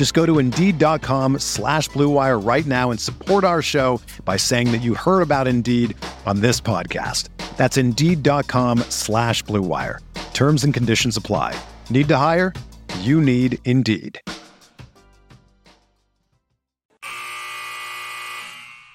Just 0.00 0.14
go 0.14 0.24
to 0.24 0.38
Indeed.com 0.38 1.40
slash 1.40 1.90
BlueWire 1.90 2.42
right 2.42 2.64
now 2.64 2.90
and 2.90 2.98
support 2.98 3.44
our 3.44 3.60
show 3.60 4.00
by 4.24 4.38
saying 4.38 4.72
that 4.72 4.78
you 4.78 4.94
heard 4.94 5.20
about 5.20 5.46
Indeed 5.46 5.94
on 6.24 6.40
this 6.40 6.58
podcast. 6.58 7.28
That's 7.58 7.76
Indeed.com 7.76 8.78
slash 8.88 9.44
BlueWire. 9.44 9.98
Terms 10.32 10.64
and 10.64 10.72
conditions 10.72 11.18
apply. 11.18 11.54
Need 11.90 12.08
to 12.08 12.16
hire? 12.16 12.54
You 13.00 13.20
need 13.20 13.58
Indeed. 13.66 14.22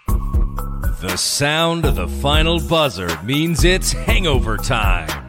The 0.07 1.15
sound 1.15 1.85
of 1.85 1.97
the 1.97 2.07
final 2.07 2.59
buzzer 2.59 3.21
means 3.21 3.63
it's 3.63 3.91
hangover 3.91 4.57
time. 4.57 5.24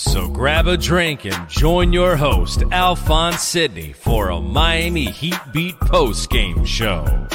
So 0.00 0.28
grab 0.28 0.68
a 0.68 0.76
drink 0.76 1.24
and 1.24 1.48
join 1.48 1.92
your 1.92 2.14
host, 2.14 2.62
Alphonse 2.70 3.42
Sidney, 3.42 3.92
for 3.92 4.28
a 4.28 4.40
Miami 4.40 5.06
Heat 5.06 5.34
Beat 5.52 5.76
post 5.80 6.30
game 6.30 6.64
show. 6.64 7.26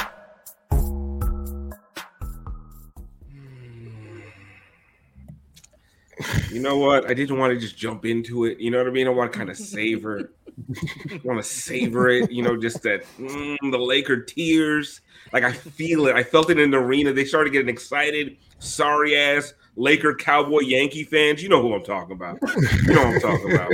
You 6.49 6.61
know 6.61 6.77
what? 6.77 7.05
I 7.05 7.13
didn't 7.13 7.37
want 7.37 7.53
to 7.53 7.59
just 7.59 7.75
jump 7.75 8.05
into 8.05 8.45
it. 8.45 8.61
You 8.61 8.71
know 8.71 8.77
what 8.77 8.87
I 8.87 8.91
mean? 8.91 9.07
I 9.07 9.09
want 9.09 9.33
to 9.33 9.37
kind 9.37 9.49
of 9.49 9.57
savor, 9.57 10.31
want 11.25 11.43
to 11.43 11.43
savor 11.43 12.07
it. 12.07 12.31
You 12.31 12.43
know, 12.43 12.55
just 12.55 12.81
that 12.83 13.03
mm, 13.19 13.57
the 13.59 13.77
Laker 13.77 14.21
tears. 14.21 15.01
Like 15.33 15.43
I 15.43 15.51
feel 15.51 16.07
it. 16.07 16.15
I 16.15 16.23
felt 16.23 16.49
it 16.49 16.57
in 16.57 16.71
the 16.71 16.77
arena. 16.77 17.11
They 17.11 17.25
started 17.25 17.51
getting 17.51 17.67
excited. 17.67 18.37
Sorry 18.59 19.17
ass 19.17 19.53
Laker, 19.75 20.13
Cowboy, 20.13 20.59
Yankee 20.59 21.03
fans. 21.03 21.41
You 21.41 21.49
know 21.49 21.61
who 21.61 21.73
I'm 21.73 21.83
talking 21.83 22.15
about. 22.15 22.37
You 22.83 22.93
know 22.93 23.03
I'm 23.03 23.19
talking 23.19 23.53
about. 23.53 23.71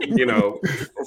you 0.08 0.26
know, 0.26 0.60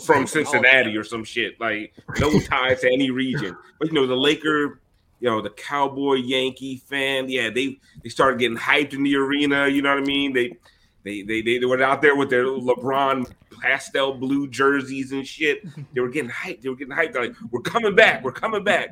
from 0.06 0.28
Cincinnati 0.28 0.96
or 0.96 1.04
some 1.04 1.24
shit. 1.24 1.60
Like 1.60 1.94
no 2.20 2.40
ties 2.40 2.82
to 2.82 2.88
any 2.92 3.12
region. 3.12 3.58
But 3.80 3.88
you 3.88 3.94
know, 3.94 4.06
the 4.06 4.16
Laker, 4.16 4.82
you 5.20 5.30
know, 5.30 5.42
the 5.42 5.50
Cowboy, 5.50 6.16
Yankee 6.16 6.78
fan. 6.78 7.30
Yeah, 7.30 7.50
they 7.50 7.80
they 8.04 8.10
started 8.10 8.40
getting 8.40 8.58
hyped 8.58 8.94
in 8.94 9.04
the 9.04 9.16
arena. 9.16 9.68
You 9.68 9.82
know 9.82 9.90
what 9.90 10.04
I 10.04 10.06
mean? 10.06 10.34
They 10.34 10.56
they, 11.04 11.22
they 11.22 11.42
they 11.42 11.66
were 11.66 11.82
out 11.82 12.02
there 12.02 12.16
with 12.16 12.30
their 12.30 12.46
LeBron 12.46 13.32
pastel 13.62 14.14
blue 14.14 14.48
jerseys 14.48 15.12
and 15.12 15.26
shit. 15.26 15.66
They 15.94 16.02
were 16.02 16.10
getting 16.10 16.30
hyped. 16.30 16.62
They 16.62 16.70
were 16.70 16.76
getting 16.76 16.96
hyped. 16.96 17.14
They're 17.14 17.28
like, 17.28 17.36
we're 17.52 17.62
coming 17.62 17.96
back. 17.96 18.24
We're 18.24 18.32
coming 18.32 18.64
back. 18.64 18.90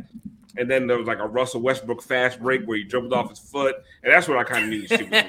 And 0.55 0.69
then 0.69 0.85
there 0.87 0.97
was 0.97 1.07
like 1.07 1.19
a 1.19 1.27
Russell 1.27 1.61
Westbrook 1.61 2.01
fast 2.01 2.39
break 2.39 2.63
where 2.65 2.77
he 2.77 2.83
jumped 2.83 3.11
off 3.11 3.29
his 3.29 3.39
foot, 3.39 3.75
and 4.03 4.13
that's 4.13 4.27
what 4.27 4.37
I 4.37 4.43
kind 4.43 4.65
of 4.65 4.69
knew 4.69 4.85
shit 4.85 5.09
was 5.09 5.21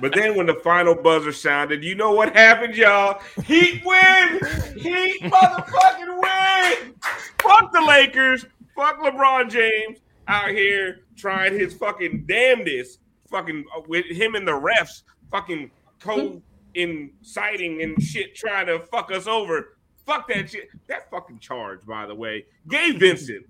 But 0.00 0.14
then 0.14 0.36
when 0.36 0.46
the 0.46 0.54
final 0.64 0.94
buzzer 0.94 1.32
sounded, 1.32 1.84
you 1.84 1.94
know 1.94 2.12
what 2.12 2.34
happened, 2.34 2.74
y'all? 2.74 3.20
Heat 3.44 3.82
win! 3.84 4.40
Heat 4.76 5.20
motherfucking 5.22 6.20
win! 6.20 6.94
Fuck 7.40 7.72
the 7.72 7.82
Lakers! 7.86 8.46
Fuck 8.74 9.00
LeBron 9.00 9.50
James 9.50 9.98
out 10.28 10.50
here 10.50 11.00
trying 11.16 11.58
his 11.58 11.74
fucking 11.74 12.24
damnedest 12.26 13.00
fucking 13.30 13.64
uh, 13.76 13.80
with 13.88 14.06
him 14.06 14.34
and 14.34 14.46
the 14.46 14.52
refs 14.52 15.02
fucking 15.30 15.70
co 16.00 16.40
inciting 16.74 17.82
and 17.82 18.00
shit 18.02 18.34
trying 18.34 18.66
to 18.66 18.80
fuck 18.80 19.10
us 19.12 19.26
over. 19.26 19.76
Fuck 20.06 20.28
that 20.28 20.50
shit. 20.50 20.68
That 20.88 21.10
fucking 21.10 21.38
charge, 21.38 21.84
by 21.86 22.06
the 22.06 22.14
way. 22.14 22.46
Gabe 22.68 22.98
Vincent 22.98 23.46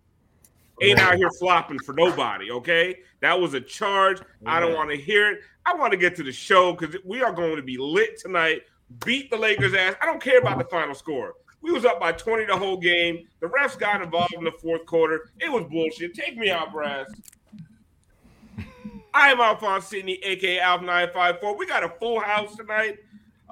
ain't 0.81 0.99
out 0.99 1.17
here 1.17 1.31
flopping 1.39 1.79
for 1.79 1.93
nobody, 1.93 2.51
okay? 2.51 3.01
That 3.21 3.41
was 3.41 3.55
a 3.55 3.61
charge. 3.61 4.21
I 4.47 4.61
don't 4.61 4.75
want 4.75 4.91
to 4.91 4.97
hear 4.97 5.31
it. 5.31 5.41
I 5.65 5.75
want 5.75 5.93
to 5.93 5.97
get 5.97 6.17
to 6.17 6.23
the 6.23 6.33
show 6.33 6.73
because 6.73 6.97
we 7.05 7.23
are 7.23 7.33
going 7.33 7.57
to 7.57 7.63
be 7.63 7.79
lit 7.79 8.19
tonight. 8.19 8.63
Beat 9.05 9.31
the 9.31 9.37
Lakers 9.37 9.75
ass. 9.75 9.95
I 10.03 10.07
don't 10.07 10.21
care 10.21 10.39
about 10.39 10.59
the 10.59 10.65
final 10.65 10.95
score. 10.95 11.35
We 11.63 11.71
was 11.71 11.85
up 11.85 12.01
by 12.01 12.13
20 12.13 12.47
the 12.47 12.57
whole 12.57 12.77
game. 12.77 13.29
The 13.41 13.47
refs 13.47 13.79
got 13.79 14.03
involved 14.03 14.34
in 14.34 14.45
the 14.45 14.53
fourth 14.61 14.84
quarter. 14.84 15.31
It 15.39 15.51
was 15.51 15.65
bullshit. 15.71 16.15
Take 16.15 16.37
me 16.37 16.51
out, 16.51 16.73
Brass. 16.73 17.07
I 19.15 19.31
am 19.31 19.41
Alphonse 19.41 19.87
Sidney, 19.87 20.19
aka 20.25 20.59
Alf954. 20.59 21.57
We 21.57 21.67
got 21.67 21.84
a 21.84 21.91
full 22.01 22.19
house 22.19 22.57
tonight. 22.57 22.99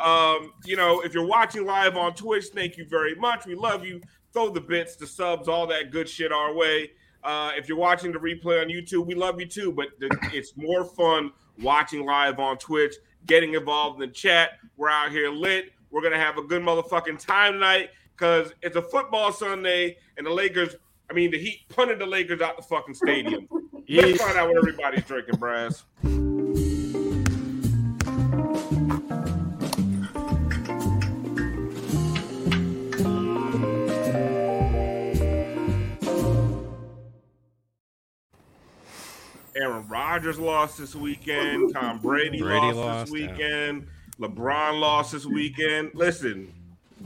Um, 0.00 0.52
you 0.64 0.76
know, 0.76 1.00
if 1.00 1.14
you're 1.14 1.26
watching 1.26 1.66
live 1.66 1.96
on 1.96 2.14
Twitch, 2.14 2.46
thank 2.54 2.76
you 2.76 2.86
very 2.86 3.14
much. 3.14 3.46
We 3.46 3.54
love 3.54 3.84
you. 3.84 4.00
Throw 4.32 4.48
the 4.48 4.60
bits, 4.60 4.96
the 4.96 5.06
subs, 5.06 5.48
all 5.48 5.66
that 5.66 5.90
good 5.90 6.08
shit 6.08 6.32
our 6.32 6.54
way. 6.54 6.92
Uh, 7.22 7.50
if 7.56 7.68
you're 7.68 7.78
watching 7.78 8.12
the 8.12 8.18
replay 8.18 8.62
on 8.62 8.68
YouTube, 8.68 9.06
we 9.06 9.14
love 9.14 9.38
you 9.40 9.46
too. 9.46 9.72
But 9.72 9.88
the, 9.98 10.08
it's 10.32 10.56
more 10.56 10.84
fun 10.84 11.32
watching 11.60 12.06
live 12.06 12.38
on 12.38 12.56
Twitch, 12.56 12.94
getting 13.26 13.54
involved 13.54 14.00
in 14.02 14.08
the 14.08 14.14
chat. 14.14 14.52
We're 14.76 14.88
out 14.88 15.10
here 15.10 15.30
lit. 15.30 15.72
We're 15.90 16.02
gonna 16.02 16.18
have 16.18 16.38
a 16.38 16.42
good 16.42 16.62
motherfucking 16.62 17.24
time 17.24 17.54
tonight 17.54 17.90
because 18.16 18.52
it's 18.62 18.76
a 18.76 18.82
football 18.82 19.32
Sunday 19.32 19.98
and 20.16 20.26
the 20.26 20.30
Lakers. 20.30 20.76
I 21.10 21.12
mean, 21.12 21.32
the 21.32 21.38
Heat 21.38 21.62
punted 21.68 21.98
the 21.98 22.06
Lakers 22.06 22.40
out 22.40 22.56
the 22.56 22.62
fucking 22.62 22.94
stadium. 22.94 23.48
Let's 23.88 24.22
find 24.22 24.38
out 24.38 24.48
what 24.48 24.56
everybody's 24.56 25.04
drinking, 25.04 25.38
Brass. 25.38 25.84
Rodgers 40.10 40.40
lost 40.40 40.76
this 40.76 40.96
weekend. 40.96 41.72
Tom 41.72 42.00
Brady, 42.00 42.40
Brady 42.40 42.66
lost, 42.72 42.76
lost, 42.76 43.12
this 43.12 43.20
yeah. 43.20 43.30
weekend. 43.30 43.86
LeBron 44.18 44.80
lost 44.80 45.12
this 45.12 45.24
weekend. 45.24 45.92
Listen, 45.94 46.52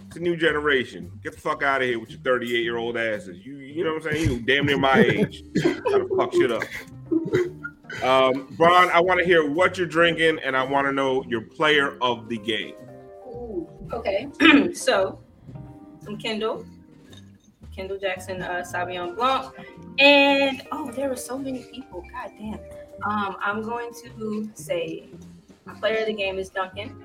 it's 0.06 0.16
a 0.16 0.20
new 0.20 0.34
generation. 0.34 1.12
Get 1.22 1.34
the 1.34 1.40
fuck 1.42 1.62
out 1.62 1.82
of 1.82 1.86
here 1.86 2.00
with 2.00 2.08
your 2.08 2.20
38 2.20 2.62
year 2.62 2.78
old 2.78 2.96
asses. 2.96 3.44
You, 3.44 3.58
you 3.58 3.84
know 3.84 3.92
what 3.92 4.06
I'm 4.06 4.12
saying? 4.14 4.30
You 4.30 4.40
damn 4.40 4.64
near 4.64 4.78
my 4.78 5.00
age. 5.00 5.44
Trying 5.60 5.82
to 5.82 6.16
fuck 6.16 6.32
shit 6.32 6.50
up. 6.50 6.62
Um, 8.02 8.46
Bron, 8.56 8.88
I 8.88 9.00
want 9.00 9.20
to 9.20 9.26
hear 9.26 9.50
what 9.50 9.76
you're 9.76 9.86
drinking, 9.86 10.38
and 10.42 10.56
I 10.56 10.62
want 10.62 10.86
to 10.86 10.92
know 10.92 11.24
your 11.24 11.42
player 11.42 11.98
of 12.00 12.30
the 12.30 12.38
game. 12.38 12.74
Ooh, 13.26 13.68
okay. 13.92 14.28
so, 14.72 15.18
some 16.02 16.16
Kendall, 16.16 16.64
Kendall 17.76 17.98
Jackson, 17.98 18.40
uh, 18.40 18.64
Sauvignon 18.66 19.14
Blanc, 19.14 19.52
and 19.98 20.62
oh, 20.72 20.90
there 20.92 21.10
were 21.10 21.16
so 21.16 21.36
many 21.36 21.64
people. 21.64 22.02
God 22.10 22.30
damn. 22.38 22.58
Um, 23.02 23.36
I'm 23.40 23.62
going 23.62 23.92
to 24.04 24.48
say 24.54 25.08
my 25.66 25.74
player 25.74 26.00
of 26.00 26.06
the 26.06 26.14
game 26.14 26.38
is 26.38 26.48
Duncan. 26.48 27.04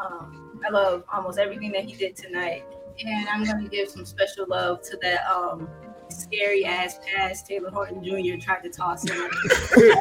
Um, 0.00 0.60
I 0.66 0.70
love 0.70 1.04
almost 1.12 1.38
everything 1.38 1.72
that 1.72 1.84
he 1.84 1.94
did 1.94 2.16
tonight, 2.16 2.64
and 3.04 3.28
I'm 3.28 3.44
going 3.44 3.62
to 3.62 3.68
give 3.68 3.88
some 3.88 4.04
special 4.04 4.46
love 4.48 4.82
to 4.82 4.98
that 5.02 5.26
um, 5.26 5.68
scary 6.08 6.64
ass 6.64 6.98
pass 7.04 7.42
Taylor 7.42 7.70
Horton 7.70 8.02
Jr. 8.02 8.40
tried 8.40 8.62
to 8.62 8.70
toss 8.70 9.08
him. 9.08 9.16
You 9.76 9.94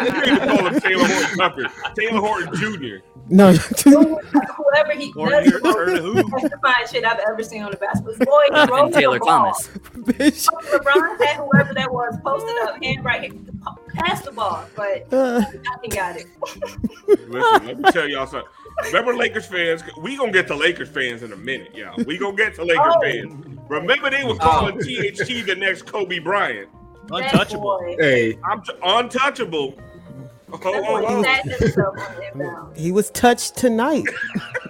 didn't 0.00 0.26
even 0.26 0.48
call 0.48 0.66
him 0.66 0.80
Taylor 0.80 1.06
Horton 1.06 1.38
Tucker. 1.38 1.92
Taylor 1.96 2.20
Horton 2.20 2.54
Jr. 2.56 2.96
No, 3.32 3.52
Whoever 3.84 4.92
he 4.94 5.12
Or 5.16 5.30
that's 5.30 5.48
your 5.48 5.60
the 5.60 5.72
turn 5.72 5.94
to 5.96 6.02
most 6.02 6.26
who? 6.28 6.30
testifying 6.40 6.86
shit 6.90 7.04
I've 7.04 7.20
ever 7.28 7.42
seen 7.44 7.62
on 7.62 7.70
the 7.70 7.76
basketball. 7.76 8.14
Boy 8.26 8.44
Uh, 8.52 8.66
drove 8.66 8.92
Taylor 8.92 9.18
the. 9.18 9.24
Thomas. 9.24 9.68
bitch. 9.68 10.46
LeBron 10.48 11.24
had 11.24 11.36
whoever 11.36 11.72
that 11.74 11.92
was 11.92 12.16
posted 12.24 12.56
up, 12.62 12.82
hand 12.82 13.04
right, 13.04 13.22
here, 13.22 13.40
pass 13.94 14.22
the 14.24 14.32
ball, 14.32 14.64
but 14.74 15.06
Uh, 15.12 15.40
Duncan 15.42 15.90
got 15.90 16.16
it. 16.16 16.26
Listen, 17.28 17.66
let 17.66 17.78
me 17.78 17.90
tell 17.92 18.08
y'all 18.08 18.26
something. 18.26 18.48
Remember 18.86 19.14
Lakers 19.14 19.46
fans? 19.46 19.82
We 19.98 20.16
gonna 20.16 20.32
get 20.32 20.46
to 20.48 20.54
Lakers 20.56 20.88
fans 20.88 21.22
in 21.22 21.32
a 21.32 21.36
minute, 21.36 21.74
y'all. 21.74 22.02
We 22.04 22.18
gonna 22.18 22.36
get 22.36 22.54
to 22.56 22.64
Lakers 22.64 22.94
Oh. 22.96 23.00
fans. 23.02 23.58
Remember 23.68 24.10
they 24.10 24.24
were 24.24 24.36
calling 24.36 24.78
THT 24.78 25.42
the 25.46 25.54
next 25.56 25.82
Kobe 25.86 26.18
Bryant. 26.18 26.68
Untouchable. 27.12 27.80
hey, 27.98 28.38
I'm 28.44 28.62
t- 28.62 28.72
untouchable. 28.82 29.74
Oh, 30.52 30.58
oh, 30.64 31.04
oh. 31.06 31.22
Sat 31.22 31.44
himself 31.44 31.98
on 31.98 32.16
that 32.20 32.36
mound. 32.36 32.76
He 32.76 32.92
was 32.92 33.10
touched 33.10 33.56
tonight. 33.56 34.04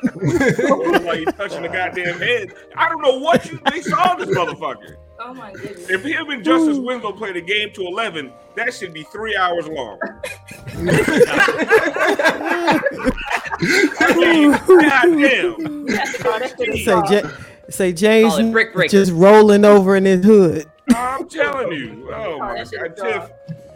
oh. 0.04 1.00
Like 1.04 1.20
you 1.20 1.26
touching 1.26 1.62
the 1.62 1.68
goddamn 1.68 2.18
head. 2.18 2.54
I 2.76 2.88
don't 2.88 3.00
know 3.02 3.18
what 3.18 3.50
you 3.50 3.60
they 3.70 3.80
saw 3.82 4.14
this 4.14 4.28
motherfucker. 4.28 4.96
Oh 5.22 5.34
my 5.34 5.52
goodness. 5.52 5.90
If 5.90 6.02
him 6.02 6.30
and 6.30 6.42
Justice 6.42 6.78
Winslow 6.78 7.12
played 7.12 7.36
a 7.36 7.42
game 7.42 7.70
to 7.74 7.82
eleven, 7.82 8.32
that 8.54 8.72
should 8.72 8.94
be 8.94 9.02
three 9.02 9.36
hours 9.36 9.68
long. 9.68 9.98
I 14.00 14.14
mean, 14.16 14.52
goddamn. 14.52 15.86
You 15.88 15.94
have 15.94 16.16
to 16.16 16.22
call 16.22 16.38
that 16.38 16.54
shit 16.58 16.68
a 16.70 16.72
say, 16.72 16.84
song. 16.84 17.12
Ja- 17.12 17.30
say 17.68 17.92
James 17.92 18.34
Call 18.34 18.50
brick 18.50 18.90
just 18.90 19.12
rolling 19.12 19.66
over 19.66 19.94
in 19.94 20.06
his 20.06 20.24
hood. 20.24 20.70
I'm 20.94 21.28
telling 21.28 21.72
you. 21.72 22.10
Oh 22.14 22.38
my 22.38 22.64
god, 22.64 22.96
Tiff. 22.96 23.30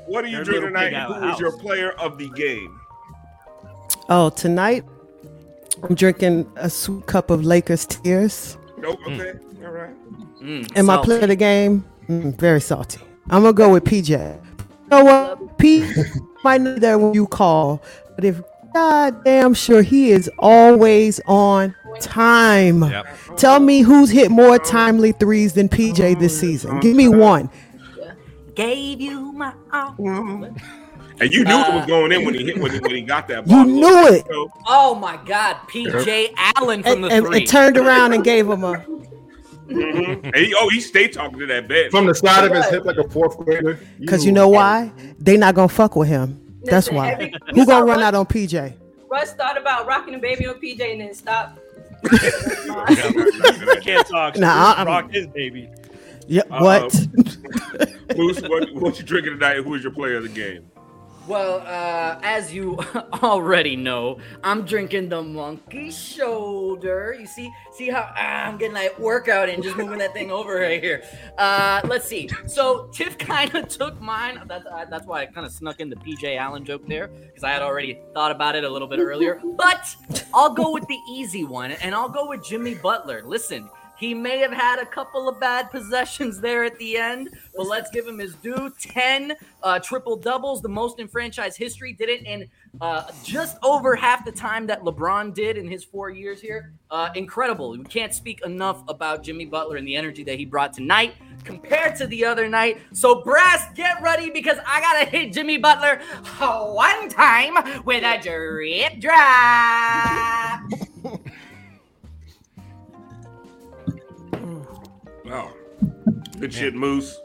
What 0.06 0.24
are 0.24 0.28
you 0.28 0.36
Their 0.36 0.44
drinking 0.44 0.72
little 0.74 0.80
tonight? 0.90 0.94
out 0.94 1.10
of 1.10 1.22
Who 1.22 1.28
is 1.30 1.40
your 1.40 1.52
player 1.58 1.90
of 1.92 2.18
the 2.18 2.28
game? 2.30 2.80
Oh, 4.08 4.30
tonight 4.30 4.84
I'm 5.82 5.94
drinking 5.94 6.50
a 6.56 6.68
sweet 6.70 7.06
cup 7.06 7.30
of 7.30 7.44
Lakers 7.44 7.86
tears. 7.86 8.56
Nope. 8.78 8.98
Okay. 9.08 9.32
All 9.64 9.70
right. 9.72 9.94
Mm, 10.42 10.70
And 10.76 10.86
my 10.86 10.94
salty. 10.96 11.06
player 11.06 11.20
of 11.22 11.28
the 11.28 11.36
game, 11.36 11.84
mm, 12.08 12.38
very 12.38 12.60
salty. 12.60 13.00
I'm 13.30 13.42
gonna 13.42 13.52
go 13.54 13.72
with 13.72 13.84
PJ. 13.84 14.10
You 14.10 14.40
know 14.90 15.04
what? 15.04 15.58
P 15.58 15.90
might 16.44 16.60
know 16.60 16.74
that 16.78 17.00
when 17.00 17.14
you 17.14 17.26
call, 17.26 17.82
but 18.14 18.24
if 18.24 18.42
God 18.74 19.24
damn 19.24 19.54
sure 19.54 19.82
he 19.82 20.10
is 20.10 20.28
always 20.38 21.20
on 21.26 21.74
time. 22.00 22.82
Yep. 22.82 23.06
Tell 23.36 23.60
me 23.60 23.80
who's 23.82 24.10
hit 24.10 24.30
more 24.32 24.58
timely 24.58 25.12
threes 25.12 25.52
than 25.54 25.68
PJ 25.68 26.18
this 26.18 26.38
season. 26.38 26.80
Give 26.80 26.96
me 26.96 27.06
one. 27.08 27.48
Gave 28.54 29.00
you 29.00 29.32
my 29.32 29.52
all. 29.72 29.94
And 31.20 31.32
you 31.32 31.44
knew 31.44 31.50
it 31.54 31.68
Uh, 31.68 31.76
was 31.78 31.86
going 31.86 32.12
in 32.12 32.24
when 32.24 32.34
he 32.34 32.44
hit 32.44 32.58
when 32.60 32.72
he, 32.72 32.78
when 32.80 32.90
he 32.90 33.02
got 33.02 33.28
that 33.28 33.46
You 33.48 33.64
knew 33.64 34.06
it. 34.08 34.24
So, 34.30 34.50
Oh 34.66 34.94
my 34.96 35.18
God, 35.24 35.56
PJ 35.68 36.32
Allen 36.56 36.82
from 36.82 36.92
And, 36.92 37.04
the 37.04 37.08
and, 37.08 37.26
three. 37.26 37.38
and 37.40 37.48
turned 37.48 37.76
around 37.76 38.12
and 38.12 38.24
gave 38.24 38.48
him 38.48 38.64
a. 38.64 38.84
mhm. 39.68 40.24
And 40.24 40.36
he, 40.36 40.54
oh, 40.58 40.68
he 40.70 40.80
stayed 40.80 41.12
talking 41.12 41.38
to 41.38 41.46
that 41.46 41.68
bench. 41.68 41.90
From 41.92 42.06
the 42.06 42.14
side 42.14 42.44
of 42.44 42.52
his 42.56 42.66
hip 42.68 42.84
like 42.84 42.96
a 42.96 43.08
fourth 43.08 43.36
grader. 43.38 43.78
Cause 44.08 44.24
you 44.24 44.32
know 44.32 44.48
why? 44.48 44.92
They 45.18 45.36
not 45.36 45.54
gonna 45.54 45.68
fuck 45.68 45.94
with 45.96 46.08
him. 46.08 46.40
That's 46.64 46.86
Listen, 46.90 46.96
why. 46.96 47.32
Who 47.54 47.66
gonna 47.66 47.84
run 47.84 47.98
Russ- 47.98 48.06
out 48.06 48.14
on 48.14 48.26
PJ? 48.26 48.74
Russ 49.10 49.32
thought 49.34 49.56
about 49.60 49.86
rocking 49.86 50.14
the 50.14 50.18
baby 50.20 50.46
on 50.46 50.54
PJ 50.56 50.80
and 50.92 51.00
then 51.00 51.14
stopped. 51.14 51.60
I 52.10 53.78
can't 53.82 54.06
talk. 54.06 54.36
Nah, 54.36 54.46
Nah, 54.46 54.72
I'm- 54.78 54.86
rock 54.86 55.10
his 55.12 55.26
baby. 55.28 55.68
Yeah. 56.26 56.43
Uh-oh. 56.50 56.65
What? 56.65 57.06
Moose, 58.17 58.43
what, 58.43 58.73
what 58.75 58.99
you 58.99 59.05
drinking 59.05 59.35
tonight? 59.35 59.59
Who 59.59 59.75
is 59.75 59.82
your 59.82 59.93
player 59.93 60.17
of 60.17 60.23
the 60.23 60.29
game? 60.29 60.71
Well, 61.26 61.62
uh, 61.67 62.21
as 62.23 62.53
you 62.53 62.79
already 63.23 63.76
know, 63.76 64.19
I'm 64.43 64.67
drinking 64.67 65.09
the 65.09 65.23
monkey 65.23 65.91
shoulder. 65.91 67.17
You 67.19 67.26
see, 67.26 67.50
see 67.73 67.88
how 67.88 68.12
ah, 68.15 68.44
I'm 68.44 68.59
getting 68.59 68.75
that 68.75 69.00
workout 69.00 69.49
and 69.49 69.62
just 69.62 69.75
moving 69.79 69.99
that 70.00 70.12
thing 70.12 70.31
over 70.31 70.56
right 70.56 70.82
here. 70.82 71.03
Uh, 71.38 71.81
let's 71.85 72.06
see. 72.06 72.29
So 72.47 72.88
Tiff 72.93 73.17
kind 73.19 73.55
of 73.55 73.69
took 73.69 73.99
mine. 74.03 74.43
That's 74.47 74.67
uh, 74.67 74.85
that's 74.91 75.06
why 75.06 75.23
I 75.23 75.26
kind 75.26 75.47
of 75.47 75.53
snuck 75.53 75.81
in 75.81 75.88
the 75.88 75.97
PJ 75.97 76.37
Allen 76.37 76.62
joke 76.62 76.87
there 76.87 77.09
because 77.09 77.43
I 77.43 77.53
had 77.53 77.62
already 77.62 78.00
thought 78.12 78.31
about 78.31 78.55
it 78.55 78.65
a 78.65 78.69
little 78.69 78.88
bit 78.88 78.99
earlier. 78.99 79.41
But 79.56 79.97
I'll 80.35 80.53
go 80.53 80.73
with 80.73 80.87
the 80.88 80.99
easy 81.09 81.44
one, 81.44 81.71
and 81.71 81.94
I'll 81.94 82.11
go 82.11 82.29
with 82.29 82.44
Jimmy 82.44 82.75
Butler. 82.75 83.23
Listen. 83.25 83.71
He 83.96 84.14
may 84.14 84.38
have 84.38 84.52
had 84.52 84.79
a 84.79 84.87
couple 84.87 85.29
of 85.29 85.38
bad 85.41 85.70
possessions 85.70 86.41
there 86.41 86.64
at 86.64 86.79
the 86.79 86.96
end, 86.96 87.31
but 87.56 87.67
let's 87.67 87.91
give 87.91 88.06
him 88.06 88.19
his 88.19 88.35
due. 88.37 88.73
10 88.81 89.35
uh, 89.62 89.79
triple 89.79 90.17
doubles, 90.17 90.62
the 90.62 90.69
most 90.69 91.00
in 91.00 91.08
franchise 91.08 91.56
history. 91.56 91.93
Did 91.93 92.08
it 92.08 92.26
in 92.26 92.49
uh, 92.81 93.05
just 93.23 93.56
over 93.62 93.94
half 93.94 94.25
the 94.25 94.32
time 94.32 94.67
that 94.67 94.82
LeBron 94.82 95.35
did 95.35 95.56
in 95.56 95.69
his 95.69 95.85
four 95.85 96.11
years 96.11 96.41
here. 96.41 96.75
Uh, 96.91 97.11
incredible. 97.14 97.70
We 97.70 97.85
can't 97.85 98.12
speak 98.12 98.44
enough 98.44 98.82
about 98.88 99.23
Jimmy 99.23 99.44
Butler 99.44 99.76
and 99.76 99.87
the 99.87 99.97
energy 99.97 100.25
that 100.25 100.38
he 100.38 100.44
brought 100.44 100.73
tonight 100.73 101.14
compared 101.44 101.97
to 101.97 102.06
the 102.06 102.25
other 102.25 102.49
night. 102.49 102.79
So, 102.93 103.23
Brass, 103.23 103.73
get 103.75 104.02
ready 104.02 104.31
because 104.31 104.58
I 104.67 104.81
got 104.81 105.05
to 105.05 105.11
hit 105.11 105.32
Jimmy 105.32 105.58
Butler 105.58 106.00
one 106.40 107.08
time 107.08 107.85
with 107.85 108.02
a 108.02 108.20
drip 108.20 109.00
drop. 109.00 110.90
Oh, 115.31 115.53
good 116.38 116.53
shit, 116.53 116.75
Moose. 116.75 117.19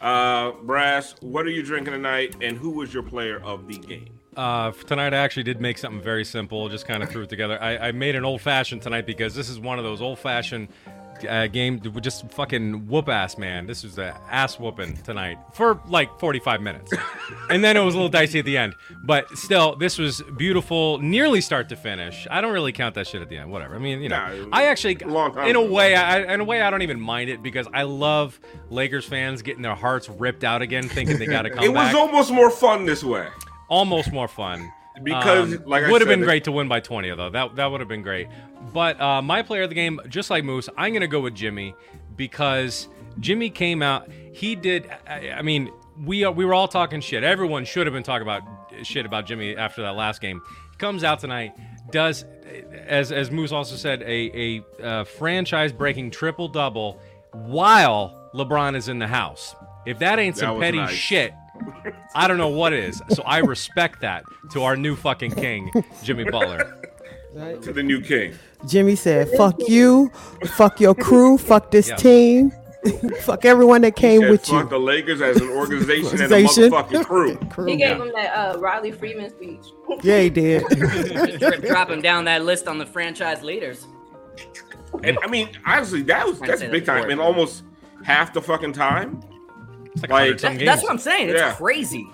Uh, 0.00 0.52
Brass, 0.62 1.14
what 1.20 1.46
are 1.46 1.50
you 1.50 1.62
drinking 1.62 1.92
tonight? 1.92 2.36
And 2.40 2.56
who 2.56 2.70
was 2.70 2.92
your 2.92 3.02
player 3.02 3.40
of 3.42 3.68
the 3.68 3.78
game? 3.78 4.18
Uh, 4.36 4.70
tonight, 4.72 5.14
I 5.14 5.18
actually 5.18 5.44
did 5.44 5.60
make 5.60 5.78
something 5.78 6.02
very 6.02 6.24
simple. 6.24 6.68
Just 6.68 6.86
kind 6.86 7.02
of 7.02 7.08
threw 7.08 7.22
it 7.22 7.30
together. 7.30 7.60
I, 7.62 7.88
I 7.88 7.92
made 7.92 8.16
an 8.16 8.24
old 8.24 8.42
fashioned 8.42 8.82
tonight 8.82 9.06
because 9.06 9.34
this 9.34 9.48
is 9.48 9.58
one 9.58 9.78
of 9.78 9.84
those 9.84 10.02
old 10.02 10.18
fashioned 10.18 10.68
uh, 11.24 11.46
game. 11.46 11.80
Just 12.00 12.30
fucking 12.30 12.86
whoop 12.88 13.08
ass, 13.08 13.38
man. 13.38 13.66
This 13.66 13.82
was 13.84 13.98
a 13.98 14.18
ass 14.30 14.58
whooping 14.58 14.96
tonight 14.98 15.38
for 15.54 15.80
like 15.88 16.18
45 16.20 16.60
minutes, 16.60 16.92
and 17.50 17.62
then 17.64 17.76
it 17.76 17.80
was 17.80 17.94
a 17.94 17.96
little 17.96 18.08
dicey 18.10 18.38
at 18.40 18.44
the 18.44 18.56
end. 18.58 18.74
But 19.04 19.30
still, 19.38 19.76
this 19.76 19.98
was 19.98 20.22
beautiful, 20.36 20.98
nearly 20.98 21.40
start 21.40 21.68
to 21.70 21.76
finish. 21.76 22.26
I 22.30 22.40
don't 22.40 22.52
really 22.52 22.72
count 22.72 22.94
that 22.96 23.06
shit 23.06 23.22
at 23.22 23.28
the 23.28 23.38
end. 23.38 23.50
Whatever. 23.50 23.76
I 23.76 23.78
mean, 23.78 24.00
you 24.02 24.08
know, 24.08 24.16
Nah, 24.16 24.48
I 24.52 24.64
actually, 24.66 24.96
long 24.96 25.32
time 25.34 25.48
in 25.48 25.56
a 25.56 25.62
way, 25.64 25.94
I, 25.94 26.34
in 26.34 26.40
a 26.40 26.44
way, 26.44 26.60
I 26.60 26.70
don't 26.70 26.82
even 26.82 27.00
mind 27.00 27.30
it 27.30 27.42
because 27.42 27.66
I 27.72 27.82
love 27.84 28.38
Lakers 28.70 29.04
fans 29.04 29.42
getting 29.42 29.62
their 29.62 29.74
hearts 29.74 30.08
ripped 30.08 30.44
out 30.44 30.62
again, 30.62 30.88
thinking 30.88 31.18
they 31.18 31.26
got 31.26 31.42
to 31.42 31.50
come 31.50 31.62
It 31.64 31.68
was 31.68 31.76
back 31.76 31.94
almost 31.94 32.30
more 32.32 32.50
fun 32.50 32.84
this 32.84 33.04
way. 33.04 33.28
almost 33.68 34.12
more 34.12 34.28
fun 34.28 34.72
Because, 35.02 35.54
Um, 35.54 35.62
like 35.66 35.86
would 35.88 36.00
have 36.00 36.08
been 36.08 36.22
great 36.22 36.44
to 36.44 36.52
win 36.52 36.68
by 36.68 36.80
20 36.80 37.10
though. 37.14 37.30
That 37.30 37.56
that 37.56 37.66
would 37.70 37.80
have 37.80 37.88
been 37.88 38.02
great. 38.02 38.28
But 38.72 39.00
uh, 39.00 39.22
my 39.22 39.42
player 39.42 39.62
of 39.62 39.68
the 39.68 39.74
game, 39.74 40.00
just 40.08 40.30
like 40.30 40.44
Moose, 40.44 40.68
I'm 40.76 40.92
gonna 40.92 41.06
go 41.06 41.20
with 41.20 41.34
Jimmy 41.34 41.74
because 42.16 42.88
Jimmy 43.20 43.50
came 43.50 43.82
out. 43.82 44.10
He 44.32 44.54
did. 44.54 44.88
I, 45.06 45.30
I 45.30 45.42
mean, 45.42 45.70
we 46.04 46.24
are, 46.24 46.32
we 46.32 46.44
were 46.44 46.54
all 46.54 46.68
talking 46.68 47.00
shit. 47.00 47.24
Everyone 47.24 47.64
should 47.64 47.86
have 47.86 47.94
been 47.94 48.02
talking 48.02 48.22
about 48.22 48.42
shit 48.82 49.06
about 49.06 49.26
Jimmy 49.26 49.56
after 49.56 49.82
that 49.82 49.96
last 49.96 50.20
game. 50.20 50.40
He 50.72 50.76
comes 50.78 51.04
out 51.04 51.20
tonight, 51.20 51.52
does 51.90 52.24
as 52.86 53.12
as 53.12 53.30
Moose 53.30 53.52
also 53.52 53.76
said, 53.76 54.02
a 54.02 54.58
a 54.80 54.82
uh, 54.82 55.04
franchise 55.04 55.72
breaking 55.72 56.10
triple 56.10 56.48
double 56.48 57.00
while 57.32 58.30
LeBron 58.34 58.76
is 58.76 58.88
in 58.88 58.98
the 58.98 59.06
house. 59.06 59.54
If 59.86 59.98
that 60.00 60.18
ain't 60.18 60.36
some 60.36 60.56
was 60.56 60.62
petty 60.62 60.78
nice. 60.78 60.90
shit. 60.90 61.32
I 62.14 62.28
don't 62.28 62.38
know 62.38 62.48
what 62.48 62.72
is. 62.72 63.02
So 63.10 63.22
I 63.24 63.38
respect 63.38 64.00
that 64.00 64.24
to 64.52 64.62
our 64.62 64.76
new 64.76 64.96
fucking 64.96 65.32
king, 65.32 65.70
Jimmy 66.02 66.24
Butler. 66.24 66.80
To 67.62 67.72
the 67.72 67.82
new 67.82 68.00
king. 68.00 68.34
Jimmy 68.66 68.96
said, 68.96 69.28
"Fuck 69.36 69.56
you, 69.68 70.10
fuck 70.56 70.80
your 70.80 70.94
crew, 70.94 71.36
fuck 71.36 71.70
this 71.70 71.88
Yeah. 71.90 71.96
team, 71.96 72.52
fuck 73.20 73.44
everyone 73.44 73.82
that 73.82 73.94
came 73.94 74.22
Said, 74.22 74.30
with 74.30 74.46
fuck 74.46 74.64
you." 74.64 74.70
the 74.70 74.78
Lakers 74.78 75.20
as 75.20 75.36
an 75.42 75.50
organization 75.50 76.12
and 76.22 76.32
a 76.32 76.34
Organization. 76.36 76.70
motherfucking 76.72 77.04
crew. 77.04 77.36
Crew. 77.50 77.66
He 77.66 77.76
gave 77.76 78.00
him 78.00 78.10
that 78.14 78.32
uh, 78.34 78.58
Riley 78.58 78.90
Freeman 78.90 79.28
speech. 79.28 79.60
Yeah, 80.02 80.20
he 80.22 80.30
did. 80.30 80.64
drip 81.38 81.62
dropping 81.66 82.00
down 82.00 82.24
that 82.24 82.42
list 82.44 82.68
on 82.68 82.78
the 82.78 82.86
franchise 82.86 83.42
leaders. 83.42 83.86
And 85.04 85.18
I 85.22 85.26
mean, 85.28 85.50
honestly, 85.66 86.00
that 86.04 86.26
was 86.26 86.40
that's 86.40 86.62
big 86.62 86.86
that 86.86 86.86
time. 86.86 86.96
before. 87.02 87.10
In 87.10 87.18
almost 87.18 87.64
half 88.02 88.32
the 88.32 88.40
fucking 88.40 88.72
time. 88.72 89.20
It's 89.96 90.02
like, 90.02 90.10
Like- 90.10 90.38
That- 90.38 90.52
games. 90.52 90.64
that's 90.64 90.82
what 90.82 90.92
I'm 90.92 90.98
saying. 90.98 91.28
It's 91.30 91.40
Yeah. 91.40 91.52
crazy. 91.54 92.08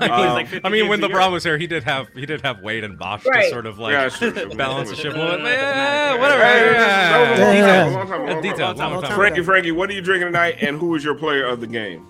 Um, 0.00 0.08
like 0.08 0.46
I 0.64 0.68
mean, 0.68 0.86
when 0.86 1.00
games 1.00 1.12
a 1.12 1.16
LeBron 1.16 1.32
was 1.32 1.42
here, 1.42 1.58
he 1.58 1.66
did 1.66 1.82
have 1.82 2.06
he 2.14 2.24
did 2.24 2.42
have 2.42 2.60
Wade 2.60 2.84
and 2.84 2.96
Bosh 2.96 3.26
Right. 3.26 3.46
to 3.46 3.50
sort 3.50 3.66
of 3.66 3.80
like 3.80 3.92
Yeah, 3.92 4.08
sure, 4.08 4.32
sure. 4.32 4.48
balance 4.54 4.88
the 4.90 4.94
ship. 4.94 5.14
a 5.14 5.16
No, 5.16 5.24
little 5.24 5.38
bit. 5.38 5.46
Yeah, 5.52 6.12
whatever. 6.16 6.42
Yeah, 6.42 6.72
yeah, 6.72 7.10
that 7.10 7.30
was 7.30 7.40
a 7.40 7.42
long 7.42 7.54
yeah. 7.56 7.66
time, 7.66 7.66
Yeah. 7.66 7.82
a 7.82 7.90
long 7.98 8.06
time, 8.08 8.20
a 8.20 8.32
long 8.34 8.40
Details, 8.42 8.78
time. 8.78 8.92
long 8.92 9.02
time. 9.02 9.14
Frankie, 9.16 9.42
Frankie, 9.42 9.72
what 9.72 9.90
are 9.90 9.92
you 9.92 10.00
drinking 10.00 10.28
tonight? 10.28 10.58
And 10.60 10.78
who 10.78 10.94
is 10.94 11.02
your 11.02 11.16
player 11.16 11.44
of 11.46 11.60
the 11.60 11.66
game? 11.66 12.06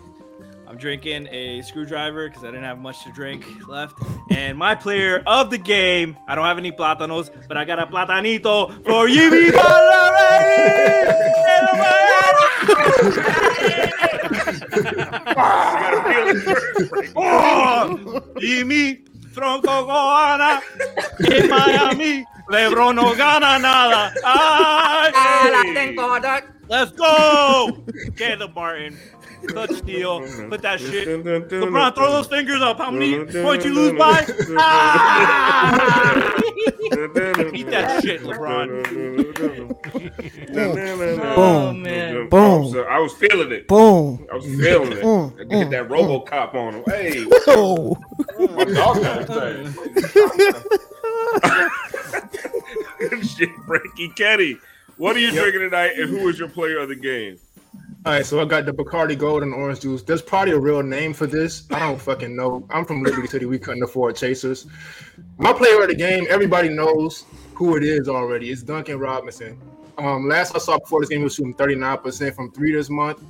I'm 0.69 0.77
drinking 0.77 1.29
a 1.33 1.63
screwdriver 1.63 2.29
because 2.29 2.45
I 2.45 2.49
didn't 2.49 2.65
have 2.65 2.79
much 2.79 3.03
to 3.05 3.13
drink 3.13 3.47
left. 3.67 3.97
And 4.31 4.59
my 4.59 4.75
player 4.75 5.23
of 5.27 5.49
the 5.51 5.57
game, 5.59 6.19
I 6.29 6.35
don't 6.35 6.45
have 6.45 6.59
any 6.59 6.73
plátanos, 6.73 7.31
but 7.49 7.57
I 7.57 7.65
got 7.65 7.79
a 7.79 7.87
platanito 7.87 8.73
for 8.85 9.09
Jimmy 9.09 9.51
Oh, 17.17 18.23
Jimmy 18.41 19.05
Tronco 19.35 19.85
Goana 19.87 20.61
en 21.19 21.49
Miami. 21.49 22.25
Lebron 22.51 22.97
no 22.97 23.15
gana 23.15 23.59
nada. 23.59 24.13
Ay, 24.25 25.13
Ah, 25.15 26.43
Let's 26.69 26.93
go! 26.93 27.85
Caleb 28.17 28.55
Martin. 28.55 28.97
Touch 29.49 29.73
steal. 29.73 30.21
Put 30.49 30.63
that 30.63 30.81
shit. 30.81 31.09
LeBron, 31.25 31.95
throw 31.97 32.11
those 32.13 32.27
fingers 32.27 32.61
up. 32.63 32.79
How 32.79 32.91
many 32.91 33.25
points 33.43 33.65
you 33.65 33.75
lose 33.75 33.99
by? 33.99 34.25
Ah! 34.59 36.33
Eat 37.53 37.71
that 37.71 38.03
shit, 38.03 38.23
LeBron. 38.23 38.69
Oh, 40.53 41.35
Boom, 41.37 41.83
man. 41.83 42.29
Boom. 42.29 42.75
I 42.89 42.99
was 42.99 43.13
feeling 43.15 43.53
it. 43.53 43.69
boom. 43.69 44.27
I 44.31 44.35
was 44.37 44.45
feeling 44.45 44.93
it. 44.93 45.05
I 45.05 45.57
hit 45.59 45.71
that 45.71 45.89
RoboCop 45.89 46.55
on 46.55 46.75
him. 46.75 46.85
Hey, 46.87 47.25
Oh, 47.47 47.97
My 48.39 48.65
dog 48.65 49.01
got 49.01 49.27
to 49.29 49.73
Good 52.99 53.27
shit, 53.27 53.51
Frankie 53.67 54.09
Kenny. 54.17 54.57
What 54.97 55.17
are 55.17 55.21
you 55.21 55.31
drinking 55.31 55.61
tonight, 55.61 55.93
and 55.97 56.11
who 56.11 56.29
is 56.29 56.39
your 56.39 56.49
player 56.49 56.79
of 56.79 56.89
the 56.91 56.97
game? 56.97 57.39
All 58.07 58.13
right, 58.15 58.25
so 58.25 58.41
I 58.41 58.47
got 58.47 58.65
the 58.65 58.73
Bacardi 58.73 59.17
Gold 59.19 59.43
and 59.43 59.53
Orange 59.53 59.81
Juice. 59.81 60.03
There's 60.03 60.23
probably 60.23 60.55
a 60.55 60.59
real 60.59 60.83
name 60.83 61.13
for 61.13 61.27
this. 61.27 61.67
I 61.71 61.81
don't 61.81 62.01
fucking 62.01 62.35
know. 62.35 62.67
I'm 62.71 62.87
from 62.87 63.03
Liberty 63.03 63.29
City. 63.29 63.45
We 63.45 63.59
couldn't 63.59 63.83
afford 63.83 64.17
chasers. 64.17 64.67
My 65.37 65.53
player 65.53 65.83
of 65.83 65.89
the 65.89 65.95
game, 65.95 66.27
everybody 66.31 66.71
knows 66.71 67.27
who 67.55 67.77
it 67.77 67.83
is 67.85 68.09
already. 68.09 68.51
It's 68.51 68.63
Duncan 68.63 68.99
Robinson. 68.99 69.61
Um, 69.99 70.27
last 70.29 70.57
I 70.57 70.61
saw 70.61 70.79
before 70.79 71.01
this 71.01 71.11
game, 71.11 71.19
he 71.19 71.25
was 71.25 71.35
shooting 71.35 71.53
39% 71.55 72.35
from 72.35 72.51
three 72.53 72.73
this 72.73 72.89
month. 72.89 73.23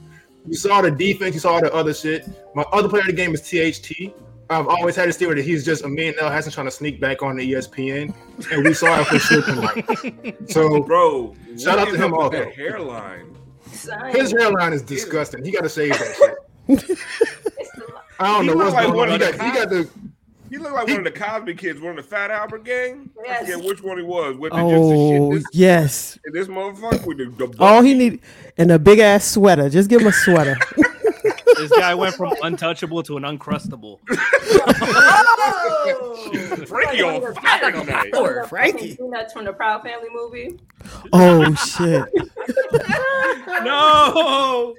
You 0.46 0.54
saw 0.54 0.80
the 0.82 0.90
defense, 0.92 1.34
you 1.34 1.40
saw 1.40 1.58
the 1.60 1.74
other 1.74 1.92
shit. 1.92 2.28
My 2.54 2.62
other 2.72 2.88
player 2.88 3.02
of 3.02 3.08
the 3.08 3.12
game 3.12 3.34
is 3.34 3.40
THT. 3.40 4.14
I've 4.50 4.68
always 4.68 4.94
had 4.94 5.08
this 5.08 5.16
theory 5.16 5.34
that 5.34 5.44
he's 5.44 5.64
just 5.64 5.84
a 5.84 5.88
man 5.88 6.14
now 6.20 6.30
hasn't 6.30 6.54
trying 6.54 6.66
to 6.66 6.72
sneak 6.72 7.00
back 7.00 7.22
on 7.22 7.36
the 7.36 7.52
ESPN, 7.52 8.14
and 8.52 8.64
we 8.64 8.72
saw 8.74 9.00
it 9.00 9.06
for 9.08 9.18
sure 9.18 9.42
tonight. 9.42 10.36
So, 10.48 10.80
Bro, 10.80 11.34
Shout 11.58 11.78
out 11.80 11.88
to 11.88 11.96
him 11.96 12.14
up 12.14 12.30
with 12.30 12.40
also. 12.40 12.44
that 12.44 12.54
hairline. 12.54 13.36
Son, 13.80 14.10
his 14.14 14.32
hairline 14.32 14.72
is 14.72 14.82
disgusting. 14.82 15.44
He 15.44 15.50
got 15.50 15.62
to 15.62 15.68
save 15.68 15.90
that 15.90 16.36
shit. 16.68 16.98
I 18.18 18.26
don't 18.26 18.44
He 18.44 18.50
know 18.50 18.56
what's 18.56 18.74
like 18.74 18.86
going 18.92 19.10
on. 19.10 19.20
He 19.20 19.26
got, 19.26 19.32
he 19.34 19.38
got 19.58 19.70
the 19.70 19.88
He 20.50 20.58
looked 20.58 20.74
like 20.74 20.86
one 20.88 20.98
of 20.98 21.04
the 21.04 21.10
Cosby 21.10 21.54
kids, 21.54 21.80
one 21.80 21.90
of 21.98 22.04
the 22.04 22.08
Fat 22.10 22.30
Albert 22.30 22.64
gang. 22.64 23.10
I 23.18 23.22
Yes. 23.24 23.40
forget 23.50 23.64
which 23.64 23.82
one 23.82 23.96
he 23.98 24.04
was. 24.04 24.36
With 24.36 24.52
the, 24.52 24.58
Oh 24.58 24.70
just 24.70 25.42
the 25.42 25.50
shit 25.50 25.54
yes. 25.54 26.18
this, 26.24 26.46
this 26.46 26.48
motherfucker 26.48 27.06
with 27.06 27.18
the, 27.38 27.46
the 27.46 27.62
All 27.62 27.82
he 27.82 27.94
need 27.94 28.20
and 28.58 28.70
a 28.70 28.78
big 28.78 28.98
ass 28.98 29.24
sweater. 29.24 29.68
Just 29.70 29.88
give 29.88 30.02
him 30.02 30.08
a 30.08 30.12
sweater. 30.12 30.56
This 31.60 31.70
guy 31.78 31.94
went 31.94 32.14
from 32.14 32.32
untouchable 32.42 33.02
to 33.04 33.16
an 33.16 33.22
uncrustable. 33.24 33.98
Oh! 35.42 36.64
Frankie 36.66 37.02
on 37.02 37.34
fire 37.34 37.70
tonight. 37.72 38.12
Poor 38.12 38.44
Frankie. 38.44 38.98
That's 39.10 39.32
from 39.32 39.44
the 39.46 39.52
Proud 39.52 39.82
Family 39.82 40.08
movie. 40.12 40.58
oh 41.12 41.54
shit. 41.54 42.04
No. 43.62 44.74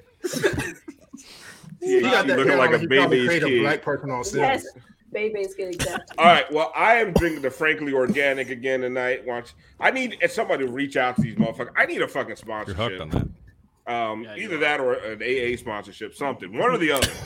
he 1.80 2.02
got 2.02 2.28
that 2.28 2.38
looking 2.38 2.58
like 2.58 2.70
hairline. 2.72 2.74
a 2.74 2.78
He 2.80 2.88
probably 2.88 3.18
baby's 3.18 3.28
created 3.28 3.44
a 3.48 3.50
kid. 3.50 3.62
black 3.62 3.82
person 3.82 4.12
on 4.12 4.24
set. 4.24 4.38
Yes, 4.40 4.66
Baby's 5.12 5.54
getting 5.56 5.74
exactly. 5.74 6.16
All 6.18 6.26
right. 6.26 6.52
Well, 6.52 6.72
I 6.76 6.96
am 6.96 7.12
drinking 7.14 7.42
the 7.42 7.52
Frankly 7.52 7.94
Organic 7.94 8.50
again 8.50 8.82
tonight. 8.82 9.26
Watch. 9.26 9.54
I 9.80 9.92
need 9.92 10.18
somebody 10.30 10.66
to 10.66 10.72
reach 10.72 10.96
out 10.96 11.16
to 11.18 11.22
these 11.22 11.36
motherfuckers. 11.36 11.72
I 11.76 11.86
need 11.86 12.02
a 12.02 12.08
fucking 12.08 12.36
sponsorship. 12.38 12.78
You're 12.78 12.90
hooked 12.90 13.02
on 13.02 13.10
that. 13.10 13.28
Um, 13.88 14.24
Yeah, 14.24 14.36
either 14.38 14.58
that 14.60 14.80
or 14.80 14.94
an 14.94 15.22
AA 15.24 15.58
sponsorship, 15.58 16.14
something, 16.16 16.58
one 16.58 16.72
or 16.72 16.78
the 16.78 16.92
other. 16.92 17.08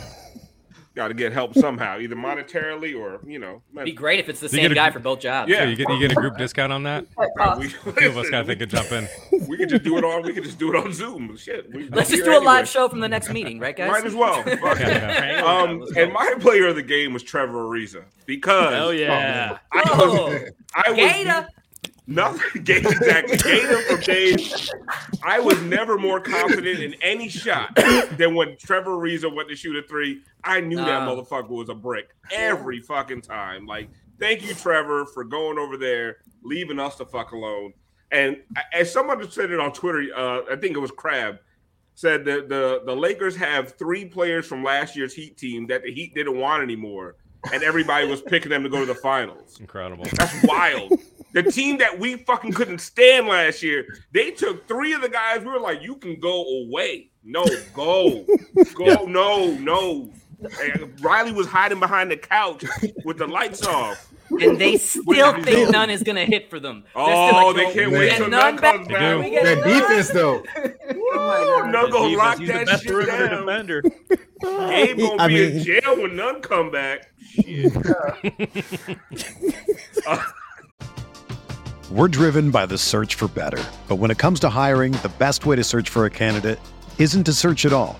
Got 0.96 1.10
to 1.10 1.14
get 1.14 1.34
help 1.34 1.54
somehow, 1.56 2.00
either 2.00 2.16
monetarily 2.16 2.98
or 2.98 3.20
you 3.30 3.38
know. 3.38 3.62
Be 3.84 3.92
great 3.92 4.22
if 4.22 4.30
it's 4.30 4.40
the 4.40 4.46
You 4.46 4.62
same 4.64 4.72
a- 4.72 4.76
guy 4.76 4.92
for 4.92 5.00
both 5.00 5.20
jobs. 5.20 5.52
Yeah. 5.52 5.64
Yeah, 5.64 5.70
you 5.72 5.76
get 5.76 5.90
you 5.90 6.00
get 6.00 6.14
a 6.14 6.16
group 6.16 6.38
discount 6.38 6.72
on 6.72 6.84
that. 6.84 7.06
Uh, 7.38 7.58
we, 7.60 7.68
Two 7.68 8.08
of 8.08 8.18
us 8.18 8.30
gotta 8.30 8.46
think 8.48 8.62
of 8.62 8.70
jump 8.70 8.90
in. 8.94 9.06
we 9.50 9.58
could 9.58 9.68
just 9.68 9.84
do 9.84 9.98
it 9.98 10.06
on. 10.06 10.24
We 10.24 10.32
could 10.32 10.46
just 10.46 10.58
do 10.58 10.74
it 10.74 10.78
on 10.82 10.94
Zoom. 10.94 11.36
Shit. 11.36 11.70
We, 11.74 11.90
Let's 11.90 12.10
just 12.10 12.24
do 12.24 12.32
here 12.32 12.40
a 12.40 12.44
live 12.44 12.66
show 12.70 12.88
from 12.88 13.02
the 13.02 13.10
next 13.10 13.30
meeting, 13.30 13.60
right, 13.60 13.76
guys? 13.76 13.92
Might 13.92 14.06
as 14.06 14.16
well. 14.16 14.42
Fuck 14.44 14.80
it. 14.80 14.88
Yeah, 14.88 15.44
Um, 15.46 15.84
and 15.98 16.14
my 16.14 16.34
player 16.40 16.68
of 16.70 16.78
the 16.78 16.82
game 16.82 17.12
was 17.12 17.24
Trevor 17.24 17.66
Ariza 17.66 18.06
because 18.26 18.74
Oh 18.74 18.92
yeah. 18.92 19.58
I 19.74 19.84
Oh, 19.86 20.28
was, 20.30 20.50
I 20.74 20.90
was 20.92 20.98
Gator. 20.98 21.48
Nothing. 22.08 22.64
Gator, 22.64 22.90
exactly. 22.90 23.38
Gator 23.38 23.82
from 23.82 24.00
Dave. 24.02 24.70
I 25.24 25.40
was 25.40 25.62
never 25.64 25.98
more 25.98 26.20
confident 26.20 26.80
in 26.80 26.96
any 27.02 27.30
shot 27.30 27.76
than 28.18 28.36
when 28.36 28.58
Trevor 28.58 28.92
Ariza 28.98 29.34
went 29.34 29.50
to 29.50 29.56
shoot 29.56 29.76
a 29.76 29.88
three. 29.88 30.22
I 30.44 30.62
knew 30.62 30.78
that 30.78 31.02
Ah. 31.02 31.08
motherfucker 31.08 31.50
was 31.50 31.70
a 31.70 31.74
brick 31.76 32.10
every 32.32 32.80
fucking 32.80 33.22
time. 33.22 33.66
Like, 33.66 33.90
thank 34.20 34.42
you, 34.48 34.54
Trevor, 34.54 35.06
for 35.08 35.24
going 35.24 35.58
over 35.58 35.78
there, 35.78 36.18
leaving 36.44 36.80
us 36.80 36.96
the 36.96 37.06
fuck 37.06 37.32
alone. 37.32 37.74
And 38.12 38.38
as 38.72 38.92
someone 38.92 39.30
said 39.32 39.52
it 39.52 39.60
on 39.60 39.74
Twitter, 39.74 40.06
uh, 40.16 40.42
I 40.52 40.56
think 40.56 40.76
it 40.76 40.80
was 40.80 40.92
Crab, 40.92 41.38
said 41.96 42.24
that 42.26 42.50
the 42.50 42.82
the 42.86 42.96
Lakers 42.96 43.36
have 43.36 43.74
three 43.78 44.06
players 44.06 44.46
from 44.46 44.64
last 44.64 44.96
year's 44.96 45.14
Heat 45.14 45.38
team 45.38 45.66
that 45.68 45.82
the 45.84 45.92
Heat 45.94 46.14
didn't 46.14 46.38
want 46.38 46.62
anymore, 46.62 47.16
and 47.54 47.64
everybody 47.64 48.08
was 48.08 48.22
picking 48.22 48.50
them 48.50 48.64
to 48.64 48.70
go 48.70 48.80
to 48.80 48.86
the 48.86 48.96
finals. 48.96 49.60
Incredible. 49.60 50.06
That's 50.14 50.44
wild. 50.44 50.94
the 51.34 51.44
team 51.44 51.78
that 51.80 51.98
we 51.98 52.18
fucking 52.18 52.54
couldn't 52.54 52.80
stand 52.80 53.28
last 53.28 53.62
year, 53.62 53.86
they 54.14 54.32
took 54.32 54.68
three 54.68 54.94
of 54.94 55.02
the 55.02 55.10
guys. 55.10 55.40
We 55.40 55.48
were 55.48 55.60
like, 55.60 55.82
you 55.82 55.96
can 55.96 56.20
go 56.20 56.44
away. 56.64 57.10
No, 57.24 57.46
go, 57.74 58.26
go, 58.74 59.06
no, 59.06 59.52
no. 59.56 60.10
And 60.42 61.00
Riley 61.02 61.32
was 61.32 61.48
hiding 61.48 61.80
behind 61.80 62.12
the 62.12 62.18
couch 62.18 62.64
with 63.04 63.18
the 63.18 63.28
lights 63.28 63.66
off. 63.66 64.12
And 64.32 64.60
they 64.60 64.78
still 64.78 65.34
think 65.44 65.70
Nunn 65.72 65.90
is 65.92 66.02
gonna 66.04 66.26
hit 66.26 66.50
for 66.50 66.60
them. 66.60 66.84
They're 66.96 67.04
still 67.06 67.14
Oh, 67.16 67.48
like, 67.48 67.56
they 67.58 67.66
oh, 67.68 67.74
can't 67.74 67.92
we 67.92 67.98
wait 68.00 68.10
get 68.10 68.18
till 68.18 68.30
none 68.30 68.56
none 68.56 68.62
back. 68.62 68.76
comes 68.76 68.88
back. 68.88 69.00
do. 69.00 69.20
We 69.20 69.30
get 69.30 69.44
That 69.44 69.64
defense, 69.64 70.10
though. 70.10 70.44
Oh 71.14 71.70
No, 71.72 71.90
go 71.90 72.10
Defense, 72.10 72.18
lock 72.18 72.38
he's 72.40 72.48
the 72.48 72.54
that 72.54 72.66
best 72.66 72.84
shit 72.84 73.06
down. 73.08 73.46
defender. 73.46 73.82
Gabe 74.42 74.98
gonna 75.00 75.24
I 75.24 75.28
be 75.28 75.44
in 75.58 75.64
jail 75.64 76.02
when 76.02 76.16
Nunn 76.16 76.42
come 76.42 76.72
back. 76.72 77.12
Shit. 77.20 77.72
Uh, 80.08 80.24
We're 81.92 82.08
driven 82.08 82.52
by 82.52 82.66
the 82.66 82.78
search 82.78 83.16
for 83.16 83.28
better. 83.28 83.64
But 83.88 83.96
when 83.98 84.12
it 84.12 84.18
comes 84.18 84.40
to 84.42 84.50
hiring, 84.50 84.92
the 84.94 85.12
best 85.20 85.46
way 85.46 85.56
to 85.56 85.64
search 85.64 85.90
for 85.90 86.06
a 86.06 86.10
candidate 86.10 86.60
isn't 87.00 87.24
to 87.26 87.34
search 87.34 87.66
at 87.66 87.74
all. 87.74 88.00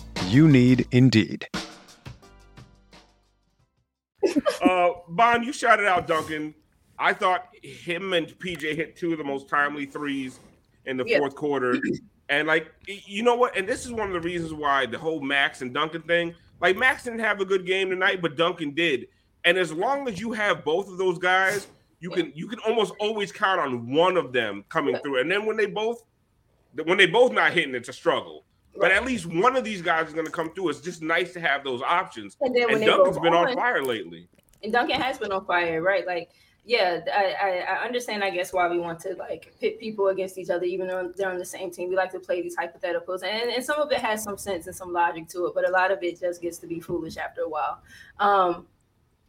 You 0.27 0.47
need 0.47 0.87
Indeed. 0.91 1.47
Uh, 4.61 4.91
Bond, 5.09 5.43
you 5.43 5.51
shouted 5.51 5.87
out 5.87 6.05
Duncan. 6.07 6.53
I 6.99 7.11
thought 7.11 7.47
him 7.63 8.13
and 8.13 8.27
PJ 8.27 8.75
hit 8.75 8.95
two 8.95 9.11
of 9.11 9.17
the 9.17 9.23
most 9.23 9.49
timely 9.49 9.87
threes 9.87 10.39
in 10.85 10.95
the 10.97 11.03
Yeah. 11.05 11.17
fourth 11.17 11.33
quarter. 11.35 11.79
And 12.29 12.47
like, 12.47 12.71
you 12.87 13.23
know 13.23 13.33
what? 13.33 13.57
And 13.57 13.67
this 13.67 13.83
is 13.85 13.91
one 13.91 14.07
of 14.07 14.13
the 14.13 14.19
reasons 14.21 14.53
why 14.53 14.85
the 14.85 14.99
whole 14.99 15.19
Max 15.21 15.63
and 15.63 15.73
Duncan 15.73 16.03
thing. 16.03 16.35
Like, 16.61 16.77
Max 16.77 17.03
didn't 17.03 17.19
have 17.19 17.41
a 17.41 17.45
good 17.45 17.65
game 17.65 17.89
tonight, 17.89 18.21
but 18.21 18.37
Duncan 18.37 18.71
did. 18.75 19.07
And 19.43 19.57
as 19.57 19.73
long 19.73 20.07
as 20.07 20.19
you 20.21 20.31
have 20.33 20.63
both 20.63 20.87
of 20.87 20.99
those 20.99 21.17
guys, 21.17 21.65
you 21.99 22.11
can 22.11 22.31
you 22.35 22.47
can 22.47 22.59
almost 22.59 22.93
always 22.99 23.31
count 23.31 23.59
on 23.59 23.91
one 23.91 24.15
of 24.17 24.31
them 24.31 24.63
coming 24.69 24.95
through. 24.97 25.19
And 25.21 25.31
then 25.31 25.47
when 25.47 25.57
they 25.57 25.65
both 25.65 26.03
when 26.85 26.99
they 26.99 27.07
both 27.07 27.31
not 27.33 27.51
hitting, 27.53 27.73
it's 27.73 27.89
a 27.89 27.93
struggle. 27.93 28.45
But 28.77 28.91
at 28.91 29.05
least 29.05 29.25
one 29.25 29.55
of 29.55 29.63
these 29.63 29.81
guys 29.81 30.07
is 30.07 30.13
going 30.13 30.25
to 30.25 30.31
come 30.31 30.53
through. 30.53 30.69
It's 30.69 30.79
just 30.81 31.01
nice 31.01 31.33
to 31.33 31.39
have 31.41 31.63
those 31.63 31.81
options. 31.81 32.37
And 32.41 32.55
then 32.55 32.67
when 32.67 32.75
And 32.77 32.85
Duncan's 32.85 33.19
been 33.19 33.33
on 33.33 33.49
on- 33.49 33.55
fire 33.55 33.83
lately. 33.83 34.27
and 34.63 34.71
Duncan 34.71 34.99
has 35.01 35.17
been 35.17 35.31
on 35.31 35.45
fire, 35.45 35.81
right? 35.81 36.05
Like, 36.07 36.29
yeah, 36.63 37.01
I, 37.13 37.33
I, 37.41 37.49
I 37.79 37.85
understand, 37.85 38.23
I 38.23 38.29
guess, 38.29 38.53
why 38.53 38.67
we 38.69 38.77
want 38.79 38.99
to 39.01 39.15
like 39.15 39.53
pit 39.59 39.79
people 39.79 40.09
against 40.09 40.37
each 40.37 40.49
other, 40.51 40.63
even 40.63 40.87
though 40.87 41.11
they're 41.15 41.29
on 41.31 41.37
the 41.39 41.45
same 41.45 41.71
team. 41.71 41.89
We 41.89 41.95
like 41.95 42.11
to 42.11 42.19
play 42.19 42.41
these 42.41 42.55
hypotheticals, 42.55 43.23
and, 43.23 43.51
and 43.51 43.63
some 43.65 43.79
of 43.79 43.91
it 43.91 43.99
has 43.99 44.23
some 44.23 44.37
sense 44.37 44.67
and 44.67 44.75
some 44.75 44.93
logic 44.93 45.27
to 45.29 45.47
it, 45.47 45.53
but 45.55 45.67
a 45.67 45.71
lot 45.71 45.91
of 45.91 46.01
it 46.03 46.19
just 46.19 46.41
gets 46.41 46.59
to 46.59 46.67
be 46.67 46.79
foolish 46.79 47.17
after 47.17 47.41
a 47.41 47.49
while. 47.49 47.81
Um, 48.19 48.67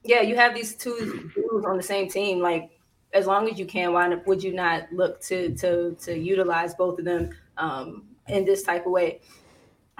yeah, 0.05 0.21
you 0.21 0.37
have 0.37 0.55
these 0.55 0.75
two 0.77 1.31
dudes 1.35 1.65
on 1.67 1.77
the 1.77 1.83
same 1.83 2.09
team, 2.09 2.39
like. 2.41 2.71
As 3.15 3.27
long 3.27 3.47
as 3.47 3.59
you 3.59 3.67
can, 3.67 3.93
why 3.93 4.09
would 4.25 4.43
you 4.43 4.55
not 4.55 4.91
look 4.91 5.21
to 5.25 5.55
to 5.57 5.95
to 6.01 6.17
utilize 6.19 6.75
both 6.75 6.99
of 6.99 7.05
them 7.05 7.29
um, 7.59 8.05
in 8.33 8.45
this 8.45 8.62
type 8.62 8.87
of 8.87 8.93
way? 8.93 9.21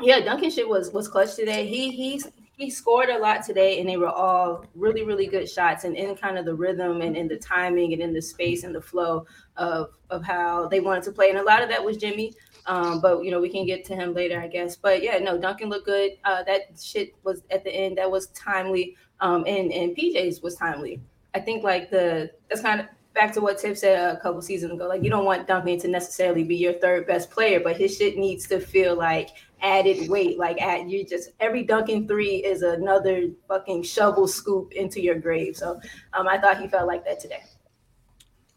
Yeah, 0.01 0.21
Duncan 0.21 0.51
shit 0.51 0.69
was 0.69 0.91
was 0.93 1.09
clutch 1.09 1.37
today. 1.37 1.67
He 1.67 1.91
he's 1.91 2.27
he 2.57 2.71
scored 2.71 3.09
a 3.09 3.19
lot 3.19 3.45
today, 3.45 3.81
and 3.81 3.89
they 3.89 3.97
were 3.97 4.09
all 4.09 4.65
really, 4.75 5.03
really 5.03 5.27
good 5.27 5.49
shots, 5.49 5.85
and 5.85 5.97
in 5.97 6.15
kind 6.17 6.39
of 6.39 6.45
the 6.45 6.55
rhythm 6.55 7.01
and 7.03 7.17
in 7.17 7.29
the 7.29 7.37
timing 7.37 7.93
and 7.93 8.03
in 8.03 8.13
the 8.13 8.23
space 8.23 8.65
and 8.65 8.75
the 8.75 8.81
flow 8.81 9.27
of 9.57 9.91
of 10.11 10.25
how 10.25 10.69
they 10.69 10.81
wanted 10.81 11.03
to 11.05 11.13
play. 11.13 11.31
And 11.31 11.39
a 11.39 11.43
lot 11.43 11.63
of 11.63 11.69
that 11.69 11.85
was 11.85 11.97
Jimmy. 11.97 12.33
Um, 12.67 13.01
but 13.01 13.25
you 13.25 13.31
know, 13.31 13.41
we 13.41 13.49
can 13.49 13.67
get 13.67 13.85
to 13.87 13.97
him 13.97 14.15
later, 14.15 14.41
I 14.41 14.47
guess. 14.47 14.77
But 14.77 15.03
yeah, 15.03 15.19
no, 15.19 15.37
Duncan 15.39 15.69
looked 15.69 15.87
good. 15.87 16.13
Uh, 16.25 16.43
that 16.45 16.79
shit 16.81 17.15
was 17.25 17.43
at 17.51 17.65
the 17.65 17.75
end. 17.75 17.99
That 17.99 18.11
was 18.11 18.29
timely. 18.29 18.97
Um, 19.21 19.45
and 19.47 19.73
and 19.73 19.97
PJ's 19.97 20.43
was 20.43 20.55
timely. 20.55 21.01
I 21.35 21.41
think 21.41 21.65
like 21.65 21.91
the 21.91 22.31
that's 22.49 22.63
kind 22.63 22.81
of 22.81 22.87
back 23.15 23.33
to 23.35 23.41
what 23.41 23.59
Tiff 23.59 23.79
said 23.79 24.17
a 24.17 24.21
couple 24.21 24.41
seasons 24.43 24.73
ago. 24.73 24.87
Like 24.89 25.03
you 25.03 25.11
don't 25.11 25.25
want 25.25 25.47
Duncan 25.47 25.79
to 25.81 25.89
necessarily 25.89 26.45
be 26.45 26.57
your 26.57 26.75
third 26.75 27.07
best 27.07 27.31
player, 27.31 27.61
but 27.61 27.77
his 27.77 27.97
shit 27.97 28.17
needs 28.17 28.47
to 28.49 28.61
feel 28.61 28.97
like 28.97 29.31
added 29.61 30.09
weight. 30.09 30.39
Like 30.39 30.61
at 30.61 30.89
you 30.89 31.05
just 31.05 31.31
every 31.41 31.63
Duncan 31.63 32.07
three 32.09 32.37
is 32.37 32.63
another 32.63 33.29
fucking 33.49 33.83
shovel 33.83 34.27
scoop 34.27 34.73
into 34.73 35.01
your 35.01 35.17
grave. 35.17 35.57
So 35.57 35.81
um, 36.15 36.27
I 36.29 36.39
thought 36.39 36.61
he 36.61 36.69
felt 36.69 36.87
like 36.87 37.05
that 37.05 37.21
today. 37.21 37.43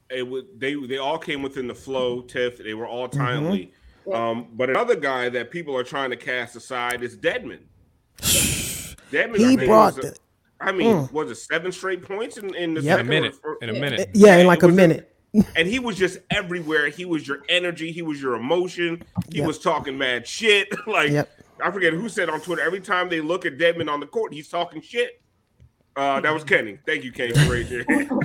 It 0.09 0.27
would 0.27 0.59
they 0.59 0.75
they 0.75 0.97
all 0.97 1.17
came 1.17 1.41
within 1.41 1.67
the 1.67 1.75
flow, 1.75 2.21
Tiff. 2.21 2.57
They 2.57 2.73
were 2.73 2.87
all 2.87 3.07
Mm-hmm. 3.07 3.19
timely. 3.19 3.73
Yeah. 4.07 4.29
Um, 4.29 4.47
but 4.53 4.69
another 4.69 4.95
guy 4.95 5.29
that 5.29 5.49
people 5.49 5.75
are 5.75 5.83
trying 5.83 6.11
to 6.11 6.15
cast 6.15 6.55
aside 6.55 7.01
is 7.01 7.17
Dedmon. 7.17 7.61
Dedmon, 9.11 9.37
He 9.37 9.57
brought 9.65 9.95
the- 9.95 10.15
I 10.59 10.71
mean, 10.71 10.95
Mm. 10.95 11.11
was 11.11 11.29
it 11.31 11.35
seven 11.35 11.71
straight 11.71 12.01
points 12.03 12.37
in, 12.37 12.53
in 12.55 12.73
the 12.75 12.81
Yep. 12.81 12.99
In 13.01 13.05
a 13.05 13.09
minute. 13.09 13.35
or- 13.43 13.57
In 13.61 13.69
a 13.69 13.73
Yeah. 13.73 13.79
minute. 13.81 14.09
Yeah, 14.13 14.37
in 14.37 14.47
like 14.47 14.63
a 14.63 14.67
was 14.67 14.75
minute. 14.75 15.11
and 15.55 15.67
he 15.67 15.79
was 15.79 15.97
just 15.97 16.19
everywhere. 16.31 16.87
He 16.89 17.05
was 17.05 17.27
your 17.27 17.43
energy. 17.49 17.91
He 17.91 18.01
was 18.01 18.21
your 18.21 18.35
emotion. 18.35 19.03
He 19.31 19.39
Yep. 19.39 19.47
was 19.47 19.59
talking 19.59 19.97
mad 19.97 20.27
shit. 20.27 20.69
like 20.87 21.11
Yep. 21.11 21.29
I 21.63 21.71
forget 21.71 21.93
who 21.93 22.09
said 22.09 22.29
on 22.29 22.41
Twitter. 22.41 22.61
Every 22.61 22.79
time 22.81 23.09
they 23.09 23.21
look 23.21 23.45
at 23.45 23.57
Dedmon 23.57 23.89
on 23.89 23.99
the 23.99 24.07
court, 24.07 24.33
he's 24.33 24.49
talking 24.49 24.81
shit. 24.81 25.21
Uh, 25.95 26.19
that 26.21 26.33
was 26.33 26.43
Kenny. 26.43 26.77
Thank 26.85 27.03
you, 27.05 27.11
Kenny, 27.13 27.33
for 27.33 27.51
raising 27.51 27.77
your 27.77 27.85
hand. 27.89 28.09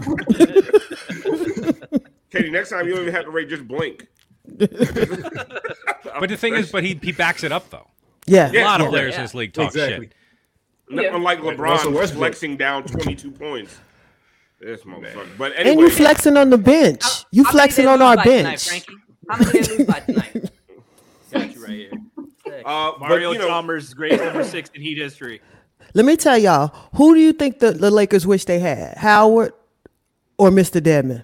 Kenny, 2.31 2.51
next 2.51 2.71
time 2.71 2.87
you 2.87 2.93
don't 2.95 3.03
even 3.03 3.15
have 3.15 3.25
to 3.25 3.31
rate, 3.31 3.49
just 3.49 3.67
blink. 3.67 4.07
But 6.19 6.29
the 6.29 6.37
thing 6.37 6.55
is, 6.55 6.71
but 6.73 6.83
he 6.85 6.99
he 7.03 7.13
backs 7.13 7.45
it 7.45 7.53
up 7.53 7.71
though. 7.71 7.87
Yeah. 8.27 8.51
A 8.53 8.65
lot 8.65 8.81
of 8.81 8.89
players 8.89 9.13
Yeah. 9.13 9.19
in 9.21 9.25
this 9.25 9.35
league 9.35 9.53
talk 9.53 9.67
Exactly. 9.69 10.07
shit. 10.09 10.15
Yeah. 10.91 11.15
Unlike 11.15 11.43
Like 11.43 11.57
LeBron 11.57 11.59
Russell 11.61 11.93
Westbrook. 11.93 12.19
flexing 12.19 12.57
down 12.57 12.85
22 12.85 13.31
points. 13.31 13.79
This 14.61 14.83
motherfucker. 14.83 15.27
But 15.39 15.53
And 15.57 15.69
anyway, 15.69 15.85
you 15.85 15.91
flexing 15.91 16.37
on 16.37 16.51
the 16.51 16.59
bench. 16.59 17.03
How- 17.03 17.25
You 17.31 17.45
flexing 17.45 17.87
on 17.87 18.03
our 18.03 18.17
bench. 18.17 18.27
tonight, 18.27 18.51
bench. 18.51 18.87
Frankie? 18.87 18.95
How 19.29 19.39
many 19.39 19.61
they 19.61 19.77
lose 19.79 19.87
by 19.87 20.01
tonight? 20.07 20.51
Got 21.33 21.55
you 21.55 21.63
right 21.63 21.71
here. 21.71 21.91
Sick. 22.45 22.63
uh, 22.67 22.93
but, 22.99 23.09
Mario 23.09 23.33
you 23.33 23.39
know, 23.39 23.47
Chalmers, 23.49 23.95
greatest 23.95 24.25
number 24.25 24.45
six 24.45 24.69
in 24.75 24.83
Heat 24.83 24.99
history. 24.99 25.41
Let 25.95 26.05
me 26.05 26.17
tell 26.17 26.37
y'all, 26.37 26.75
who 26.97 27.15
do 27.15 27.21
you 27.21 27.33
think 27.33 27.59
the, 27.61 27.71
the 27.73 27.91
Lakers 27.91 28.27
wish 28.27 28.45
they 28.45 28.59
had? 28.59 28.97
Howard 28.99 29.53
or 30.39 30.51
Mr. 30.51 30.81
Dedmon? 30.81 31.23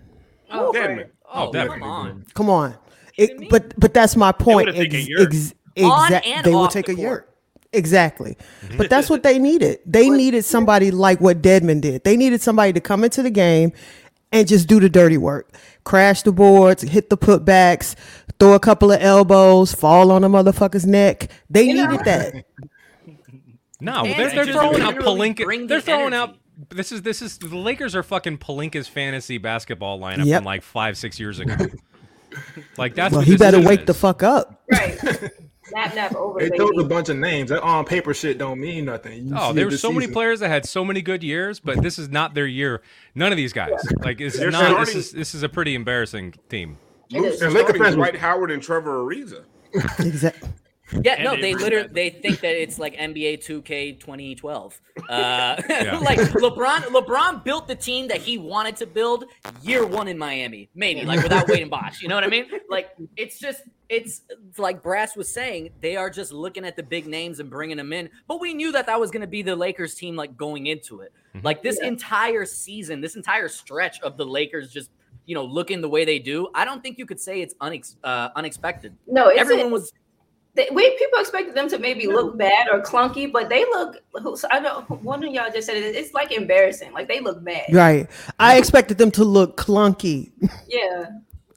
Oh, 0.51 0.73
Dedmon. 0.75 0.97
right. 0.97 1.07
Oh, 1.33 1.51
Dedmon. 1.53 1.69
come 1.69 1.83
on. 1.83 2.25
Come 2.35 2.51
on. 2.51 2.75
It, 3.19 3.49
but 3.51 3.79
but 3.79 3.93
that's 3.95 4.15
my 4.17 4.31
point. 4.33 4.67
would've 4.67 4.75
taken 4.77 5.01
Ex- 5.01 5.09
Yurt. 5.09 5.21
ex- 5.35 5.55
On 5.83 6.13
and 6.13 6.45
they 6.45 6.55
would 6.55 6.71
take 6.71 6.87
the 6.87 6.93
a 6.93 6.97
court. 6.97 7.35
Yurt. 7.73 7.79
Exactly. 7.79 8.37
Mm-hmm. 8.63 8.77
But 8.79 8.91
that's 8.91 9.09
what 9.11 9.23
they 9.23 9.39
needed. 9.39 9.79
They 9.87 10.09
needed 10.11 10.45
somebody 10.45 10.91
like 10.91 11.21
what 11.21 11.43
Dedmon 11.43 11.81
did. 11.81 12.05
They 12.05 12.17
needed 12.17 12.41
somebody 12.41 12.73
to 12.73 12.81
come 12.81 13.05
into 13.05 13.23
the 13.23 13.31
game 13.31 13.73
and 14.33 14.47
just 14.49 14.69
do 14.69 14.81
the 14.81 14.89
dirty 14.89 15.19
work. 15.19 15.55
Crash 15.85 16.23
the 16.23 16.33
boards, 16.33 16.83
hit 16.83 17.11
the 17.11 17.17
putbacks, 17.19 17.95
throw 18.41 18.55
a 18.55 18.61
couple 18.61 18.91
of 18.93 19.01
elbows, 19.01 19.73
fall 19.75 20.11
on 20.11 20.25
a 20.25 20.29
motherfucker's 20.29 20.87
neck. 20.87 21.31
They 21.51 21.63
You 21.65 21.75
know- 21.75 21.91
needed 21.91 22.05
that. 22.07 22.45
No, 23.79 24.05
they're, 24.05 24.31
they're 24.31 24.47
throwing 24.47 24.81
out 24.81 24.95
Pelinka. 24.97 25.69
They're 25.69 25.83
throwing 25.83 26.15
out. 26.15 26.37
This 26.71 26.93
is 26.93 27.03
this 27.03 27.21
is 27.21 27.37
the 27.37 27.55
Lakers 27.55 27.95
are 27.95 28.03
fucking 28.03 28.39
Pelinka's 28.39 28.89
fantasy 28.89 29.37
basketball 29.37 30.01
lineup 30.01 30.25
Yep. 30.25 30.39
from 30.39 30.45
like 30.47 30.63
five 30.63 30.97
six 30.97 31.21
years 31.21 31.41
ago. 31.41 31.55
like 32.79 32.95
that's 32.95 33.13
Well, 33.13 33.21
what 33.21 33.27
he 33.27 33.33
this 33.33 33.39
better 33.39 33.59
is. 33.59 33.67
wake 33.67 33.85
the 33.85 33.93
fuck 33.93 34.23
up. 34.23 34.63
Right. 34.73 34.99
nap 35.73 35.95
nap 35.95 36.15
over, 36.15 36.39
They 36.39 36.47
baby. 36.51 36.57
throw 36.59 36.69
a 36.81 36.85
bunch 36.85 37.09
of 37.09 37.17
names. 37.17 37.51
That 37.51 37.63
on 37.63 37.85
paper 37.85 38.15
shit 38.15 38.39
don't 38.39 38.61
mean 38.61 38.85
nothing. 38.87 39.29
You 39.29 39.35
Oh, 39.39 39.53
there 39.53 39.65
were 39.67 39.71
this 39.71 39.81
so 39.81 39.93
many 39.93 40.07
players 40.07 40.41
that 40.41 40.49
had 40.49 40.67
so 40.67 40.85
many 40.85 41.03
good 41.03 41.23
years, 41.23 41.61
but 41.61 41.83
this 41.83 41.99
is 41.99 42.09
not 42.09 42.35
their 42.35 42.47
year. 42.47 42.83
None 43.15 43.33
of 43.33 43.37
these 43.37 43.53
guys. 43.53 43.73
Like 44.01 44.19
this 44.19 44.35
is 44.35 44.41
They're. 44.41 44.51
This 44.51 44.95
is 44.95 45.13
this 45.13 45.35
is 45.35 45.43
a 45.43 45.49
pretty 45.49 45.75
embarrassing 45.75 46.35
team. 46.49 46.79
It 47.11 47.21
Luke's 47.21 47.37
is. 47.37 47.43
And 47.43 47.53
Laker 47.55 47.67
starting 47.69 47.83
fans- 47.85 47.95
Dwight 47.97 48.17
Howard 48.17 48.51
and 48.51 48.63
Trevor 48.63 49.05
Ariza. 49.05 49.45
Exactly. 50.05 50.49
Yeah, 50.93 51.15
And 51.15 51.25
no, 51.25 51.35
they 51.35 51.41
they 51.41 51.55
literally 51.55 51.89
they 51.93 52.11
think 52.11 52.41
that 52.41 52.61
it's 52.61 52.79
like 52.79 52.97
NBA 52.97 53.39
2K 53.45 53.99
2012. 53.99 54.81
Uh, 55.09 55.63
Yeah. 55.69 55.99
like 56.03 56.19
LeBron, 56.19 56.83
LeBron 56.83 57.45
built 57.45 57.67
the 57.67 57.75
team 57.75 58.09
that 58.09 58.19
he 58.19 58.39
wanted 58.39 58.77
to 58.77 58.87
build 58.87 59.25
year 59.63 59.85
one 59.85 60.09
in 60.09 60.17
Miami, 60.17 60.69
maybe 60.75 61.03
like 61.05 61.23
without 61.23 61.49
Wade 61.49 61.63
and 61.63 61.71
Bosh. 61.71 62.03
You 62.03 62.09
know 62.09 62.15
what 62.15 62.25
I 62.25 62.29
mean? 62.29 62.47
Like 62.71 62.91
it's 63.17 63.39
just 63.39 63.63
it's 63.89 64.23
it's 64.29 64.59
like 64.59 64.83
Brass 64.83 65.17
was 65.17 65.29
saying, 65.29 65.71
they 65.81 65.97
are 65.97 66.11
just 66.11 66.33
looking 66.33 66.65
at 66.65 66.77
the 66.77 66.83
big 66.83 67.07
names 67.07 67.41
and 67.41 67.51
bringing 67.51 67.77
them 67.77 67.93
in. 67.93 68.09
But 68.29 68.41
we 68.41 68.55
knew 68.55 68.73
that 68.73 68.87
that 68.87 69.01
was 69.01 69.11
going 69.11 69.23
to 69.23 69.27
be 69.27 69.43
the 69.43 69.57
Lakers 69.57 69.95
team 69.95 70.17
like 70.17 70.37
going 70.37 70.67
into 70.67 71.01
it. 71.01 71.13
Like 71.43 71.63
this 71.63 71.79
entire 71.81 72.47
season, 72.47 73.01
this 73.01 73.17
entire 73.17 73.49
stretch 73.49 74.01
of 74.01 74.17
the 74.17 74.25
Lakers 74.25 74.73
just 74.73 74.91
you 75.27 75.35
know 75.35 75.45
looking 75.45 75.81
the 75.81 75.89
way 75.89 76.05
they 76.05 76.19
do. 76.19 76.49
I 76.55 76.65
don't 76.65 76.83
think 76.83 76.97
you 76.97 77.07
could 77.07 77.21
say 77.21 77.43
it's 77.43 77.55
unex- 77.55 77.97
uh, 78.05 78.31
unexpected. 78.37 78.97
No, 79.07 79.29
it's 79.29 79.41
Everyone 79.41 79.71
was 79.71 79.93
they, 80.57 80.69
we 80.73 80.97
people 80.99 81.21
expected 81.21 81.55
them 81.55 81.69
to 81.69 81.79
maybe 81.79 82.07
look 82.07 82.37
bad 82.39 82.69
or 82.73 82.81
clunky, 82.81 83.31
but 83.31 83.49
they 83.51 83.65
look. 83.67 83.99
I 84.51 84.59
know 84.59 84.81
one 85.03 85.23
of 85.23 85.33
y'all 85.33 85.51
just 85.53 85.67
said 85.67 85.77
it. 85.77 85.95
It's 85.95 86.15
like 86.15 86.33
embarrassing. 86.33 86.93
Like 86.93 87.09
they 87.09 87.21
look 87.21 87.45
bad. 87.45 87.67
Right. 87.73 88.09
I 88.41 88.57
expected 88.57 88.97
them 88.99 89.11
to 89.13 89.25
look 89.25 89.57
clunky. 89.57 90.33
Yeah. 90.69 91.11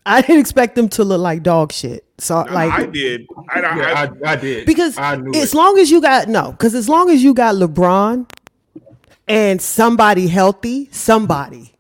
I 0.06 0.22
didn't 0.22 0.40
expect 0.40 0.76
them 0.76 0.90
to 0.90 1.04
look 1.04 1.20
like 1.20 1.44
dog 1.44 1.72
shit. 1.72 2.04
So 2.18 2.42
like 2.42 2.72
I 2.72 2.86
did. 2.86 3.28
I, 3.50 3.60
I, 3.62 3.78
Yeah, 3.78 3.84
I, 4.24 4.30
I, 4.30 4.32
I 4.32 4.36
did 4.36 4.66
because 4.66 4.98
I 4.98 5.16
as 5.36 5.54
it. 5.54 5.58
long 5.58 5.78
as 5.78 5.92
you 5.92 6.02
got 6.02 6.28
no, 6.28 6.52
because 6.52 6.74
as 6.74 6.90
long 6.90 7.10
as 7.10 7.24
you 7.24 7.34
got 7.34 7.56
LeBron 7.56 8.28
and 9.28 9.62
somebody 9.62 10.28
healthy, 10.28 10.90
somebody 10.92 11.76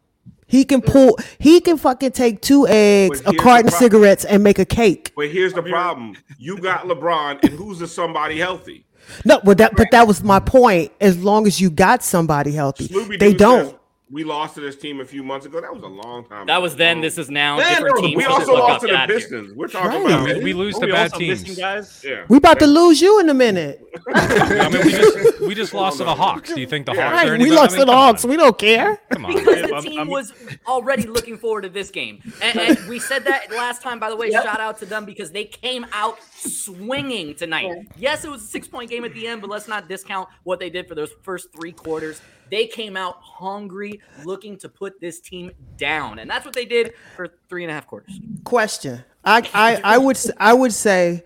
he 0.49 0.65
can 0.65 0.81
pull, 0.81 1.17
he 1.37 1.61
can 1.61 1.77
fucking 1.77 2.11
take 2.11 2.41
two 2.41 2.67
eggs, 2.67 3.21
a 3.25 3.33
carton 3.33 3.67
of 3.67 3.73
cigarettes, 3.73 4.25
and 4.25 4.43
make 4.43 4.59
a 4.59 4.65
cake. 4.65 5.13
but 5.15 5.29
here's 5.29 5.53
the 5.53 5.61
problem: 5.61 6.17
you 6.37 6.57
got 6.57 6.81
LeBron, 6.81 7.41
and 7.43 7.53
who's 7.53 7.79
the 7.79 7.87
somebody 7.87 8.39
healthy? 8.39 8.85
No, 9.23 9.39
but 9.43 9.57
that, 9.59 9.75
but 9.75 9.87
that 9.91 10.07
was 10.07 10.23
my 10.23 10.39
point. 10.39 10.91
As 10.99 11.23
long 11.23 11.47
as 11.47 11.61
you 11.61 11.69
got 11.69 12.03
somebody 12.03 12.51
healthy, 12.51 12.87
Scooby 12.87 13.19
they 13.19 13.33
don't. 13.33 13.69
says, 13.69 13.78
We 14.11 14.23
lost 14.23 14.55
to 14.55 14.61
this 14.61 14.75
team 14.75 15.01
a 15.01 15.05
few 15.05 15.21
months 15.21 15.45
ago. 15.45 15.61
That 15.61 15.71
was 15.71 15.83
a 15.83 15.87
long 15.87 16.23
time. 16.25 16.39
Ago. 16.39 16.45
That 16.47 16.53
ago. 16.55 16.61
was 16.61 16.75
then. 16.75 16.99
This 16.99 17.19
is 17.19 17.29
now. 17.29 17.57
Man, 17.57 17.69
different 17.75 17.95
no, 17.97 18.01
teams. 18.01 18.17
We 18.17 18.25
also 18.25 18.53
lost 18.55 18.81
to 18.81 18.87
the 18.87 18.95
outta 18.95 19.13
here. 19.13 19.19
Pistons. 19.21 19.53
We're 19.53 19.67
talking 19.67 20.01
Right. 20.01 20.11
about 20.11 20.23
We, 20.25 20.33
man. 20.33 20.43
we 20.43 20.53
lose 20.53 20.77
Are 20.77 20.79
to 20.79 20.85
we 20.87 20.91
bad 20.91 21.13
teams. 21.13 21.55
guys? 21.55 22.03
yeah. 22.03 22.25
We 22.27 22.37
about 22.37 22.57
to 22.59 22.65
lose 22.65 22.99
you 23.01 23.19
in 23.19 23.29
a 23.29 23.35
minute. 23.35 23.79
I 24.15 24.67
mean, 24.69 24.83
we 24.83 24.91
just 24.91 25.39
we 25.41 25.53
just 25.55 25.73
lost 25.75 25.97
to 25.99 26.05
the 26.05 26.15
Hawks. 26.15 26.51
Do 26.51 26.59
you 26.59 26.65
think 26.65 26.87
the 26.87 26.93
Yeah. 26.93 27.03
Hawks 27.11 27.23
Right, 27.23 27.33
any 27.33 27.43
we 27.43 27.51
lost 27.51 27.75
I 27.75 27.79
to 27.79 27.85
the 27.85 27.93
Hawks. 27.93 28.23
on. 28.25 28.31
We 28.31 28.37
don't 28.37 28.57
care. 28.57 28.99
Come 29.11 29.25
on. 29.25 29.33
Because 29.35 29.61
the 29.61 29.73
I'm- 29.75 29.83
team 29.83 29.99
I'm- 29.99 30.07
was 30.07 30.33
already 30.67 31.03
looking 31.03 31.37
forward 31.37 31.61
to 31.61 31.69
this 31.69 31.91
game, 31.91 32.19
and, 32.41 32.59
and 32.59 32.79
we 32.89 32.97
said 32.97 33.25
that 33.25 33.51
last 33.51 33.83
time. 33.83 33.99
By 33.99 34.09
the 34.09 34.15
way, 34.15 34.31
Yep. 34.31 34.43
shout 34.43 34.59
out 34.59 34.79
to 34.79 34.87
them 34.87 35.05
because 35.05 35.31
they 35.31 35.45
came 35.45 35.85
out 35.93 36.17
swinging 36.33 37.35
tonight. 37.35 37.67
Yeah. 37.67 37.81
Yes, 37.95 38.25
it 38.25 38.31
was 38.31 38.41
a 38.43 38.47
six-point 38.47 38.89
game 38.89 39.05
at 39.05 39.13
the 39.13 39.27
end, 39.27 39.41
but 39.41 39.51
let's 39.51 39.67
not 39.67 39.87
discount 39.87 40.29
what 40.43 40.59
they 40.59 40.71
did 40.71 40.87
for 40.87 40.95
those 40.95 41.11
first 41.21 41.49
three 41.55 41.71
quarters. 41.73 42.21
They 42.49 42.67
came 42.67 42.97
out 42.97 43.17
hungry, 43.21 44.01
looking 44.25 44.57
to 44.59 44.69
put 44.69 44.99
this 44.99 45.19
team 45.19 45.51
down, 45.77 46.19
and 46.19 46.29
that's 46.29 46.45
what 46.45 46.53
they 46.55 46.65
did 46.65 46.93
for 47.15 47.27
three 47.47 47.63
and 47.63 47.71
a 47.71 47.73
half 47.73 47.87
quarters. 47.87 48.19
Question. 48.43 49.03
I, 49.23 49.47
I, 49.53 49.81
I 49.83 49.97
would 49.97 50.15
s- 50.15 50.31
I 50.37 50.53
would 50.53 50.73
say 50.73 51.23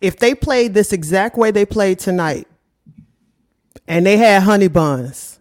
if 0.00 0.18
they 0.18 0.34
played 0.34 0.74
this 0.74 0.92
exact 0.92 1.36
way 1.36 1.50
they 1.50 1.66
played 1.66 1.98
tonight, 1.98 2.46
and 3.88 4.06
they 4.06 4.16
had 4.16 4.42
honey 4.42 4.68
buns, 4.68 5.38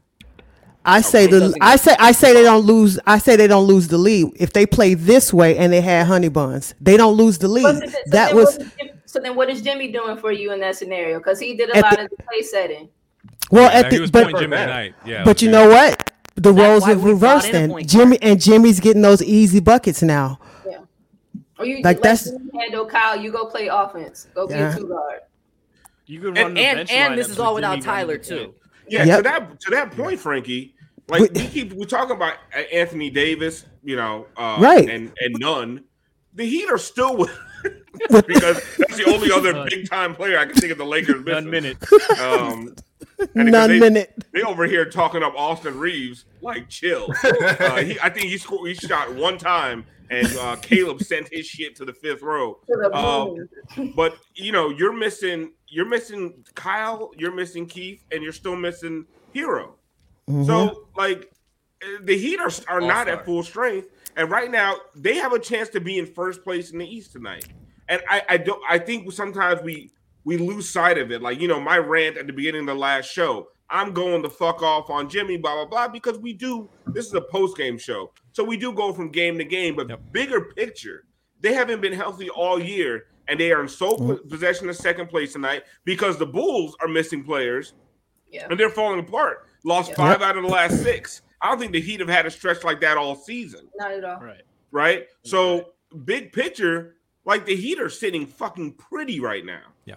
I 0.84 1.00
oh, 1.00 1.02
say 1.02 1.26
it 1.26 1.32
the 1.32 1.56
I 1.62 1.76
say 1.78 1.96
I 2.00 2.12
say 2.12 2.34
they 2.34 2.44
don't 2.44 2.66
lose. 2.66 3.00
I 3.08 3.18
say 3.20 3.36
they 3.36 3.48
don't 3.48 3.66
lose 3.66 3.88
the 3.88 3.98
lead 3.98 4.34
if 4.36 4.54
they 4.54 4.66
play 4.66 4.94
this 4.94 5.34
way 5.34 5.58
and 5.58 5.72
they 5.74 5.82
had 5.82 6.06
honey 6.08 6.30
buns. 6.30 6.76
They 6.80 6.98
don't 6.98 7.16
lose 7.16 7.38
the 7.38 7.48
lead. 7.48 7.64
so 7.64 7.74
then- 7.74 7.90
so 7.90 7.98
That 8.08 8.36
was 8.36 8.58
what 8.58 8.62
is 8.62 8.92
so. 9.06 9.20
Then 9.20 9.36
what 9.36 9.50
is 9.50 9.62
Jimmy 9.62 9.92
doing 9.92 10.18
for 10.18 10.32
you 10.32 10.52
in 10.52 10.60
that 10.60 10.76
scenario? 10.76 11.18
Because 11.20 11.40
he 11.40 11.56
did 11.56 11.70
a 11.76 11.80
lot 11.82 11.96
the- 11.98 12.04
of 12.06 12.10
the 12.12 12.24
play 12.24 12.42
setting. 12.42 12.90
Well 13.52 13.72
Yeah, 13.72 13.80
at 13.80 13.90
the 13.92 14.10
but 14.12 14.38
Jimmy 14.40 14.94
Yeah, 15.06 15.24
but 15.24 15.42
you 15.42 15.50
know 15.52 15.70
what? 15.70 16.12
The 16.36 16.52
That's 16.52 16.58
roles 16.58 16.86
have 16.86 17.04
reversed 17.04 17.50
in 17.50 17.72
a 17.72 17.76
and 17.76 17.88
Jimmy 17.90 18.18
and 18.22 18.42
Jimmy's 18.42 18.80
getting 18.80 19.02
those 19.02 19.24
easy 19.24 19.60
buckets 19.62 20.02
now. 20.02 20.40
Yeah. 20.68 20.80
Or 21.58 21.66
you 21.66 21.76
Like, 21.78 21.86
like 21.86 22.02
that's- 22.02 22.30
that's 22.32 22.44
handle 22.60 22.86
Kyle. 22.86 23.18
You 23.20 23.32
go 23.32 23.46
play 23.46 23.68
offense. 23.68 24.28
Go 24.36 24.46
be 24.48 24.54
Yeah. 24.56 24.74
a 24.74 24.78
two 24.78 24.88
guard. 24.88 25.22
You 26.08 26.20
could 26.20 26.38
run 26.38 26.48
And 26.48 26.58
the 26.58 26.62
and, 26.62 26.78
bench 26.80 26.92
and 26.92 27.18
this 27.18 27.30
is 27.30 27.40
all 27.40 27.56
without 27.56 27.76
Jimmy 27.76 27.84
Tyler 27.86 28.18
too. 28.18 28.54
Yeah, 28.88 29.06
Yep. 29.06 29.18
to 29.18 29.24
that 29.24 29.60
to 29.62 29.72
that 29.72 29.92
point, 29.92 30.20
Frankie. 30.20 30.76
Like 31.08 31.22
We- 31.22 31.30
we, 31.30 31.48
keep 31.48 31.74
we 31.74 31.86
talking 31.86 32.16
about 32.16 32.34
Anthony 32.74 33.10
Davis, 33.10 33.66
you 33.84 33.96
know, 33.96 34.26
uh, 34.36 34.58
Right. 34.60 34.90
and 34.90 35.12
and 35.22 35.36
Nunn. 35.40 35.84
The 36.34 36.46
Heat 36.46 36.70
are 36.70 36.78
still 36.78 37.16
with 37.16 37.32
because 38.28 38.62
that's 38.78 38.98
the 38.98 39.06
only 39.08 39.32
other 39.32 39.66
big 39.70 39.90
time 39.90 40.14
player 40.16 40.38
I 40.38 40.46
can 40.46 40.56
think 40.56 40.72
of 40.74 40.78
the 40.78 40.86
Lakers 40.86 41.24
One 41.24 41.50
missing. 41.50 41.50
minute. 41.50 41.78
Um, 42.20 42.68
And 42.68 42.82
None 43.36 43.70
they, 43.70 43.80
minute. 43.80 44.14
They 44.32 44.42
over 44.44 44.66
here 44.66 44.86
talking 44.86 45.22
up 45.22 45.34
Austin 45.36 45.78
Reaves 45.78 46.26
like 46.42 46.70
chill. 46.70 47.14
Uh, 47.26 47.78
he, 47.78 48.00
I 48.00 48.10
think 48.10 48.28
he 48.28 48.38
scored. 48.38 48.68
He 48.70 48.76
shot 48.76 49.14
one 49.14 49.38
time, 49.38 49.86
and 50.10 50.28
uh, 50.38 50.56
Caleb 50.58 51.02
sent 51.02 51.28
his 51.32 51.46
shit 51.46 51.76
to 51.78 51.86
the 51.86 51.94
fifth 51.94 52.22
row. 52.22 52.60
Uh, 52.94 53.32
but 53.96 54.18
you 54.36 54.52
know, 54.52 54.70
you're 54.70 54.94
missing. 54.94 55.52
You're 55.68 55.88
missing 55.88 56.46
Kyle. 56.54 57.12
You're 57.18 57.34
missing 57.34 57.66
Keith, 57.66 58.04
and 58.12 58.24
you're 58.24 58.34
still 58.34 58.56
missing 58.56 59.06
Herro. 59.34 59.72
So 60.46 60.88
like, 60.96 61.32
the 62.02 62.18
Heat 62.18 62.40
are, 62.40 62.52
are 62.68 62.82
not 62.82 63.08
All-star. 63.08 63.20
at 63.20 63.26
full 63.26 63.44
strength, 63.44 63.90
and 64.16 64.30
right 64.30 64.50
now 64.50 64.78
they 64.96 65.16
have 65.16 65.34
a 65.34 65.40
chance 65.40 65.70
to 65.70 65.80
be 65.80 66.00
in 66.00 66.06
first 66.06 66.44
place 66.44 66.72
in 66.72 66.80
the 66.80 66.88
East 66.88 67.12
tonight. 67.12 67.48
And 67.90 68.02
I, 68.10 68.24
I 68.30 68.38
don't. 68.38 68.62
I 68.68 68.80
think 68.80 69.12
sometimes 69.12 69.62
we 69.62 69.92
we 70.26 70.38
lose 70.38 70.70
sight 70.70 70.98
of 70.98 71.12
it. 71.12 71.22
Like 71.22 71.40
you 71.40 71.48
know, 71.48 71.62
my 71.62 71.78
rant 71.78 72.18
at 72.18 72.28
the 72.28 72.34
beginning 72.34 72.62
of 72.62 72.68
the 72.68 72.76
last 72.76 73.06
show. 73.06 73.48
I'm 73.68 73.94
going 73.94 74.22
the 74.22 74.30
fuck 74.30 74.62
off 74.62 74.92
on 74.92 75.10
Jimmy, 75.10 75.38
blah 75.38 75.56
blah 75.56 75.66
blah, 75.66 75.88
because 75.88 76.20
we 76.20 76.34
do. 76.34 76.70
This 76.86 77.08
is 77.08 77.14
a 77.16 77.22
post 77.22 77.58
game 77.58 77.80
show, 77.80 78.12
so 78.32 78.44
we 78.44 78.58
do 78.58 78.72
go 78.72 78.94
from 78.94 79.10
game 79.10 79.40
to 79.40 79.44
game. 79.44 79.76
But 79.76 80.12
bigger 80.12 80.42
picture, 80.42 81.06
they 81.42 81.54
haven't 81.54 81.82
been 81.82 81.94
healthy 81.94 82.30
all 82.30 82.62
year, 82.62 83.06
and 83.28 83.40
they 83.40 83.52
are 83.52 83.62
in 83.62 83.68
sole 83.68 83.98
mm-hmm. 83.98 84.14
po- 84.14 84.30
possession 84.30 84.70
of 84.70 84.76
second 84.76 85.08
place 85.08 85.34
tonight 85.34 85.64
because 85.84 86.18
the 86.18 86.26
Bulls 86.26 86.76
are 86.82 86.88
missing 86.88 87.24
players 87.24 87.74
Yeah. 88.32 88.48
and 88.50 88.60
they're 88.60 88.70
falling 88.70 89.00
apart. 89.00 89.48
Lost 89.64 89.90
Yeah. 89.90 89.96
five 89.96 90.22
out 90.22 90.38
of 90.38 90.44
the 90.44 90.50
last 90.50 90.82
six. 90.84 91.22
I 91.42 91.50
don't 91.50 91.60
think 91.60 91.72
the 91.72 91.82
Heat 91.82 92.00
have 92.00 92.10
had 92.10 92.26
a 92.26 92.32
stretch 92.32 92.64
like 92.64 92.80
that 92.82 92.98
all 92.98 93.16
season, 93.16 93.68
Not 93.78 93.92
at 93.92 94.04
all. 94.04 94.20
Right. 94.20 94.42
right? 94.72 95.08
So 95.24 95.74
big 96.06 96.34
picture, 96.34 96.96
like 97.26 97.46
the 97.46 97.56
Heat 97.56 97.80
are 97.80 97.90
sitting 97.90 98.26
fucking 98.26 98.74
pretty 98.74 99.20
right 99.20 99.46
now. 99.46 99.62
Yeah, 99.86 99.96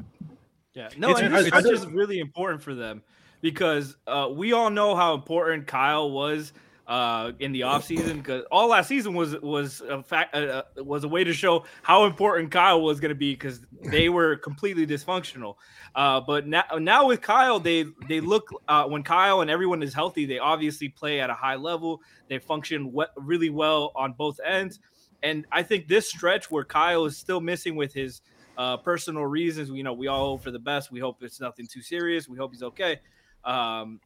Yeah. 0.74 0.88
no, 0.96 1.10
It's- 1.10 1.24
and 1.24 1.34
I- 1.34 1.42
this 1.42 1.52
I 1.52 1.60
stretch 1.60 1.74
is 1.74 1.80
just- 1.82 1.92
really 1.92 2.18
important 2.18 2.62
for 2.62 2.74
them 2.74 3.02
because 3.40 3.96
uh, 4.06 4.28
we 4.32 4.52
all 4.52 4.70
know 4.70 4.94
how 4.94 5.14
important 5.14 5.66
Kyle 5.66 6.10
was 6.10 6.52
uh, 6.86 7.32
in 7.38 7.52
the 7.52 7.60
offseason 7.60 8.16
because 8.16 8.44
all 8.50 8.68
last 8.68 8.88
season 8.88 9.12
was 9.12 9.38
was 9.40 9.82
a 9.82 10.02
fact 10.02 10.34
uh, 10.34 10.62
uh, 10.78 10.84
was 10.84 11.04
a 11.04 11.08
way 11.08 11.22
to 11.22 11.34
show 11.34 11.64
how 11.82 12.06
important 12.06 12.50
Kyle 12.50 12.80
was 12.80 12.98
going 12.98 13.10
to 13.10 13.14
be 13.14 13.32
because 13.34 13.60
they 13.90 14.08
were 14.18 14.36
completely 14.36 14.86
dysfunctional. 14.86 15.56
Uh, 15.94 16.18
but 16.20 16.46
now 16.46 16.64
now 16.78 17.06
with 17.06 17.20
Kyle, 17.20 17.60
they 17.60 17.84
they 18.08 18.20
look 18.20 18.48
uh, 18.68 18.84
when 18.84 19.02
Kyle 19.02 19.42
and 19.42 19.50
everyone 19.50 19.82
is 19.82 19.92
healthy, 19.92 20.24
they 20.24 20.38
obviously 20.38 20.88
play 20.88 21.20
at 21.20 21.28
a 21.28 21.34
high 21.34 21.56
level. 21.56 22.00
They 22.28 22.38
function 22.38 22.90
we- 22.92 23.04
really 23.16 23.50
well 23.50 23.92
on 23.94 24.14
both 24.14 24.40
ends, 24.42 24.80
and 25.22 25.44
I 25.52 25.62
think 25.64 25.88
this 25.88 26.08
stretch 26.08 26.50
where 26.50 26.64
Kyle 26.64 27.04
is 27.04 27.18
still 27.18 27.40
missing 27.40 27.76
with 27.76 27.92
his 27.92 28.22
uh, 28.58 28.76
personal 28.76 29.24
reasons. 29.24 29.70
You 29.70 29.84
know, 29.84 29.94
we 29.94 30.08
all 30.08 30.30
hope 30.30 30.42
for 30.42 30.50
the 30.50 30.58
best. 30.58 30.90
We 30.92 31.00
hope 31.00 31.22
it's 31.22 31.40
nothing 31.40 31.66
too 31.66 31.80
serious. 31.80 32.28
We 32.28 32.36
hope 32.36 32.52
he's 32.52 32.62
okay. 32.64 33.00
Um, 33.44 34.00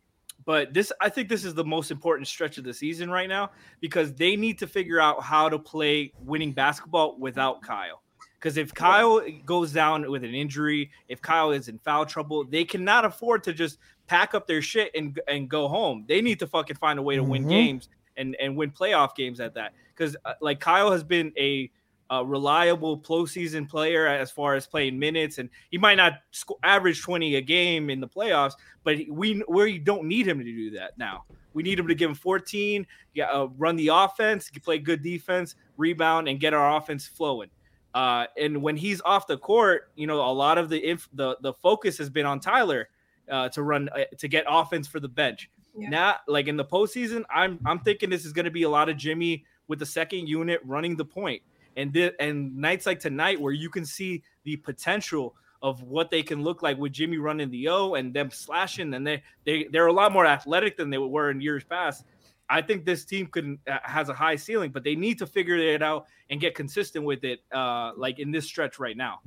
but 0.45 0.73
this, 0.75 0.93
I 1.01 1.09
think, 1.09 1.29
this 1.29 1.45
is 1.45 1.55
the 1.55 1.65
most 1.65 1.91
important 1.91 2.29
stretch 2.29 2.59
of 2.59 2.65
the 2.65 2.75
season 2.75 3.11
right 3.11 3.29
now 3.29 3.51
because 3.81 4.13
they 4.15 4.37
need 4.37 4.59
to 4.59 4.67
figure 4.67 5.01
out 5.01 5.23
how 5.23 5.49
to 5.49 5.59
play 5.59 6.13
winning 6.25 6.53
basketball 6.53 7.17
without 7.19 7.63
Kyle. 7.63 8.03
Because 8.39 8.57
if 8.57 8.75
Kyle 8.75 9.21
goes 9.47 9.73
down 9.73 10.11
with 10.11 10.25
an 10.25 10.35
injury, 10.35 10.91
if 11.09 11.23
Kyle 11.23 11.53
is 11.53 11.69
in 11.69 11.79
foul 11.79 12.05
trouble, 12.05 12.45
they 12.45 12.65
cannot 12.65 13.05
afford 13.05 13.45
to 13.45 13.53
just 13.53 13.79
pack 14.09 14.35
up 14.35 14.49
their 14.49 14.61
shit 14.61 14.91
and 14.97 15.19
and 15.29 15.49
go 15.49 15.69
home. 15.69 16.05
They 16.09 16.21
need 16.21 16.41
to 16.41 16.49
fucking 16.49 16.77
find 16.77 16.99
a 16.99 17.03
way 17.03 17.15
to 17.15 17.23
win 17.23 17.45
Mhm. 17.45 17.49
games 17.49 17.89
and 18.17 18.35
and 18.41 18.57
win 18.57 18.73
playoff 18.73 19.15
games 19.15 19.39
at 19.39 19.55
that. 19.55 19.75
Because 19.95 20.17
uh, 20.25 20.35
like 20.41 20.59
Kyle 20.59 20.91
has 20.91 21.05
been 21.05 21.33
a 21.39 21.71
a 22.13 22.25
reliable 22.25 22.99
postseason 22.99 23.67
player 23.67 24.07
as 24.07 24.31
far 24.31 24.55
as 24.55 24.67
playing 24.67 24.99
minutes, 24.99 25.39
and 25.39 25.49
he 25.71 25.79
might 25.79 25.97
not 25.97 26.15
sco- 26.31 26.59
average 26.63 27.01
twenty 27.01 27.37
a 27.37 27.41
game 27.41 27.89
in 27.89 28.01
the 28.01 28.09
playoffs, 28.09 28.53
but 28.85 28.99
we 29.09 29.43
we 29.49 29.79
don't 29.79 30.05
need 30.05 30.29
him 30.29 30.39
to 30.39 30.45
do 30.45 30.71
that 30.73 30.97
now. 30.99 31.25
We 31.55 31.63
need 31.63 31.79
him 31.79 31.89
to 31.89 31.95
give 31.95 32.11
him 32.11 32.15
fourteen, 32.15 32.87
yeah, 33.15 33.31
uh, 33.31 33.49
run 33.57 33.77
the 33.77 33.89
offense, 33.89 34.51
play 34.63 34.79
good 34.79 35.03
defense, 35.03 35.55
rebound, 35.79 36.29
and 36.29 36.39
get 36.39 36.53
our 36.53 36.77
offense 36.77 37.07
flowing. 37.07 37.49
Uh, 37.95 38.27
and 38.39 38.63
when 38.63 38.77
he's 38.77 39.01
off 39.05 39.27
the 39.27 39.39
court, 39.39 39.91
you 39.97 40.07
know, 40.07 40.21
a 40.21 40.33
lot 40.33 40.59
of 40.59 40.69
the 40.69 40.79
inf- 40.87 41.09
the 41.15 41.37
the 41.41 41.55
focus 41.55 41.97
has 41.99 42.11
been 42.11 42.27
on 42.27 42.41
Tyler 42.41 42.89
uh, 43.31 43.49
to 43.51 43.63
run 43.63 43.89
uh, 43.89 44.05
to 44.19 44.29
get 44.29 44.45
offense 44.49 44.87
for 44.87 45.01
the 45.01 45.09
bench. 45.09 45.51
Yeah. 45.75 45.89
Now, 45.89 46.17
like 46.29 46.49
in 46.49 46.59
the 46.59 46.65
postseason, 46.65 47.25
I'm 47.35 47.59
I'm 47.65 47.79
thinking 47.79 48.11
this 48.11 48.27
is 48.27 48.33
going 48.33 48.45
to 48.45 48.51
be 48.51 48.65
a 48.65 48.69
lot 48.69 48.91
of 48.91 48.97
Jimmy 48.99 49.45
with 49.69 49.79
the 49.79 49.87
second 49.87 50.29
unit 50.29 50.61
running 50.65 50.97
the 50.97 51.05
point, 51.05 51.41
and 51.77 51.93
thi- 51.93 52.13
and 52.19 52.57
nights 52.57 52.87
like 52.87 53.01
tonight 53.01 53.41
where 53.41 53.53
you 53.53 53.71
can 53.71 53.85
see 53.85 54.23
the 54.45 54.57
potential 54.57 55.35
of 55.63 55.83
what 55.83 56.11
they 56.11 56.23
can 56.23 56.43
look 56.43 56.63
like 56.63 56.77
with 56.77 56.93
Jimmy 56.93 57.19
running 57.19 57.49
the 57.51 57.69
O 57.69 57.95
and 57.95 58.13
them 58.13 58.31
slashing, 58.31 58.95
and 58.95 59.07
they 59.07 59.23
they 59.45 59.69
they're 59.71 59.87
a 59.87 59.93
lot 59.93 60.13
more 60.13 60.27
athletic 60.27 60.77
than 60.77 60.91
they 60.91 60.99
were 60.99 61.31
in 61.31 61.41
years 61.41 61.65
past. 61.65 62.05
I 62.49 62.61
think 62.61 62.85
this 62.85 63.05
team 63.05 63.27
could 63.29 63.59
uh, 63.67 63.79
has 63.83 64.09
a 64.09 64.15
high 64.15 64.37
ceiling, 64.37 64.73
but 64.73 64.85
they 64.85 64.95
need 64.95 65.19
to 65.19 65.27
figure 65.27 65.57
it 65.57 65.83
out 65.83 66.07
and 66.29 66.41
get 66.41 66.55
consistent 66.55 67.05
with 67.05 67.25
it, 67.25 67.41
uh, 67.53 67.93
like 67.97 68.19
in 68.19 68.31
this 68.31 68.45
stretch 68.45 68.79
right 68.79 68.97
now. 68.97 69.21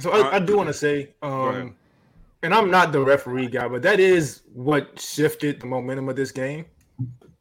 So 0.00 0.10
I, 0.10 0.36
I 0.36 0.38
do 0.40 0.56
want 0.56 0.68
to 0.68 0.74
say, 0.74 1.14
um, 1.22 1.76
and 2.42 2.54
I'm 2.54 2.70
not 2.70 2.92
the 2.92 3.00
referee 3.00 3.48
guy, 3.48 3.68
but 3.68 3.82
that 3.82 4.00
is 4.00 4.42
what 4.52 4.98
shifted 4.98 5.60
the 5.60 5.66
momentum 5.66 6.08
of 6.08 6.16
this 6.16 6.32
game. 6.32 6.66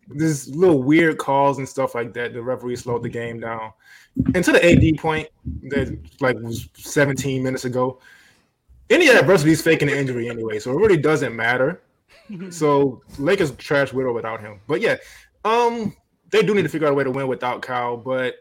This 0.07 0.47
little 0.47 0.83
weird 0.83 1.17
calls 1.17 1.57
and 1.57 1.67
stuff 1.67 1.95
like 1.95 2.13
that. 2.13 2.33
The 2.33 2.41
referee 2.41 2.75
slowed 2.75 3.03
the 3.03 3.09
game 3.09 3.39
down. 3.39 3.73
And 4.33 4.43
to 4.43 4.51
the 4.51 4.63
AD 4.63 4.97
point 4.97 5.27
that 5.63 5.97
like 6.21 6.37
was 6.39 6.69
17 6.75 7.43
minutes 7.43 7.65
ago, 7.65 7.99
any 8.89 9.07
adversity 9.09 9.51
is 9.51 9.61
faking 9.61 9.89
an 9.89 9.95
injury 9.97 10.29
anyway, 10.29 10.59
so 10.59 10.71
it 10.71 10.75
really 10.75 10.97
doesn't 10.97 11.35
matter. 11.35 11.81
so 12.49 13.01
Lakers 13.17 13.51
trash 13.55 13.93
Widow 13.93 14.13
without 14.13 14.41
him. 14.41 14.59
But 14.67 14.81
yeah, 14.81 14.97
um, 15.43 15.95
they 16.29 16.43
do 16.43 16.53
need 16.53 16.63
to 16.63 16.69
figure 16.69 16.87
out 16.87 16.91
a 16.91 16.95
way 16.95 17.03
to 17.03 17.11
win 17.11 17.27
without 17.27 17.61
Kyle. 17.61 17.97
But 17.97 18.35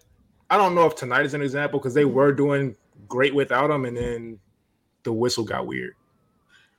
I 0.50 0.57
don't 0.57 0.74
know 0.74 0.87
if 0.87 0.94
tonight 0.94 1.24
is 1.24 1.35
an 1.35 1.42
example 1.42 1.79
because 1.79 1.94
they 1.94 2.05
were 2.05 2.33
doing 2.33 2.77
great 3.09 3.35
without 3.35 3.70
him, 3.70 3.85
and 3.85 3.96
then 3.96 4.38
the 5.03 5.12
whistle 5.12 5.44
got 5.44 5.66
weird. 5.66 5.94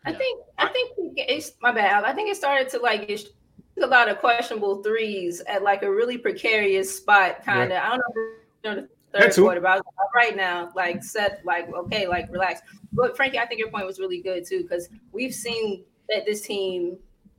I 0.05 0.13
think 0.13 0.43
I 0.57 0.67
think 0.67 0.93
it's 1.17 1.53
my 1.61 1.71
bad. 1.71 2.03
I 2.03 2.13
think 2.13 2.29
it 2.29 2.37
started 2.37 2.69
to 2.69 2.79
like 2.79 3.05
it's 3.09 3.25
a 3.81 3.87
lot 3.87 4.09
of 4.09 4.19
questionable 4.19 4.81
threes 4.81 5.41
at 5.47 5.63
like 5.63 5.83
a 5.83 5.91
really 5.91 6.17
precarious 6.17 6.95
spot, 6.95 7.43
kind 7.43 7.71
of. 7.71 7.77
I 7.77 7.89
don't 7.89 7.97
know, 7.97 8.05
if 8.07 8.15
you 8.63 8.69
know 8.69 8.87
the 9.11 9.19
third 9.19 9.35
quarter, 9.35 9.61
but 9.61 9.81
right 10.15 10.35
now, 10.35 10.71
like 10.75 11.03
set, 11.03 11.41
like 11.45 11.71
okay, 11.73 12.07
like 12.07 12.31
relax. 12.31 12.61
But 12.93 13.15
Frankie, 13.15 13.39
I 13.39 13.45
think 13.45 13.59
your 13.59 13.69
point 13.69 13.85
was 13.85 13.99
really 13.99 14.21
good 14.21 14.45
too 14.45 14.63
because 14.63 14.89
we've 15.11 15.33
seen 15.33 15.83
that 16.09 16.25
this 16.25 16.41
team 16.41 16.97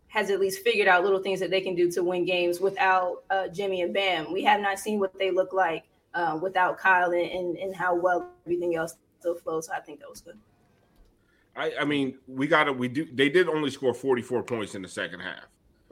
has 0.08 0.30
at 0.30 0.40
least 0.40 0.62
figured 0.62 0.88
out 0.88 1.02
little 1.02 1.22
things 1.22 1.40
that 1.40 1.50
they 1.50 1.60
can 1.60 1.74
do 1.74 1.90
to 1.90 2.02
win 2.02 2.24
games 2.24 2.60
without 2.60 3.24
uh, 3.30 3.48
Jimmy 3.48 3.82
and 3.82 3.92
Bam. 3.92 4.32
We 4.32 4.44
have 4.44 4.60
not 4.60 4.78
seen 4.78 4.98
what 4.98 5.18
they 5.18 5.30
look 5.30 5.52
like 5.52 5.84
uh, 6.14 6.38
without 6.40 6.78
Kyle 6.78 7.12
and, 7.12 7.30
and 7.30 7.56
and 7.56 7.74
how 7.74 7.94
well 7.94 8.28
everything 8.46 8.76
else 8.76 8.94
still 9.18 9.34
flows. 9.34 9.66
So 9.66 9.72
I 9.72 9.80
think 9.80 10.00
that 10.00 10.10
was 10.10 10.20
good. 10.20 10.38
I, 11.56 11.72
I 11.80 11.84
mean, 11.84 12.18
we 12.26 12.46
got 12.46 12.64
to 12.64 12.72
we 12.72 12.88
do. 12.88 13.06
They 13.10 13.28
did 13.30 13.48
only 13.48 13.70
score 13.70 13.94
44 13.94 14.42
points 14.42 14.74
in 14.74 14.82
the 14.82 14.88
second 14.88 15.20
half. 15.20 15.44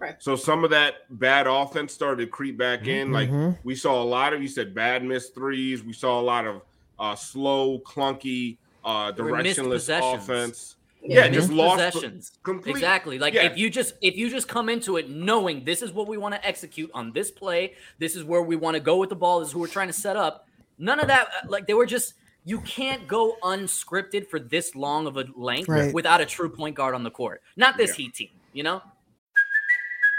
Right. 0.04 0.22
So 0.22 0.36
some 0.36 0.64
of 0.64 0.70
that 0.70 0.96
bad 1.18 1.46
offense 1.46 1.92
started 1.94 2.24
to 2.24 2.30
creep 2.30 2.58
back 2.58 2.86
in. 2.86 3.10
Like 3.10 3.30
Mhm. 3.30 3.56
we 3.64 3.74
saw 3.74 4.02
a 4.02 4.04
lot 4.04 4.32
of 4.34 4.42
you 4.42 4.48
said 4.48 4.74
bad 4.74 5.02
missed 5.02 5.34
threes. 5.34 5.82
We 5.82 5.92
saw 5.94 6.20
a 6.20 6.22
lot 6.22 6.46
of 6.46 6.62
uh, 6.98 7.14
slow, 7.16 7.78
clunky, 7.80 8.56
uh, 8.84 9.10
There 9.12 9.24
were 9.24 9.38
missed 9.42 9.58
directionless 9.58 9.70
possessions. 9.72 10.22
offense. 10.22 10.76
Yeah, 11.02 11.24
Yeah, 11.24 11.28
just 11.30 11.50
lost 11.50 11.82
possessions. 11.94 12.32
complete- 12.42 12.70
Exactly. 12.76 13.18
Like 13.18 13.34
yeah. 13.34 13.42
if 13.46 13.56
you 13.58 13.68
just 13.70 13.94
if 14.00 14.16
you 14.16 14.28
just 14.30 14.46
come 14.46 14.68
into 14.68 14.96
it 14.98 15.08
knowing 15.10 15.64
this 15.64 15.82
is 15.82 15.90
what 15.92 16.06
we 16.06 16.18
want 16.18 16.34
to 16.34 16.46
execute 16.46 16.90
on 16.94 17.12
this 17.12 17.30
play, 17.30 17.74
this 17.98 18.14
is 18.14 18.22
where 18.24 18.42
we 18.42 18.56
want 18.56 18.74
to 18.74 18.80
go 18.80 18.96
with 18.98 19.08
the 19.08 19.16
ball, 19.16 19.40
this 19.40 19.48
is 19.48 19.52
who 19.54 19.58
we're 19.60 19.66
trying 19.66 19.88
to 19.88 19.92
set 19.94 20.16
up. 20.16 20.46
None 20.78 21.00
of 21.00 21.06
that. 21.08 21.28
uh, 21.28 21.46
Like 21.48 21.66
they 21.66 21.74
were 21.74 21.86
just. 21.86 22.14
You 22.46 22.60
can't 22.60 23.08
go 23.08 23.38
unscripted 23.42 24.28
for 24.28 24.38
this 24.38 24.74
long 24.74 25.06
of 25.06 25.16
a 25.16 25.24
length 25.34 25.66
Right. 25.66 25.94
without 25.94 26.20
a 26.20 26.26
true 26.26 26.50
point 26.50 26.74
guard 26.76 26.94
on 26.94 27.02
the 27.02 27.10
court. 27.10 27.40
Not 27.56 27.78
this 27.78 27.90
Yeah. 27.98 28.04
Heat 28.04 28.14
team. 28.14 28.28
You 28.52 28.64
know. 28.64 28.82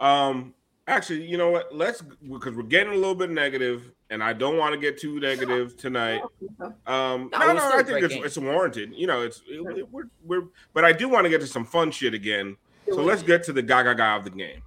Um, 0.00 0.54
actually, 0.86 1.26
you 1.26 1.36
know 1.36 1.50
what? 1.50 1.74
Let's 1.74 2.02
because 2.02 2.54
we're 2.54 2.62
getting 2.64 2.92
a 2.92 2.96
little 2.96 3.14
bit 3.14 3.30
negative, 3.30 3.92
and 4.10 4.22
I 4.22 4.32
don't 4.32 4.56
want 4.56 4.74
to 4.74 4.80
get 4.80 4.98
too 4.98 5.18
negative 5.20 5.76
tonight. 5.76 6.22
Um, 6.86 7.30
No, 7.32 7.38
no, 7.38 7.50
it 7.50 7.54
no, 7.54 7.70
I 7.78 7.82
think 7.82 8.04
it's, 8.04 8.14
it's 8.14 8.38
warranted. 8.38 8.92
You 8.94 9.06
know, 9.06 9.22
it's 9.22 9.42
it, 9.48 9.90
we're 9.90 10.08
we're, 10.24 10.44
but 10.74 10.84
I 10.84 10.92
do 10.92 11.08
want 11.08 11.24
to 11.24 11.30
get 11.30 11.40
to 11.40 11.46
some 11.46 11.64
fun 11.64 11.90
shit 11.90 12.14
again. 12.14 12.56
So 12.88 13.02
let's 13.02 13.22
get 13.22 13.42
to 13.44 13.52
the 13.52 13.62
gaga 13.62 13.94
ga 13.94 14.16
of 14.16 14.24
the 14.24 14.30
game. 14.30 14.62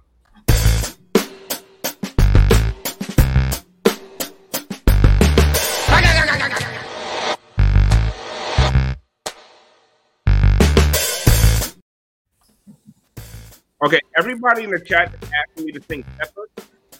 Okay, 13.82 14.00
everybody 14.16 14.64
in 14.64 14.70
the 14.70 14.80
chat 14.80 15.14
is 15.22 15.30
asking 15.48 15.64
me 15.66 15.72
to 15.72 15.80
sing 15.88 16.04
Pepper. 16.18 16.48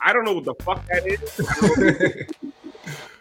I 0.00 0.12
don't 0.12 0.24
know 0.24 0.32
what 0.32 0.44
the 0.44 0.54
fuck 0.62 0.86
that 0.88 1.06
is. 1.06 1.40
I 1.48 1.66
don't 1.66 1.78
know. 2.00 2.52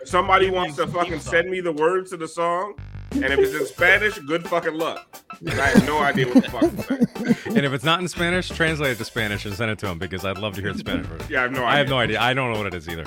If 0.01 0.07
Somebody 0.07 0.49
wants 0.49 0.77
to 0.77 0.87
fucking 0.87 1.19
send 1.19 1.49
me 1.51 1.59
the 1.59 1.73
words 1.73 2.11
to 2.11 2.17
the 2.17 2.27
song, 2.27 2.75
and 3.11 3.25
if 3.25 3.37
it's 3.37 3.53
in 3.53 3.65
Spanish, 3.65 4.17
good 4.19 4.47
fucking 4.47 4.73
luck. 4.73 5.05
'Cause 5.45 5.59
I 5.59 5.65
have 5.67 5.85
no 5.85 5.99
idea 5.99 6.25
what 6.27 6.43
the 6.45 6.49
fuck. 6.49 6.63
I'm 6.63 6.77
saying. 6.77 7.35
And 7.57 7.65
if 7.65 7.73
it's 7.73 7.83
not 7.83 7.99
in 7.99 8.07
Spanish, 8.07 8.47
translate 8.47 8.91
it 8.93 8.97
to 8.99 9.05
Spanish 9.05 9.45
and 9.45 9.53
send 9.53 9.69
it 9.71 9.79
to 9.79 9.87
him 9.87 9.99
because 9.99 10.23
I'd 10.23 10.37
love 10.37 10.55
to 10.55 10.61
hear 10.61 10.71
the 10.71 10.79
Spanish 10.79 11.05
version. 11.05 11.27
Yeah, 11.29 11.39
I 11.39 11.43
have 11.43 11.51
no 11.51 11.65
I 11.65 11.71
have 11.77 11.79
idea. 11.87 11.89
no 11.89 11.97
idea. 11.99 12.21
I 12.21 12.33
don't 12.33 12.51
know 12.53 12.57
what 12.59 12.67
it 12.67 12.73
is 12.75 12.87
either. 12.87 13.05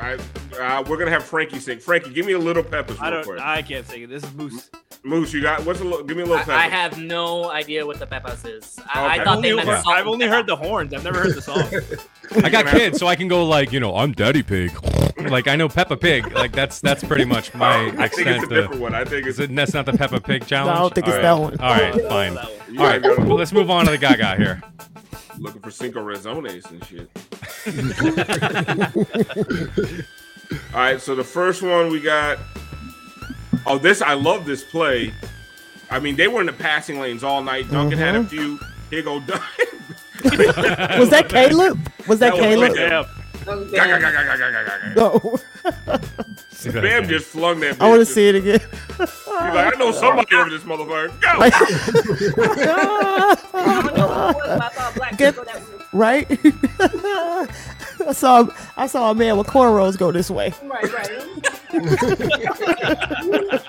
I, 0.00 0.18
uh, 0.60 0.84
we're 0.86 0.98
gonna 0.98 1.10
have 1.10 1.24
Frankie 1.24 1.58
sing. 1.60 1.78
Frankie, 1.78 2.10
give 2.12 2.26
me 2.26 2.32
a 2.32 2.38
little 2.38 2.62
peppers 2.62 2.98
I 3.00 3.08
real 3.08 3.14
don't. 3.16 3.24
quick. 3.24 3.40
I 3.40 3.62
can't 3.62 3.86
sing 3.86 4.02
it. 4.02 4.10
This 4.10 4.22
is 4.22 4.34
Moose. 4.34 4.70
Moose, 5.04 5.32
you 5.32 5.40
got 5.40 5.64
what's 5.64 5.80
a 5.80 5.84
little? 5.84 6.02
Give 6.02 6.16
me 6.16 6.22
a 6.24 6.26
little 6.26 6.50
I. 6.52 6.64
I 6.66 6.68
have 6.68 6.98
no 6.98 7.50
idea 7.50 7.86
what 7.86 7.98
the 7.98 8.06
pepas 8.06 8.44
is. 8.46 8.78
I, 8.80 8.82
Okay. 8.82 8.90
I 8.98 9.06
I've 9.14 9.24
thought 9.24 9.36
only, 9.36 9.50
they 9.50 9.56
meant 9.56 9.68
heard, 9.68 9.82
salt 9.84 9.96
I've 9.96 10.06
only 10.06 10.26
heard 10.26 10.46
the 10.46 10.56
horns. 10.56 10.92
I've 10.92 11.04
never 11.04 11.20
heard 11.20 11.34
the 11.34 11.40
song. 11.42 11.62
I 12.44 12.50
got 12.50 12.66
kids, 12.66 12.98
so 12.98 13.06
I 13.06 13.14
can 13.16 13.28
go 13.28 13.44
like, 13.46 13.72
you 13.72 13.80
know, 13.80 13.96
I'm 13.96 14.12
Daddy 14.12 14.42
Pig. 14.42 14.72
Like 15.18 15.46
I 15.48 15.56
know 15.56 15.68
Peppa 15.68 15.96
Pig. 15.96 16.32
Like 16.32 16.52
that's 16.52 16.80
that's 16.80 17.02
pretty 17.04 17.24
much 17.24 17.54
my 17.56 17.86
extent. 17.86 18.00
I 18.00 18.08
think 18.08 18.26
it's 18.28 18.44
a 18.44 18.48
to- 18.48 18.54
different 18.62 18.80
one. 18.82 18.94
I 18.94 19.04
think 19.04 19.26
it's 19.26 19.38
Is 19.38 19.44
it, 19.50 19.54
that's 19.54 19.72
not 19.72 19.86
the 19.86 19.92
Peppa 19.92 20.20
Pig 20.20 20.46
challenge. 20.46 20.76
I 20.76 20.80
don't 20.80 20.94
think 20.94 21.06
it's 21.06 21.16
All 21.16 21.22
that 21.22 21.40
one. 21.40 21.60
All 21.60 21.72
right, 21.72 21.94
fine. 22.08 22.34
One. 22.34 22.78
All 22.78 22.84
right, 22.86 23.02
go- 23.02 23.16
well, 23.24 23.36
let's 23.36 23.52
move 23.52 23.70
on 23.70 23.84
to 23.86 23.92
the 23.92 23.98
Gaga 23.98 24.36
here. 24.36 24.62
looking 25.38 25.62
for 25.62 25.70
cinco 25.70 26.04
razones 26.04 26.68
and 26.70 26.84
shit. 26.84 27.08
All 30.74 30.80
right, 30.80 31.00
so 31.00 31.14
the 31.14 31.24
first 31.24 31.62
one 31.62 31.90
we 31.90 32.00
got. 32.00 32.38
Oh, 33.68 33.76
this 33.76 34.00
I 34.00 34.14
love 34.14 34.46
this 34.46 34.64
play. 34.64 35.12
I 35.90 36.00
mean, 36.00 36.16
they 36.16 36.26
were 36.26 36.40
in 36.40 36.46
the 36.46 36.54
passing 36.54 37.00
lanes 37.00 37.22
all 37.22 37.42
night. 37.42 37.70
Duncan 37.70 37.98
mm-hmm. 37.98 38.06
had 38.06 38.14
a 38.14 38.20
mm-hmm. 38.20 38.28
few. 38.28 38.58
Here 38.90 39.02
go 39.02 39.20
Duncan. 39.20 39.42
was 40.98 41.10
that 41.10 41.28
Caleb? 41.28 41.78
Was 42.06 42.18
that, 42.18 42.34
that 42.34 42.40
Caleb? 42.40 42.70
Was 42.70 42.78
Bam. 42.78 43.04
No. 44.96 45.38
Bam 46.80 47.08
just 47.08 47.26
flung 47.26 47.60
that. 47.60 47.80
I 47.80 47.88
want 47.88 48.00
to 48.00 48.06
see 48.06 48.28
it 48.28 48.34
again. 48.36 48.60
He's 48.96 49.26
like, 49.26 49.74
I 49.74 49.78
know 49.78 49.92
somebody 49.92 50.34
over 50.34 50.50
this 50.50 50.62
motherfucker. 50.64 51.12
Go. 55.16 55.16
Get, 55.16 55.36
right. 55.92 56.28
I 58.06 58.12
saw 58.12 58.48
I 58.76 58.86
saw 58.86 59.10
a 59.10 59.14
man 59.14 59.36
with 59.36 59.46
cornrows 59.46 59.96
go 59.98 60.12
this 60.12 60.30
way. 60.30 60.52
right, 60.62 60.92
right. 60.92 61.10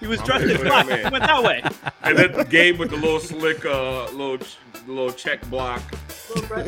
He 0.00 0.06
was 0.06 0.20
dressed 0.22 0.44
in 0.44 0.50
with 0.50 0.62
black. 0.62 0.86
man. 0.86 0.98
He 1.06 1.10
went 1.10 1.24
that 1.24 1.42
way. 1.42 1.62
And 2.02 2.18
then 2.18 2.46
Gabe 2.50 2.78
with 2.78 2.90
the 2.90 2.96
little 2.96 3.20
slick, 3.20 3.64
uh, 3.64 4.04
little, 4.10 4.38
little 4.86 5.12
check 5.12 5.40
block, 5.48 5.80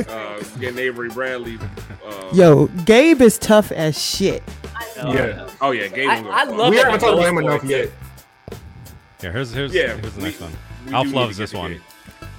uh, 0.08 0.42
getting 0.58 0.78
Avery 0.78 1.10
Bradley. 1.10 1.58
Uh, 2.06 2.30
Yo, 2.32 2.66
Gabe 2.86 3.20
is 3.20 3.38
tough 3.38 3.70
as 3.72 4.00
shit. 4.02 4.42
I 4.74 4.86
know. 5.02 5.12
Yeah. 5.12 5.50
Oh 5.60 5.72
yeah, 5.72 5.88
Gabe. 5.88 6.08
I, 6.08 6.20
was 6.22 6.30
I 6.34 6.44
love 6.44 6.70
We 6.70 6.78
it 6.78 6.84
haven't 6.86 6.92
when 6.92 7.00
talked 7.00 7.18
about 7.18 7.28
him 7.28 7.38
enough 7.38 7.64
yet. 7.64 7.90
Yeah, 9.22 9.32
here's 9.32 9.52
here's 9.52 9.74
Yeah, 9.74 9.96
here's 9.96 10.14
the 10.14 10.18
we- 10.20 10.24
next 10.28 10.40
one. 10.40 10.52
Alf 10.94 11.12
loves 11.12 11.36
this 11.36 11.52
one. 11.52 11.72
Gabe. 11.72 11.80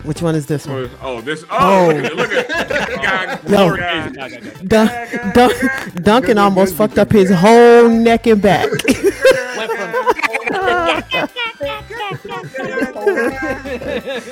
Which 0.03 0.21
one 0.21 0.35
is 0.35 0.45
this 0.45 0.65
one? 0.67 0.89
Oh, 1.01 1.19
this. 1.21 1.43
Oh, 1.49 1.89
Oh. 1.89 1.93
look 1.93 2.05
at 2.05 2.15
look 2.15 2.31
at 2.31 3.01
God, 3.01 3.49
Yo. 3.49 3.75
God. 3.75 4.13
Ga, 4.15 4.27
ga, 4.29 4.39
ga. 4.39 4.51
Dun- 4.63 5.33
Dun- 5.33 5.91
Duncan 6.03 6.37
almost 6.37 6.75
fucked 6.75 6.97
up 6.97 7.11
his 7.11 7.29
whole 7.31 7.89
neck 7.89 8.25
and 8.27 8.41
back. 8.41 8.69
Went 8.69 9.71
from 9.71 9.91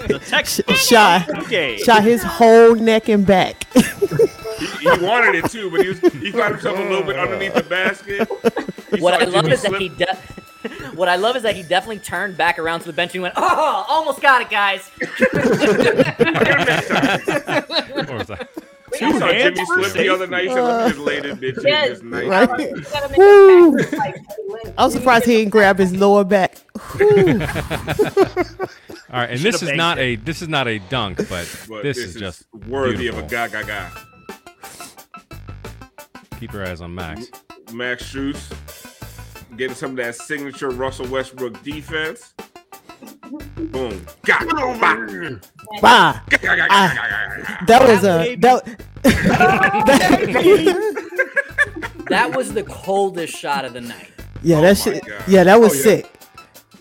The 0.08 0.20
text. 0.26 0.62
Shot, 0.76 1.30
Okay. 1.44 1.78
shot 1.78 2.04
his 2.04 2.24
whole 2.24 2.76
neck 2.76 3.10
and 3.10 3.26
back. 3.26 3.66
He, 3.74 4.66
he 4.80 4.88
wanted 5.06 5.36
it 5.44 5.52
too, 5.52 5.70
but 5.70 5.82
he 5.82 5.90
was, 5.90 6.00
he 6.00 6.32
found 6.32 6.54
himself 6.56 6.78
a 6.80 6.82
little 6.82 7.04
bit 7.04 7.18
underneath 7.18 7.54
the 7.56 7.64
basket. 7.64 8.28
He 8.94 9.02
what 9.02 9.16
I 9.22 9.26
love 9.26 9.44
Jimmy 9.44 9.54
is 9.54 9.62
that 9.64 9.74
he 9.76 9.90
de- 9.90 10.18
what 10.96 11.10
I 11.10 11.16
love 11.16 11.36
is 11.36 11.44
that 11.44 11.56
he 11.56 11.64
definitely 11.64 12.00
turned 12.00 12.38
back 12.38 12.58
around 12.60 12.82
to 12.82 12.88
the 12.88 12.94
bench 12.94 13.14
and 13.14 13.22
went, 13.24 13.34
"Oh, 13.38 13.86
almost 13.88 14.22
got 14.22 14.42
it, 14.42 14.50
guys." 14.50 14.90
What 17.96 18.10
was 18.18 18.28
that? 18.28 18.50
He 18.94 19.12
saw 19.12 19.28
hands 19.28 19.56
Jimmy 19.58 19.66
for 19.66 19.84
slip 19.84 19.94
the 19.94 20.10
other 20.10 20.28
night. 20.28 20.44
He 20.48 20.54
said, 20.54 20.62
"Look 20.98 21.14
at 21.14 21.24
bitch. 21.40 21.64
Yes. 21.64 22.00
This. 22.00 22.04
Right? 22.04 22.50
You 22.60 22.82
gotta 22.82 23.10
make 23.10 23.18
Woo. 23.18 23.78
that 23.78 23.94
like, 23.94 24.16
like, 24.48 24.74
I'm 24.78 24.90
surprised 24.92 25.26
he 25.26 25.38
didn't 25.38 25.52
grab 25.52 25.78
his 25.80 25.94
lower 25.96 26.24
back. 26.24 26.58
All 29.12 29.22
right, 29.22 29.30
and 29.30 29.40
this 29.40 29.62
is 29.62 29.72
not 29.74 29.98
it. 29.98 30.02
a 30.02 30.16
this 30.18 30.42
is 30.42 30.48
not 30.48 30.68
a 30.68 30.80
dunk, 30.80 31.18
but, 31.30 31.48
But 31.70 31.84
this, 31.84 31.98
is 31.98 32.16
just 32.16 32.44
worthy 32.68 33.08
of 33.08 33.18
a 33.18 33.24
beautiful. 33.24 33.52
ga 33.52 33.64
ga 33.64 33.64
ga. 33.64 33.90
keep 36.40 36.54
your 36.54 36.66
eyes 36.66 36.82
on 36.82 36.94
Max. 36.94 37.30
Max 37.74 38.04
Strus 38.14 38.52
getting 39.58 39.76
some 39.76 39.92
of 39.92 39.98
that 39.98 40.16
signature 40.16 40.70
Russell 40.70 41.08
Westbrook 41.08 41.62
defense. 41.64 42.34
Boom. 43.58 44.06
Ga, 44.24 44.40
ga, 44.40 44.74
ga, 44.76 44.96
ga. 45.00 45.40
That 47.68 47.82
was 47.88 48.04
a 48.04 48.36
that, 48.38 48.64
That 52.10 52.36
was 52.36 52.54
the 52.54 52.64
coldest 52.64 53.36
shot 53.36 53.66
of 53.66 53.74
the 53.74 53.82
night. 53.82 54.12
yeah, 54.44 54.58
Oh 54.58 54.62
that 54.62 54.70
my 54.70 54.74
shit. 54.94 55.06
God. 55.06 55.24
Yeah, 55.28 55.44
that 55.44 55.60
was 55.60 55.72
Oh, 55.72 55.76
yeah. 55.76 55.82
sick. 55.84 56.12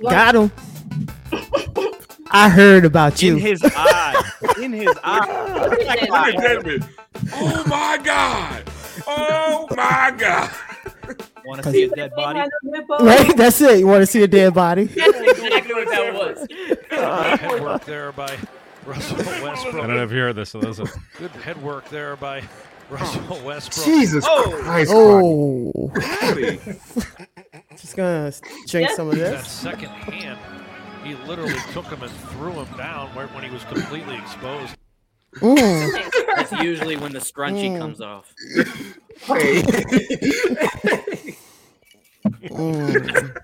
Got 0.02 0.34
him. 0.34 0.52
I 2.30 2.48
heard 2.48 2.84
about 2.84 3.22
you. 3.22 3.34
In 3.34 3.38
his 3.40 3.62
eye. 3.64 4.30
In 4.60 4.72
his 4.72 4.92
eye. 5.02 5.66
Look 5.68 5.80
at 5.80 6.42
that 6.42 6.62
bitch. 6.64 6.88
Oh 7.32 7.64
my 7.66 7.98
God. 8.02 8.62
Oh 9.06 9.66
my 9.76 10.12
God. 10.16 10.50
Want 11.44 11.62
to 11.62 11.70
see 11.70 11.82
a 11.84 11.88
dead 11.90 12.12
body? 12.14 12.40
Right? 13.00 13.36
That's 13.36 13.60
it. 13.62 13.78
You 13.80 13.86
want 13.86 14.02
to 14.02 14.06
see 14.06 14.22
a 14.22 14.26
dead 14.28 14.54
body? 14.54 14.84
That's 14.84 15.18
exactly 15.20 15.74
what 15.74 15.88
that 15.90 16.14
was. 16.14 16.46
Head 17.40 17.60
work 17.62 17.84
there 17.84 18.12
by 18.12 18.36
Russell 18.86 19.16
Westbrook. 19.18 19.36
I 19.36 19.42
Westbrook. 19.42 19.74
don't 19.74 19.88
know 19.96 20.04
if 20.04 20.10
you 20.12 20.18
heard 20.18 20.36
this. 20.36 20.50
So 20.50 20.60
those 20.60 20.80
are, 20.80 20.86
Good 21.18 21.30
head 21.32 21.60
work 21.62 21.88
there 21.90 22.16
by 22.16 22.42
Russell 22.90 23.40
Westbrook. 23.44 23.86
Jesus 23.86 24.24
Oh. 24.28 24.50
Christ. 24.62 24.90
Oh, 24.94 25.90
Holy. 26.20 26.58
just 27.76 27.96
gonna 27.96 28.32
drink 28.66 28.88
Yeah. 28.90 28.96
some 28.96 29.08
of 29.08 29.16
this. 29.16 29.30
That 29.30 29.42
this. 29.42 29.50
second 29.52 29.88
hand, 29.90 30.38
he 31.04 31.14
literally 31.26 31.54
took 31.72 31.86
him 31.86 32.02
and 32.02 32.10
threw 32.30 32.52
him 32.52 32.68
down 32.76 33.08
where, 33.14 33.26
when 33.28 33.44
he 33.44 33.50
was 33.50 33.64
completely 33.64 34.16
exposed. 34.16 34.76
Mm. 35.36 36.36
That's 36.36 36.52
usually 36.62 36.96
when 36.96 37.12
the 37.12 37.18
scrunchie 37.18 37.70
Mm. 37.72 37.78
comes 37.80 38.00
off. 38.00 38.32
Mm. 39.26 39.64
Oh. 42.52 42.92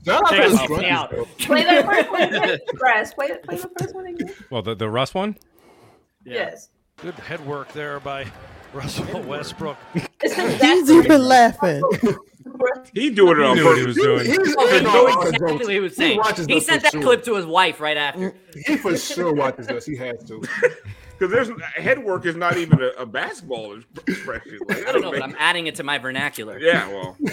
Shout 0.04 0.08
out 0.08 0.68
the 0.68 0.88
out. 0.90 1.10
Play 1.38 1.64
that 1.64 1.84
first 1.84 2.10
one 2.10 2.22
again. 2.22 2.58
Grass. 2.74 3.14
Play, 3.14 3.36
play 3.42 3.56
the 3.56 3.70
first 3.78 3.94
one 3.94 4.06
again. 4.06 4.32
well, 4.50 4.62
the 4.62 4.74
the 4.74 4.88
Russ 4.88 5.12
one. 5.14 5.36
Yes. 6.24 6.68
Good 6.98 7.14
head 7.14 7.44
work 7.46 7.72
there 7.72 7.98
by 8.00 8.26
Russell 8.72 9.22
Westbrook. 9.22 9.76
He's 10.22 10.90
even 10.90 11.22
laughing. 11.22 11.82
He 12.94 13.10
doing 13.10 13.38
it 13.38 13.42
on 13.44 13.56
He 13.56 13.62
knew 13.62 13.68
what 13.68 13.78
he 13.78 13.84
purpose. 13.84 13.86
was 13.86 13.96
doing. 13.96 14.26
He's 14.26 14.54
Oh, 14.58 14.68
he 14.68 14.76
in 14.78 14.82
knew 14.84 14.90
all 14.90 15.04
the 15.22 15.28
exactly 15.28 15.56
what 15.56 15.68
he 15.72 15.80
was 15.80 15.92
He 15.92 15.96
saying. 15.96 16.18
watches 16.18 16.46
He 16.46 16.56
us 16.56 16.66
sent 16.66 16.80
for 16.80 16.82
that 16.84 16.92
sure. 16.92 17.02
clip 17.02 17.24
to 17.24 17.34
his 17.36 17.46
wife 17.46 17.80
right 17.80 17.96
after. 17.96 18.34
He 18.66 18.76
for 18.76 18.96
sure 18.96 19.32
watches 19.32 19.68
us. 19.68 19.86
He 19.86 19.96
has 19.96 20.22
to. 20.24 20.42
Because 21.20 21.34
there's 21.34 21.50
uh, 21.50 21.58
head 21.74 22.02
work 22.02 22.24
is 22.24 22.34
not 22.34 22.56
even 22.56 22.80
a, 22.82 23.02
a 23.02 23.04
basketball 23.04 23.78
expression. 24.06 24.58
Like, 24.66 24.88
I 24.88 24.92
don't 24.92 25.02
know, 25.02 25.10
make- 25.10 25.20
but 25.20 25.28
I'm 25.28 25.36
adding 25.38 25.66
it 25.66 25.74
to 25.74 25.82
my 25.82 25.98
vernacular. 25.98 26.58
yeah, 26.58 26.88
well, 26.88 27.14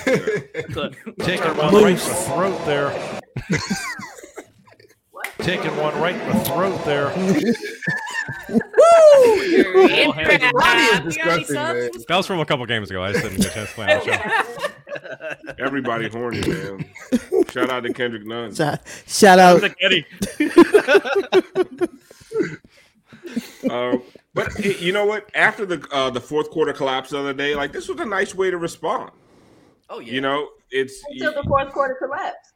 Good. 0.74 0.98
Taking 1.20 1.56
one 1.56 1.74
right 1.74 1.92
in 1.92 1.96
the 1.96 2.26
throat 2.28 2.66
there. 2.66 2.92
Taking 5.40 5.78
one 5.78 5.98
right 6.02 6.16
in 6.16 6.28
the 6.28 6.34
throat 6.44 6.84
there. 6.84 7.06
Ronnie 10.54 10.82
is 10.82 11.00
disgusting. 11.16 11.56
That 11.56 12.06
was 12.18 12.28
from 12.28 12.42
a 12.42 12.46
couple 12.46 12.66
games 12.66 12.90
ago. 12.90 13.02
I 13.02 13.14
just 13.14 13.24
didn't 13.24 13.38
get 13.38 13.52
a 13.52 13.54
chance 13.54 13.70
to 13.70 13.76
play 13.76 13.94
on 13.94 14.06
the 14.06 14.18
show. 14.18 15.54
everybody 15.60 16.10
horny, 16.10 16.42
man. 16.46 16.84
Shout 17.52 17.70
out 17.70 17.84
to 17.84 17.94
Kendrick 17.94 18.26
Nunn. 18.26 18.54
Shout, 18.54 18.82
shout 19.08 19.40
out. 19.40 19.62
Like 19.62 19.78
Eddie. 19.82 20.06
Uh, 23.70 23.98
but 24.34 24.58
it- 24.60 24.80
you 24.80 24.94
know 24.94 25.06
what? 25.06 25.30
After 25.36 25.66
the 25.66 25.86
uh, 25.92 26.10
the 26.10 26.22
fourth 26.22 26.50
quarter 26.52 26.72
collapse 26.74 27.10
the 27.10 27.20
other 27.20 27.34
day, 27.34 27.56
like 27.56 27.72
this 27.74 27.88
was 27.90 28.00
a 28.00 28.06
nice 28.06 28.34
way 28.36 28.50
to 28.52 28.58
respond. 28.58 29.12
Oh 29.90 30.00
yeah. 30.00 30.14
You 30.14 30.22
know, 30.22 30.50
it's 30.72 31.02
Until 31.10 31.34
the 31.34 31.44
fourth 31.44 31.72
quarter 31.74 31.96
collapsed. 32.02 32.54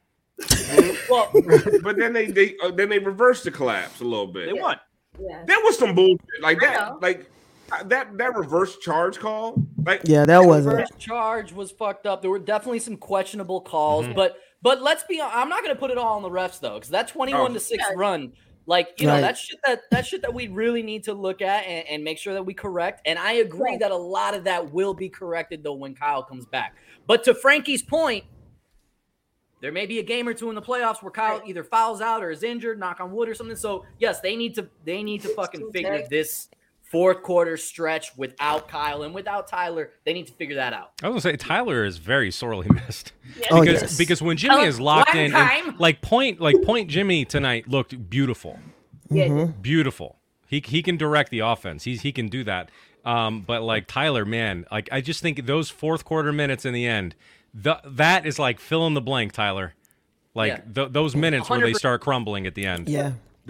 well, 1.09 1.29
but 1.83 1.97
then 1.97 2.13
they 2.13 2.27
they 2.27 2.55
uh, 2.63 2.71
then 2.71 2.89
they 2.89 2.99
reversed 2.99 3.43
the 3.43 3.51
collapse 3.51 3.99
a 4.01 4.03
little 4.05 4.27
bit. 4.27 4.47
They 4.53 4.59
won. 4.59 4.77
Yeah. 5.19 5.43
There 5.45 5.59
was 5.59 5.77
some 5.77 5.93
bullshit 5.95 6.19
like 6.41 6.59
that. 6.61 7.01
Like 7.01 7.29
uh, 7.71 7.83
that 7.85 8.17
that 8.17 8.35
reverse 8.35 8.77
charge 8.79 9.19
call. 9.19 9.55
Like 9.85 10.01
Yeah, 10.05 10.25
that 10.25 10.45
wasn't. 10.45 10.79
First 10.79 10.97
charge 10.99 11.51
was 11.51 11.71
fucked 11.71 12.05
up. 12.05 12.21
There 12.21 12.31
were 12.31 12.39
definitely 12.39 12.79
some 12.79 12.97
questionable 12.97 13.61
calls, 13.61 14.05
Mhm. 14.07 14.15
but 14.15 14.37
but 14.61 14.81
let's 14.81 15.03
be. 15.03 15.19
I'm 15.21 15.49
not 15.49 15.63
going 15.63 15.75
to 15.75 15.79
put 15.79 15.91
it 15.91 15.97
all 15.97 16.15
on 16.15 16.21
the 16.21 16.29
refs 16.29 16.59
though, 16.59 16.75
because 16.75 16.89
that 16.91 17.07
21 17.09 17.41
Oh. 17.51 17.53
to 17.53 17.59
six 17.59 17.83
run, 17.95 18.33
like 18.71 19.01
you 19.01 19.05
know, 19.05 19.15
Right. 19.15 19.21
that's 19.21 19.41
shit 19.41 19.59
that 19.65 19.81
that 19.91 20.05
shit 20.05 20.21
that 20.21 20.33
we 20.33 20.47
really 20.47 20.81
need 20.81 21.03
to 21.03 21.13
look 21.13 21.41
at 21.41 21.65
and, 21.65 21.85
and 21.89 22.03
make 22.05 22.17
sure 22.17 22.33
that 22.33 22.43
we 22.43 22.53
correct. 22.53 23.01
And 23.05 23.19
I 23.19 23.33
agree 23.33 23.75
that 23.75 23.91
a 23.91 23.95
lot 23.97 24.33
of 24.33 24.45
that 24.45 24.71
will 24.71 24.93
be 24.93 25.09
corrected 25.09 25.61
though 25.61 25.73
when 25.73 25.93
Kyle 25.93 26.23
comes 26.23 26.45
back. 26.45 26.77
But 27.05 27.25
to 27.25 27.35
Franky's 27.35 27.83
point. 27.83 28.23
There 29.59 29.71
may 29.71 29.85
be 29.85 29.99
a 29.99 30.03
game 30.03 30.27
or 30.27 30.33
two 30.33 30.49
in 30.49 30.55
the 30.55 30.61
playoffs 30.61 31.03
where 31.03 31.11
Kyle 31.11 31.39
either 31.45 31.63
fouls 31.63 32.01
out 32.01 32.23
or 32.23 32.31
is 32.31 32.41
injured, 32.41 32.79
knock 32.79 32.99
on 32.99 33.11
wood 33.11 33.29
or 33.29 33.35
something. 33.35 33.55
So 33.55 33.85
yes, 33.99 34.19
they 34.19 34.35
need 34.35 34.55
to 34.55 34.67
they 34.85 35.03
need 35.03 35.21
to 35.21 35.27
fucking 35.35 35.71
figure 35.71 36.03
this 36.09 36.47
fourth 36.91 37.23
quarter 37.23 37.55
stretch 37.57 38.15
without 38.17 38.67
Kyle 38.67 39.03
and 39.03 39.13
without 39.13 39.47
Tyler. 39.47 39.91
They 40.05 40.13
need 40.13 40.27
to 40.27 40.33
figure 40.33 40.55
that 40.55 40.73
out. 40.73 40.91
I 41.01 41.07
was 41.09 41.23
gonna 41.23 41.33
say 41.33 41.37
Tyler 41.37 41.85
is 41.85 41.97
very 41.97 42.31
sorely 42.31 42.67
missed 42.73 43.13
Oh, 43.49 43.61
because 43.61 43.81
yes. 43.81 43.97
because 43.97 44.21
when 44.21 44.37
Jimmy 44.37 44.55
Oh, 44.55 44.63
is 44.65 44.79
locked 44.79 45.15
in, 45.15 45.33
and, 45.33 45.79
like 45.79 46.01
point 46.01 46.39
like 46.41 46.61
point 46.63 46.89
Jimmy 46.89 47.23
tonight 47.25 47.67
looked 47.67 48.09
beautiful, 48.09 48.59
Yeah. 49.09 49.45
beautiful. 49.61 50.17
He 50.47 50.61
he 50.65 50.83
can 50.83 50.97
direct 50.97 51.31
the 51.31 51.39
offense. 51.39 51.85
He's 51.85 52.01
he 52.01 52.11
can 52.11 52.27
do 52.27 52.43
that. 52.43 52.69
Um, 53.05 53.41
but 53.41 53.63
like 53.63 53.87
Tyler, 53.87 54.25
man, 54.25 54.65
like 54.71 54.89
I 54.91 55.01
just 55.01 55.21
think 55.21 55.45
those 55.45 55.69
fourth 55.69 56.03
quarter 56.05 56.31
minutes 56.33 56.65
in 56.65 56.73
the 56.73 56.85
end, 56.85 57.15
the, 57.53 57.79
that 57.85 58.25
is 58.27 58.37
like 58.37 58.59
fill 58.59 58.85
in 58.85 58.93
the 58.93 59.01
blank, 59.01 59.31
Tyler. 59.31 59.73
Like 60.35 60.49
Yeah. 60.49 60.61
th- 60.75 60.93
those 60.93 61.15
minutes 61.15 61.49
where 61.49 61.61
they 61.61 61.73
start 61.73 62.01
crumbling 62.01 62.45
at 62.45 62.53
the 62.55 62.65
end. 62.65 62.87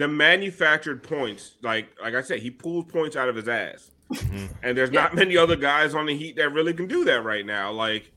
The 0.02 0.08
manufactured 0.08 1.02
points, 1.02 1.52
like 1.62 1.86
like 2.02 2.14
I 2.14 2.22
said, 2.22 2.40
he 2.40 2.50
pulls 2.50 2.86
points 2.86 3.14
out 3.14 3.28
of 3.28 3.36
his 3.36 3.48
ass. 3.48 3.90
Mm-hmm. 4.12 4.46
And 4.62 4.76
there's 4.76 4.90
not 4.90 5.14
many 5.14 5.36
other 5.36 5.56
guys 5.56 5.94
on 5.94 6.06
the 6.06 6.16
Heat 6.16 6.36
that 6.36 6.50
really 6.52 6.74
can 6.74 6.86
do 6.88 7.04
that 7.04 7.22
right 7.24 7.46
now. 7.46 7.70
Like 7.72 8.10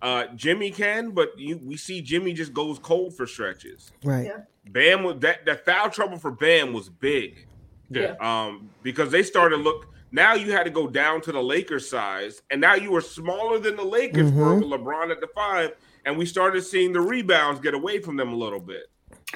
uh 0.00 0.26
Jimmy 0.34 0.70
can, 0.70 1.10
but 1.10 1.38
you, 1.38 1.58
we 1.62 1.76
see 1.76 2.00
Jimmy 2.00 2.32
just 2.32 2.52
goes 2.54 2.78
cold 2.78 3.14
for 3.16 3.26
stretches. 3.26 3.92
Right. 4.02 4.32
Bam 4.70 5.04
was 5.04 5.20
that 5.20 5.44
that 5.46 5.64
foul 5.64 5.90
trouble 5.90 6.18
for 6.18 6.30
Bam 6.30 6.72
was 6.72 6.88
big. 6.88 7.46
Yeah. 7.90 8.14
Um, 8.20 8.70
because 8.82 9.12
they 9.12 9.22
started 9.22 9.58
look 9.58 9.88
now 10.10 10.34
you 10.34 10.52
had 10.52 10.64
to 10.64 10.70
go 10.70 10.86
down 10.88 11.20
to 11.22 11.32
the 11.32 11.42
Lakers 11.42 11.88
size, 11.88 12.40
and 12.50 12.60
now 12.60 12.74
you 12.74 12.90
were 12.90 13.00
smaller 13.02 13.58
than 13.58 13.76
the 13.76 13.84
Lakers 13.84 14.32
were 14.32 14.54
Mhm. 14.54 14.70
with 14.70 14.80
LeBron 14.80 15.10
at 15.10 15.20
the 15.20 15.28
five, 15.34 15.72
and 16.06 16.16
we 16.16 16.24
started 16.24 16.62
seeing 16.62 16.92
the 16.92 17.00
rebounds 17.00 17.60
get 17.60 17.74
away 17.74 17.98
from 18.00 18.16
them 18.16 18.32
a 18.32 18.36
little 18.36 18.60
bit. 18.60 18.86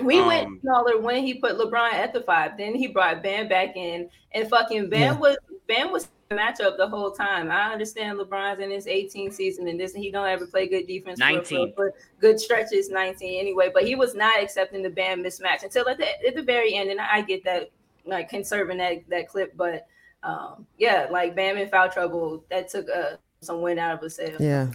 We 0.04 0.20
Um, 0.20 0.26
went 0.26 0.60
smaller 0.60 0.98
when 1.00 1.24
he 1.24 1.34
put 1.34 1.56
LeBron 1.56 1.92
at 1.92 2.12
the 2.12 2.20
five. 2.22 2.56
Then 2.56 2.74
he 2.74 2.86
brought 2.86 3.22
Bam 3.22 3.48
back 3.48 3.76
in, 3.76 4.08
and 4.32 4.48
fucking 4.48 4.88
Bam 4.90 5.00
Yeah. 5.00 5.18
was 5.18 5.36
Bam 5.66 5.92
was 5.92 6.08
the 6.28 6.36
matchup 6.36 6.76
the 6.76 6.88
whole 6.88 7.10
time. 7.12 7.50
I 7.50 7.72
understand 7.72 8.18
LeBron's 8.18 8.60
in 8.60 8.70
his 8.70 8.86
18th 8.86 9.34
season, 9.34 9.68
and 9.68 9.78
this 9.78 9.94
he 9.94 10.10
don't 10.10 10.26
ever 10.26 10.46
play 10.46 10.66
good 10.66 10.86
defense. 10.86 11.18
19. 11.18 11.72
for, 11.74 11.92
for 11.92 11.94
good 12.20 12.40
stretches, 12.40 12.88
19 12.90 13.38
anyway. 13.40 13.70
But 13.72 13.84
he 13.84 13.94
was 13.94 14.14
not 14.14 14.40
accepting 14.42 14.82
the 14.82 14.90
Bam 14.90 15.22
mismatch 15.22 15.62
until 15.62 15.88
at 15.88 15.98
the 15.98 16.06
at 16.26 16.34
the 16.34 16.42
very 16.42 16.74
end, 16.74 16.90
and 16.90 17.00
I 17.00 17.22
get 17.22 17.44
that, 17.44 17.70
like 18.04 18.28
conserving 18.28 18.78
that 18.78 19.08
that 19.08 19.28
clip, 19.28 19.56
but 19.56 19.86
um, 20.22 20.66
yeah, 20.76 21.06
like 21.10 21.34
Bam 21.34 21.56
in 21.56 21.68
foul 21.68 21.88
trouble, 21.88 22.44
that 22.50 22.68
took 22.68 22.88
uh, 22.90 23.16
some 23.40 23.62
wind 23.62 23.78
out 23.78 23.94
of 23.94 24.02
his 24.02 24.16
sail. 24.16 24.36
Yeah. 24.38 24.68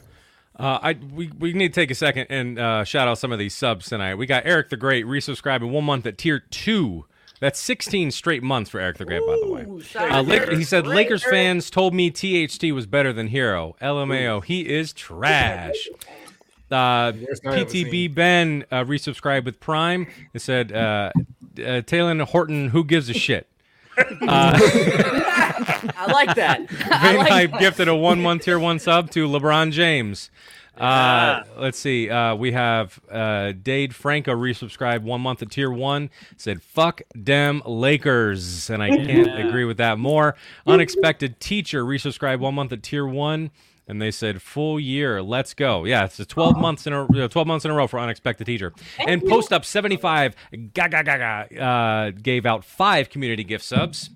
Uh, 0.58 0.80
I 0.82 0.94
we, 0.94 1.30
we 1.38 1.54
need 1.54 1.74
to 1.74 1.82
take 1.82 1.92
a 1.92 1.96
second 1.96 2.28
and 2.30 2.58
uh, 2.58 2.84
shout 2.86 3.08
out 3.08 3.18
some 3.18 3.32
of 3.32 3.40
these 3.40 3.54
subs 3.54 3.88
tonight. 3.88 4.16
We 4.16 4.26
got 4.26 4.46
Eric 4.46 4.70
the 4.70 4.78
Great 4.78 5.06
resubscribing 5.06 5.70
one 5.72 5.84
month 5.84 6.06
at 6.06 6.18
tier 6.18 6.40
two. 6.40 7.06
That's 7.42 7.60
16 7.60 8.12
straight 8.12 8.42
months 8.42 8.70
for 8.70 8.80
Eric 8.80 8.98
the 8.98 9.04
Great, 9.06 9.22
by 9.28 9.36
the 9.44 9.48
way. 9.52 9.66
Uh, 9.96 10.06
out 10.20 10.26
Lak- 10.28 10.42
Eric. 10.44 10.58
he 10.58 10.64
said 10.64 10.86
Great, 10.86 10.96
Lakers 10.96 11.24
Eric. 11.26 11.34
fans 11.34 11.70
told 11.70 11.94
me 11.94 12.10
THT 12.10 12.64
was 12.74 12.86
better 12.86 13.12
than 13.12 13.30
Herro. 13.30 13.78
LMAO, 13.80 14.42
he 14.44 14.62
is 14.62 14.94
trash. 14.94 15.90
Uh, 16.72 17.12
Worst 17.28 17.46
I 17.46 17.58
ever 17.60 17.66
PTB 17.66 18.16
Ben 18.16 18.64
uh, 18.72 18.86
resubscribed 18.86 19.44
with 19.46 19.60
Prime. 19.60 20.08
and 20.34 20.42
said 20.42 20.72
uh, 20.72 21.12
uh, 21.64 21.82
Taylor 21.82 22.24
Horton, 22.24 22.70
who 22.70 22.84
gives 22.86 23.10
a 23.10 23.14
shit? 23.14 23.48
Uh, 24.28 24.60
I 25.98 26.12
like 26.12 26.36
that. 26.36 26.62
I 26.92 27.00
Vane 27.12 27.18
like 27.18 27.32
Hype 27.32 27.52
that. 27.52 27.60
gifted 27.60 27.88
a 27.88 27.96
one 27.96 28.22
month 28.22 28.44
tier 28.44 28.60
one 28.60 28.80
sub 28.80 29.10
to 29.12 29.28
LeBron 29.28 29.72
James. 29.72 30.30
Uh, 30.78 31.42
let's 31.58 31.80
see. 31.80 32.10
Uh, 32.10 32.36
we 32.36 32.52
have 32.52 33.00
uh, 33.10 33.54
Dade 33.54 33.96
Franco 33.96 34.34
resubscribed 34.36 35.04
one 35.04 35.22
month 35.22 35.42
at 35.42 35.50
tier 35.50 35.72
one. 35.72 36.10
Said 36.36 36.62
"fuck 36.62 37.02
dem 37.24 37.62
Lakers," 37.66 38.70
and 38.70 38.84
I 38.84 38.90
can't 38.90 39.28
Yeah. 39.28 39.48
agree 39.48 39.64
with 39.64 39.78
that 39.78 39.98
more. 40.00 40.36
Unexpected 40.68 41.40
teacher 41.40 41.86
resubscribed 41.86 42.40
one 42.40 42.56
month 42.56 42.74
at 42.74 42.84
tier 42.84 43.06
one, 43.08 43.52
and 43.88 44.02
they 44.02 44.12
said 44.12 44.42
full 44.42 44.78
year. 44.78 45.22
Let's 45.24 45.54
go. 45.54 45.86
Yeah, 45.86 46.04
it's 46.04 46.20
a 46.20 46.26
twelve 46.26 46.58
months 46.58 46.86
in 46.86 46.92
a 46.92 47.06
uh, 47.06 47.28
twelve 47.30 47.48
months 47.48 47.64
in 47.64 47.72
a 47.72 47.74
row 47.74 47.88
for 47.88 47.98
unexpected 47.98 48.44
teacher. 48.44 48.74
and 49.00 49.24
post 49.26 49.54
up 49.54 49.64
seventy 49.64 49.96
five. 49.96 50.36
Gaga 50.74 51.06
Gaga 51.06 51.58
uh, 51.64 52.12
gave 52.22 52.46
out 52.46 52.66
five 52.66 53.10
community 53.10 53.46
gift 53.46 53.64
subs. 53.64 54.10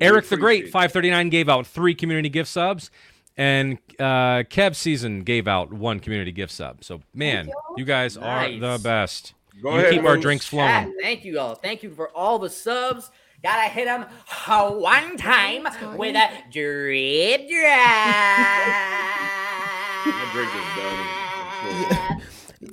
Eric 0.00 0.28
the 0.28 0.36
Great, 0.36 0.64
539, 0.64 1.28
gave 1.30 1.48
out 1.48 1.66
three 1.66 1.94
community 1.94 2.28
gift 2.28 2.50
subs. 2.50 2.90
And 3.36 3.78
uh, 3.98 4.44
Kev 4.48 4.76
Season 4.76 5.22
gave 5.24 5.48
out 5.48 5.72
one 5.72 5.98
community 5.98 6.30
gift 6.30 6.52
sub. 6.52 6.84
So, 6.84 7.00
man, 7.14 7.50
you 7.76 7.84
guys 7.84 8.16
are 8.16 8.48
the 8.48 8.78
best. 8.82 9.34
Go 9.62 9.72
you 9.72 9.78
ahead, 9.78 9.90
keep 9.92 10.04
our 10.04 10.16
drinks 10.16 10.48
Chat, 10.48 10.84
flowing. 10.84 10.96
thank 11.00 11.24
you 11.24 11.38
all. 11.40 11.54
Thank 11.56 11.82
you 11.82 11.90
for 11.90 12.10
all 12.10 12.38
the 12.38 12.50
subs. 12.50 13.10
Gotta 13.42 13.68
hit 13.68 13.86
them 13.86 14.06
one 14.46 15.16
time 15.16 15.64
with 15.96 16.14
a 16.16 16.28
drip 16.50 17.48
drop. 17.48 17.48
My 20.06 20.28
drink 20.32 20.50
is 20.54 20.76
done. 20.76 22.20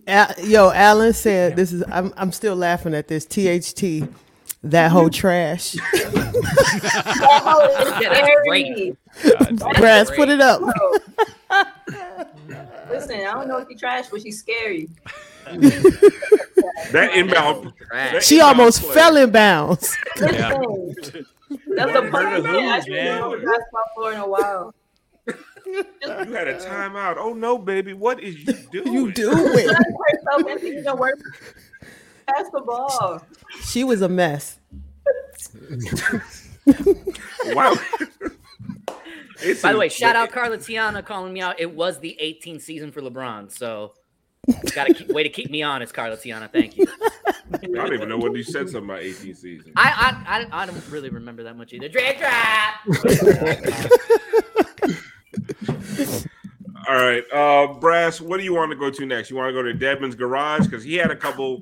Al- 0.08 0.34
Yo, 0.46 0.72
Alan 0.72 1.14
said 1.14 1.56
this 1.56 1.72
is. 1.74 1.84
I'm. 1.92 2.14
I'm 2.18 2.32
still 2.32 2.56
laughing 2.56 2.94
at 2.94 3.08
this. 3.08 3.26
THT, 3.26 4.08
that 4.64 4.92
whole 4.92 5.10
mm-hmm. 5.10 5.20
trash. 5.20 5.76
yeah, 8.02 8.10
that's 8.10 8.30
great. 8.48 8.96
Brass, 9.78 10.12
put 10.12 10.30
it 10.30 10.42
up. 10.42 10.62
Listen, 12.90 13.22
I 13.22 13.34
don't 13.34 13.48
know 13.48 13.58
if 13.58 13.70
you 13.70 13.78
trash, 13.78 14.08
but 14.10 14.22
she's 14.22 14.40
scary. 14.40 14.90
That 16.92 17.12
inbound. 17.16 17.74
that 17.92 18.24
She 18.24 18.36
inbound 18.36 18.60
almost 18.60 18.82
play. 18.82 18.94
fell 18.94 19.18
in 19.18 19.32
bounds. 19.32 19.98
Listen, 20.20 21.26
that's 21.76 21.96
a 21.96 22.02
perfect 22.02 22.44
man. 22.46 22.70
I 22.70 22.80
should 22.80 22.94
been 22.94 23.32
the 23.32 23.38
basketball 23.38 23.84
floor 23.96 24.14
in 24.14 24.20
a 24.20 24.28
while. 24.28 24.74
You 25.66 26.34
had 26.34 26.48
a 26.48 26.58
timeout. 26.58 27.16
Oh 27.18 27.34
no, 27.34 27.58
baby, 27.58 27.94
what 27.94 28.22
is 28.22 28.36
you 28.46 28.54
doing? 28.72 28.94
You 28.94 29.12
doing? 29.12 29.36
Trying 29.36 29.68
to 29.68 29.96
work 29.98 30.20
so 30.32 30.40
many 30.40 30.62
things 30.62 30.86
don't. 30.86 31.22
Pass 32.28 32.50
the 32.52 32.62
ball. 32.62 33.22
She 33.64 33.84
was 33.84 34.02
a 34.02 34.10
mess. 34.10 34.60
Wow. 37.48 37.76
By 39.64 39.72
the 39.72 39.78
way, 39.78 39.90
shout 39.90 40.16
out 40.16 40.32
Carla 40.32 40.58
Tiana 40.58 41.04
calling 41.04 41.34
me 41.34 41.42
out. 41.42 41.60
It 41.60 41.74
was 41.74 42.00
the 42.00 42.18
18th 42.22 42.62
season 42.62 42.92
for 42.92 43.02
LeBron, 43.02 43.52
so 43.52 43.94
got 44.76 44.90
a 44.90 45.14
way 45.14 45.24
to 45.24 45.30
keep 45.30 45.50
me 45.50 45.64
honest, 45.64 45.94
Carla 45.94 46.18
Tiana. 46.18 46.52
Thank 46.52 46.78
you. 46.78 46.86
I 47.54 47.58
don't 47.58 47.94
even 47.94 48.08
know 48.08 48.18
what 48.18 48.36
you 48.36 48.44
said 48.44 48.70
something 48.70 48.90
about 48.90 49.02
18 49.02 49.36
season. 49.36 49.74
I 49.76 50.16
I, 50.28 50.38
I, 50.38 50.64
I 50.64 50.66
don't 50.66 50.90
really 50.90 51.10
remember 51.10 51.44
that 51.44 51.58
much 51.58 51.74
either. 51.74 51.90
Drip 51.90 52.20
drop. 52.20 52.76
All 56.88 56.96
right, 56.96 57.24
uh, 57.32 57.74
Brass, 57.80 58.20
what 58.20 58.38
do 58.38 58.44
you 58.44 58.56
want 58.56 58.72
to 58.72 58.78
go 58.78 58.90
to 58.90 59.06
next? 59.06 59.30
You 59.30 59.36
want 59.36 59.50
to 59.50 59.54
go 59.54 59.62
to 59.62 59.74
Dedmon's 59.74 60.16
garage 60.16 60.66
because 60.66 60.84
he 60.84 60.96
had 60.96 61.12
a 61.12 61.16
couple 61.16 61.62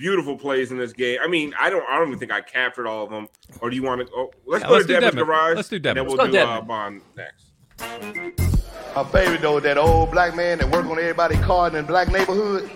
beautiful 0.00 0.34
plays 0.34 0.72
in 0.72 0.78
this 0.78 0.94
game. 0.94 1.18
I 1.22 1.28
mean, 1.28 1.52
I 1.60 1.68
don't, 1.68 1.84
I 1.88 1.98
don't 1.98 2.08
even 2.08 2.18
think 2.18 2.32
I 2.32 2.40
captured 2.40 2.86
all 2.86 3.04
of 3.04 3.10
them. 3.10 3.28
Or 3.60 3.68
do 3.68 3.76
you 3.76 3.82
want 3.82 4.00
to? 4.00 4.12
Oh, 4.16 4.30
let's 4.46 4.62
Yeah, 4.62 4.68
go 4.68 4.74
let's 4.74 4.86
to 4.86 5.00
do 5.00 5.06
Dedmon's 5.06 5.14
garage. 5.14 5.56
Let's 5.56 5.68
do 5.68 5.76
and 5.76 5.84
Then 5.84 6.06
we'll 6.06 6.16
Let's 6.16 6.32
do 6.32 6.38
uh, 6.38 6.62
Dedmon. 6.62 6.66
Bond 6.66 7.02
next. 7.16 7.52
My 8.96 9.04
favorite 9.04 9.42
though, 9.42 9.60
that 9.60 9.76
old 9.76 10.10
black 10.10 10.34
man 10.34 10.58
that 10.58 10.70
work 10.70 10.86
on 10.86 10.98
everybody's 10.98 11.38
car 11.40 11.68
in 11.68 11.74
the 11.74 11.82
black 11.82 12.08
neighborhood. 12.08 12.70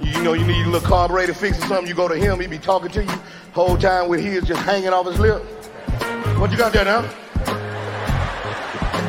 You, 0.00 0.10
you 0.10 0.22
know, 0.22 0.32
you 0.32 0.44
need 0.44 0.66
a 0.66 0.68
little 0.68 0.86
carburetor 0.88 1.34
fix 1.34 1.58
or 1.58 1.66
something. 1.66 1.86
You 1.86 1.94
go 1.94 2.08
to 2.08 2.16
him, 2.16 2.40
he 2.40 2.46
be 2.48 2.58
talking 2.58 2.90
to 2.90 3.04
you 3.04 3.20
whole 3.52 3.76
time 3.76 4.08
with 4.08 4.20
his 4.20 4.44
just 4.44 4.60
hanging 4.62 4.90
off 4.90 5.06
his 5.06 5.18
lip. 5.18 5.42
What 6.38 6.50
you 6.50 6.56
got 6.56 6.72
there 6.72 6.84
now? 6.84 7.02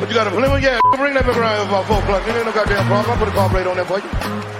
What 0.00 0.08
you 0.08 0.14
got 0.14 0.26
a 0.26 0.30
Plymouth? 0.30 0.62
Yeah, 0.62 0.78
bring 0.96 1.14
that 1.14 1.26
back 1.26 1.36
around 1.36 1.58
here 1.58 1.68
about 1.68 1.86
four 1.86 1.98
o'clock. 1.98 2.26
Ain't 2.26 2.46
no 2.46 2.52
goddamn 2.52 2.86
problem. 2.86 3.10
I'll 3.12 3.18
put 3.18 3.28
a 3.28 3.32
carburetor 3.32 3.70
on 3.70 3.76
there 3.76 3.84
for 3.84 3.98
you. 3.98 4.51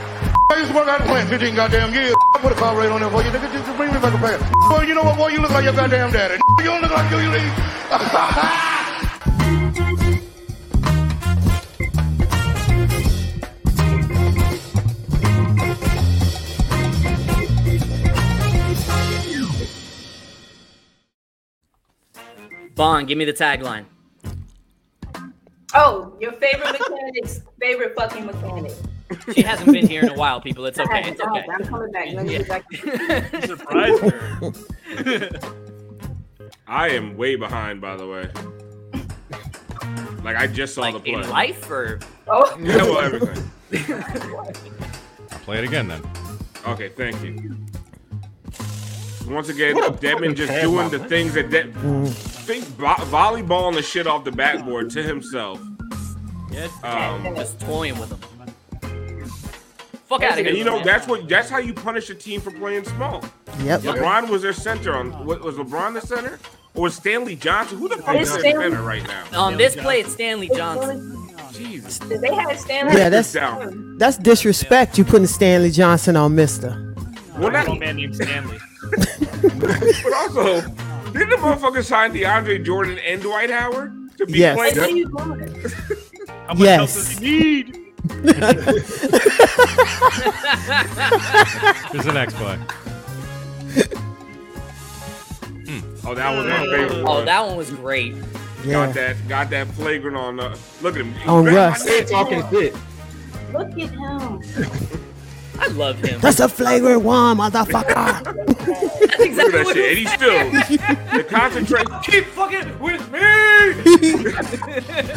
I 0.53 0.57
used 0.59 0.69
to 0.69 0.77
work 0.77 0.87
out 0.87 1.01
plant 1.01 1.31
15 1.31 1.55
goddamn 1.55 1.95
years. 1.95 2.15
I 2.35 2.41
put 2.41 2.53
a 2.53 2.55
car 2.55 2.79
rate 2.79 2.91
on 2.91 3.01
there 3.01 3.09
for 3.09 3.23
you, 3.23 3.31
nigga. 3.31 3.51
Just 3.51 3.75
bring 3.75 3.91
me 3.91 3.99
back 4.01 4.13
a 4.13 4.19
pass. 4.19 4.69
Boy, 4.69 4.83
you 4.83 4.95
know 4.95 5.03
what, 5.03 5.17
boy? 5.17 5.29
You 5.29 5.41
look 5.41 5.51
like 5.51 5.65
your 5.65 5.73
goddamn 5.73 6.13
daddy. 6.13 6.39
You 6.59 6.67
don't 6.67 6.83
look 6.83 6.91
like 6.91 7.11
you, 7.11 7.21
you 7.21 7.31
leave. 7.31 7.43
Vaughn, 22.77 23.07
give 23.07 23.17
me 23.17 23.25
the 23.25 23.33
tagline. 23.33 23.87
Oh, 25.75 26.15
your 26.21 26.33
favorite 26.33 26.79
mechanic's 26.79 27.41
favorite 27.59 27.95
fucking 27.97 28.27
mechanic. 28.27 28.73
She 29.35 29.43
hasn't 29.43 29.73
been 29.73 29.87
here 29.89 30.03
in 30.03 30.09
a 30.11 30.15
while, 30.15 30.41
people. 30.41 30.65
It's 30.67 30.79
okay. 30.79 31.11
It's 31.11 31.21
okay. 31.21 31.45
I'm 31.53 31.65
coming 31.65 31.91
back. 31.93 32.09
Let 32.13 32.27
me 32.27 32.33
Yeah. 32.39 32.43
back. 32.43 32.65
Surprise 33.45 33.99
her. 34.01 35.31
I 36.67 36.89
am 36.91 37.17
way 37.17 37.37
behind, 37.37 37.81
by 37.81 37.97
the 37.97 38.07
way. 38.07 38.29
Like 40.23 40.37
I 40.37 40.47
just 40.47 40.75
saw 40.75 40.91
the 40.91 41.01
play. 41.01 41.13
In 41.15 41.29
life 41.31 41.71
or 41.71 41.99
Oh. 42.29 42.57
Yeah, 42.63 42.77
well, 42.85 42.99
everything. 43.01 43.51
Play 45.45 45.59
it 45.59 45.65
again 45.65 45.89
then. 45.89 46.03
Okay, 46.67 46.89
thank 46.91 47.21
you. 47.23 47.57
Once 49.27 49.49
again, 49.49 49.75
What 49.77 50.01
Dedmon 50.01 50.35
just 50.37 50.51
tag 50.53 50.63
doing 50.63 50.89
the 50.91 50.99
things 50.99 51.35
that 51.35 51.51
De- 51.51 51.73
think 52.07 52.65
vo- 52.65 52.95
volleyballing 53.07 53.75
the 53.75 53.83
shit 53.83 54.07
off 54.07 54.25
the 54.25 54.33
backboard 54.33 54.91
to 54.91 55.03
himself. 55.03 55.61
Yeah, 56.51 56.69
Um, 56.85 57.35
just 57.35 57.59
toying 57.61 57.99
with 57.99 58.11
them. 58.11 58.21
Fuck 60.13 60.23
out 60.25 60.33
of 60.33 60.39
here. 60.39 60.49
And 60.49 60.59
you 60.59 60.65
know 60.65 60.83
that's 60.83 61.07
what 61.09 61.27
that's 61.29 61.49
how 61.49 61.59
you 61.59 61.73
punish 61.73 62.11
a 62.11 62.15
team 62.15 62.41
for 62.41 62.51
playing 62.51 62.85
small. 62.85 63.25
Yep. 63.61 63.81
LeBron 63.81 64.29
was 64.29 64.43
their 64.43 64.53
center 64.53 64.95
on. 64.95 65.11
What, 65.25 65.41
was 65.43 65.57
LeBron 65.57 65.95
the 65.95 66.07
center 66.07 66.39
or 66.75 66.83
was 66.83 66.95
Stanley 66.97 67.35
Johnson? 67.37 67.79
Who 67.79 67.89
the 67.89 67.97
fuck 67.97 68.17
is 68.17 68.31
their 68.31 68.41
Stanley- 68.41 68.65
center 68.71 68.83
right 68.83 69.07
now? 69.07 69.25
On 69.41 69.57
this 69.57 69.75
play, 69.75 70.01
it's 70.01 70.13
Stanley 70.13 70.51
Johnson. 70.55 71.19
Jesus. 71.53 71.99
They 71.99 72.35
had 72.35 72.59
Stanley. 72.59 72.97
Yeah, 72.97 73.09
that's 73.09 73.33
down. 73.33 73.97
that's 73.99 74.17
disrespect. 74.19 74.99
You 74.99 75.05
putting 75.05 75.27
Stanley 75.27 75.71
Johnson 75.71 76.17
on 76.17 76.35
Mister. 76.35 76.95
Well, 77.39 77.51
There's 77.51 77.53
that, 77.53 77.69
no 77.69 77.75
man 77.77 77.97
named 77.97 78.15
Stanley. 78.15 78.59
but 79.61 80.13
also, 80.15 80.61
didn't 81.13 81.31
the 81.31 81.37
motherfucker 81.39 81.83
sign 81.83 82.13
DeAndre 82.13 82.63
Jordan 82.65 82.99
and 82.99 83.23
Dwight 83.23 83.51
Howard 83.51 84.11
to 84.19 84.27
be 84.27 84.39
Yes. 84.41 84.57
playing? 84.57 84.77
What 84.77 84.91
are 85.27 85.37
you 85.37 85.47
doing? 85.49 85.73
How 86.47 86.55
much 86.55 86.59
Yes. 86.59 86.79
else 86.81 86.95
does 86.95 87.19
he 87.19 87.25
need? 87.39 87.79
Here's 88.09 88.25
the 92.05 92.13
next 92.13 92.35
play. 92.35 92.59
Oh, 96.05 96.15
that 96.15 96.37
was 96.37 96.47
my 96.47 96.67
favorite. 96.67 97.05
Oh, 97.07 97.15
one. 97.17 97.25
that 97.27 97.47
one 97.47 97.57
was 97.57 97.71
great. 97.71 98.15
Yeah. 98.65 98.87
Got 98.87 98.95
that, 98.95 99.29
got 99.29 99.51
that 99.51 99.69
flagrant 99.69 100.17
on. 100.17 100.41
Uh, 100.41 100.57
look 100.81 100.97
at 100.97 101.03
him. 101.03 101.15
On 101.29 101.45
Grab 101.45 101.73
Russ. 101.73 101.85
neck, 101.87 102.07
talking 102.09 102.43
shit. 102.51 102.75
Look 103.53 103.71
at 103.71 103.91
him. 103.91 104.41
I 105.59 105.67
love 105.69 105.99
him. 105.99 106.21
That's 106.21 106.41
a 106.41 106.49
flagrant 106.49 107.03
one, 107.03 107.37
motherfucker. 107.39 108.25
That's 108.25 108.27
Look 109.01 109.13
at 109.13 109.21
exactly 109.21 109.53
that 109.53 109.65
what 109.65 109.77
shit. 109.77 109.89
And 109.89 109.99
he 109.99 110.05
he 110.05 110.11
still 110.11 110.51
the 111.19 111.25
concentrate. 111.29 111.87
Keep 112.03 112.25
fucking 112.27 112.79
with 112.81 113.11
me. 113.13 113.21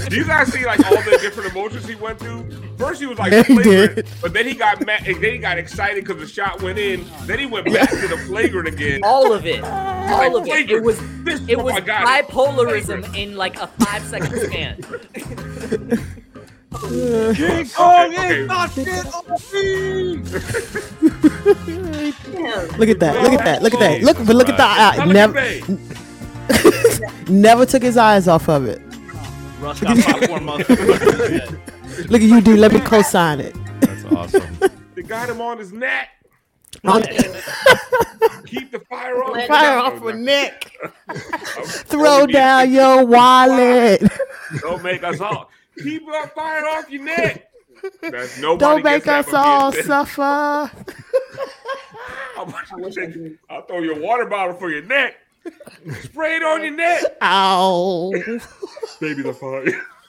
Do 0.10 0.16
you 0.16 0.26
guys 0.26 0.52
see 0.54 0.66
like 0.66 0.86
all 0.86 1.02
the 1.02 1.18
different 1.22 1.52
emotions 1.52 1.88
he 1.88 1.96
went 1.96 2.20
through? 2.20 2.46
First 2.78 3.00
he 3.00 3.08
was 3.08 3.18
like 3.18 3.32
Yeah, 3.32 3.44
he 3.44 3.54
flagrant, 3.56 3.96
did. 3.96 4.08
but 4.22 4.34
then 4.34 4.46
he 4.48 4.54
got 4.54 4.86
mad. 4.86 5.08
and 5.08 5.22
Then 5.24 5.32
he 5.32 5.38
got 5.38 5.58
excited 5.58 6.04
because 6.06 6.22
the 6.22 6.28
shot 6.28 6.62
went 6.62 6.78
in. 6.78 7.06
Then 7.26 7.40
he 7.40 7.46
went 7.46 7.72
back 7.72 7.90
to 7.90 8.08
the 8.08 8.18
flagrant 8.28 8.68
again. 8.68 9.02
All 9.04 9.32
of 9.32 9.46
it. 9.46 9.64
All 9.64 10.36
of 10.38 10.48
it. 10.48 10.70
It 10.70 10.84
was 10.84 11.00
This- 11.24 11.42
it 11.48 11.58
oh 11.58 11.64
was 11.64 11.74
my 11.74 11.80
God. 11.80 12.06
bipolarism 12.06 13.16
in 13.16 13.36
like 13.36 13.58
a 13.60 13.68
five 13.68 14.04
second 14.04 14.40
span. 14.42 14.82
King 16.82 16.84
oh, 16.84 17.72
Kong 17.74 18.14
okay. 18.14 18.42
is 18.42 18.48
not 18.48 18.72
shit 18.74 19.06
on 19.14 19.24
me. 19.54 20.18
Damn. 22.34 22.68
Look 22.78 22.90
at 22.90 23.00
that. 23.00 23.22
Look 23.24 23.34
at 23.34 23.46
that. 23.46 23.62
Look 23.64 23.74
at 23.74 23.80
that. 23.80 24.02
Look, 24.02 24.18
but 24.18 24.36
look 24.36 24.50
at 24.50 24.58
the 24.58 24.64
eye. 24.64 25.06
Never, 25.06 25.62
never 27.32 27.66
took 27.66 27.82
his 27.82 27.96
eyes 27.98 28.28
off 28.28 28.50
of 28.50 28.66
it. 28.66 28.82
Russ 29.62 29.80
got 29.80 29.98
popcorn 29.98 30.44
motherfucker. 30.44 31.60
Look 32.10 32.22
at 32.22 32.28
you, 32.28 32.42
dude. 32.42 32.60
Let 32.60 32.74
me 32.74 32.80
co-sign 32.80 33.40
it. 33.40 33.56
That's 33.82 34.06
awesome. 34.06 34.60
They 34.96 35.02
got 35.02 35.30
him 35.30 35.42
on 35.42 35.58
his 35.58 35.72
neck. 35.74 36.10
Keep 38.46 38.72
the 38.72 38.82
fire 38.90 39.24
on. 39.24 39.34
Let- 39.34 39.48
Fire 39.48 39.78
off 39.80 39.96
no. 40.02 40.08
her 40.10 40.14
neck. 40.14 40.72
Throw 41.66 42.28
down 42.28 42.72
your 42.72 43.06
wallet. 43.06 44.04
Don't 44.62 44.84
make 44.84 45.04
us 45.04 45.20
all 45.20 45.50
keep 45.82 46.08
up 46.08 46.34
fire 46.34 46.66
off 46.66 46.90
your 46.90 47.04
neck. 47.04 47.52
Don't 48.42 48.84
make 48.84 49.08
us 49.08 49.34
all 49.34 49.72
suffer. 49.72 50.72
How 52.36 52.46
much 52.46 52.72
you 52.78 52.92
think? 52.92 53.40
I'll 53.50 53.62
throw 53.64 53.80
your 53.82 54.00
water 54.00 54.26
bottle 54.26 54.56
for 54.56 54.70
your 54.70 54.84
neck. 54.84 55.16
Spray 56.02 56.38
it 56.38 56.44
on 56.44 56.64
your 56.64 56.72
neck. 56.72 57.04
Ow. 57.22 58.12
Baby 59.00 59.24
the 59.24 59.34
fire. 59.34 59.86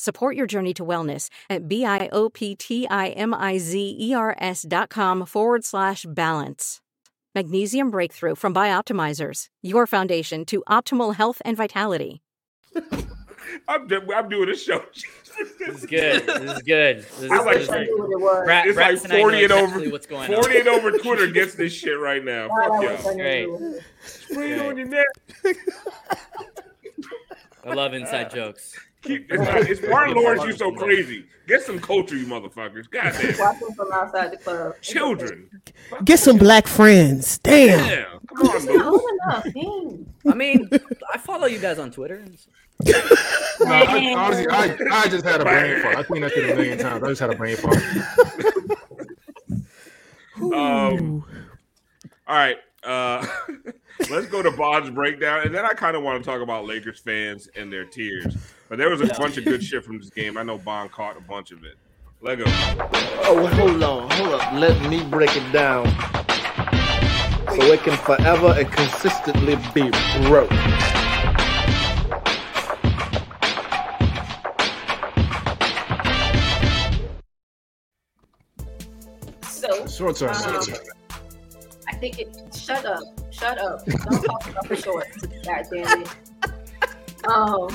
Support 0.00 0.36
your 0.36 0.46
journey 0.46 0.72
to 0.74 0.84
wellness 0.84 1.28
at 1.50 1.66
B-I-O-P-T-I-M-I-Z-E-R-S 1.66 4.64
dot 4.68 4.90
com 4.90 5.26
forward 5.26 5.64
slash 5.64 6.06
balance. 6.08 6.80
Magnesium 7.34 7.90
Breakthrough 7.90 8.36
from 8.36 8.54
Bioptimizers, 8.54 9.46
your 9.60 9.88
foundation 9.88 10.44
to 10.44 10.62
optimal 10.68 11.16
health 11.16 11.42
and 11.44 11.56
vitality. 11.56 12.22
I'm, 13.68 13.88
do- 13.88 14.12
I'm 14.14 14.28
doing 14.28 14.50
a 14.50 14.56
show. 14.56 14.84
This 15.58 15.78
is 15.82 15.86
good. 15.86 16.24
This 16.28 16.56
is 16.58 16.62
good. 16.62 16.98
This 17.18 17.22
is, 17.22 17.30
I 17.32 17.38
like 17.42 17.54
this 17.54 17.62
is 17.62 17.68
that. 17.68 17.76
great. 17.78 17.98
What 17.98 18.10
it 18.12 18.20
was. 18.20 18.44
Brat, 18.44 18.66
It's 18.66 18.76
Brats 18.76 19.02
like 19.02 19.12
and 19.12 19.12
I 19.12 19.16
know 19.16 19.22
40 19.22 19.36
and 19.36 19.44
exactly 19.52 19.82
over. 19.82 19.90
what's 19.92 20.06
going 20.06 20.32
40 20.32 20.48
on. 20.48 20.56
and 20.58 20.68
over 20.68 20.92
Twitter 20.98 21.26
gets 21.32 21.54
this 21.56 21.72
shit 21.72 21.98
right 21.98 22.24
now. 22.24 22.46
Fuck 22.46 22.58
I 22.58 22.66
y'all. 22.66 22.80
wish 22.94 23.02
Great. 23.16 23.50
what 23.50 23.60
it 23.60 23.64
was. 23.64 23.80
Spray 24.04 24.52
it 24.52 24.60
on 24.64 24.76
your 24.78 24.86
neck. 24.86 25.06
I 27.64 27.74
love 27.74 27.94
inside 27.94 28.30
jokes. 28.32 28.78
Keep, 29.02 29.30
it's, 29.32 29.42
not, 29.42 29.56
it's 29.62 29.80
Martin 29.88 30.16
Lawrence. 30.16 30.44
You 30.44 30.52
so 30.52 30.72
crazy. 30.72 31.24
Get 31.46 31.62
some 31.62 31.78
culture, 31.78 32.16
you 32.16 32.26
motherfuckers. 32.26 32.90
Goddamn. 32.90 33.38
Watching 33.38 33.74
from 33.74 33.92
outside 33.92 34.32
the 34.32 34.36
club. 34.36 34.74
Children. 34.82 35.48
Get 36.04 36.18
some 36.18 36.36
black 36.36 36.66
friends. 36.66 37.38
Damn. 37.38 37.78
Damn. 37.78 38.20
Come 38.36 38.48
on, 38.48 38.56
It's 38.56 38.66
Lou. 38.66 38.76
not 38.76 38.86
old 38.86 39.02
enough. 39.24 39.44
Dang. 39.54 40.14
I 40.30 40.34
mean, 40.34 40.68
I 41.14 41.18
follow 41.18 41.46
you 41.46 41.58
guys 41.58 41.78
on 41.78 41.90
Twitter. 41.90 42.22
No, 42.84 42.92
I, 43.66 44.14
honestly, 44.14 44.46
I, 44.48 44.76
I 44.92 45.08
just 45.08 45.24
had 45.24 45.40
a 45.40 45.44
brain 45.44 45.80
fart. 45.82 45.96
I've 45.96 46.06
seen 46.06 46.20
that 46.20 46.32
shit 46.32 46.50
a 46.50 46.54
million 46.54 46.78
times. 46.78 47.02
I 47.02 47.08
just 47.08 47.20
had 47.20 47.30
a 47.30 47.36
brain 47.36 47.56
fart. 47.56 47.76
Um, 50.36 51.24
all 52.26 52.36
right. 52.36 52.56
Uh, 52.84 53.26
let's 54.10 54.26
go 54.28 54.42
to 54.42 54.50
Bond's 54.52 54.90
breakdown, 54.90 55.44
and 55.44 55.54
then 55.54 55.64
I 55.64 55.70
kind 55.70 55.96
of 55.96 56.02
want 56.02 56.22
to 56.22 56.30
talk 56.30 56.40
about 56.40 56.66
Lakers 56.66 57.00
fans 57.00 57.48
and 57.56 57.72
their 57.72 57.84
tears. 57.84 58.36
But 58.68 58.76
there 58.76 58.90
was 58.90 59.00
a 59.00 59.06
bunch 59.06 59.38
of 59.38 59.44
good 59.44 59.62
shit 59.62 59.82
from 59.82 59.98
this 59.98 60.10
game. 60.10 60.36
I 60.36 60.42
know 60.42 60.58
Bond 60.58 60.92
caught 60.92 61.16
a 61.16 61.20
bunch 61.22 61.52
of 61.52 61.64
it. 61.64 61.76
Lego. 62.20 62.44
Oh, 62.46 63.46
hold 63.54 63.82
on, 63.82 64.10
hold 64.10 64.40
up. 64.40 64.52
Let 64.52 64.90
me 64.90 65.02
break 65.04 65.34
it 65.34 65.52
down 65.52 65.86
so 67.48 67.62
it 67.72 67.80
can 67.80 67.96
forever 67.96 68.54
and 68.58 68.70
consistently 68.70 69.56
be 69.72 69.90
broke. 70.26 70.50
So, 79.42 79.86
Short 79.86 80.16
term. 80.16 80.30
um, 80.30 80.62
I 81.88 81.94
think 81.96 82.18
it. 82.18 82.36
Shut 82.54 82.84
up. 82.84 83.02
Shut 83.30 83.58
up. 83.58 83.84
Don't 83.86 84.22
talk 84.24 84.50
about 84.50 84.68
the 84.68 84.76
shorts. 84.76 85.16
God 85.44 85.64
damn 85.72 86.02
it. 86.02 86.08
Um, 87.26 87.68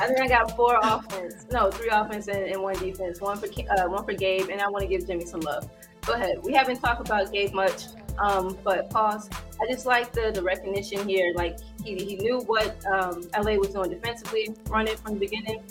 I 0.00 0.06
think 0.06 0.20
I 0.20 0.28
got 0.28 0.56
four 0.56 0.78
offense. 0.82 1.46
No, 1.50 1.70
three 1.70 1.88
offense 1.88 2.28
and, 2.28 2.44
and 2.44 2.62
one 2.62 2.78
defense. 2.78 3.20
One 3.20 3.36
for 3.38 3.46
uh, 3.46 3.88
one 3.88 4.04
for 4.04 4.12
Gabe, 4.12 4.48
and 4.50 4.60
I 4.60 4.68
want 4.68 4.82
to 4.82 4.88
give 4.88 5.06
Jimmy 5.06 5.26
some 5.26 5.40
love. 5.40 5.68
Go 6.06 6.12
ahead. 6.12 6.42
We 6.42 6.52
haven't 6.52 6.80
talked 6.80 7.00
about 7.00 7.32
Gabe 7.32 7.52
much. 7.52 7.86
Um, 8.18 8.56
but 8.62 8.90
pause. 8.90 9.28
I 9.60 9.66
just 9.70 9.86
like 9.86 10.12
the 10.12 10.30
the 10.32 10.42
recognition 10.42 11.08
here. 11.08 11.32
Like 11.34 11.58
he, 11.84 11.96
he 11.96 12.16
knew 12.16 12.40
what 12.40 12.84
um, 12.86 13.28
LA 13.36 13.54
was 13.54 13.70
doing 13.70 13.90
defensively, 13.90 14.54
run 14.68 14.86
it 14.86 14.98
from 15.00 15.14
the 15.14 15.20
beginning. 15.20 15.62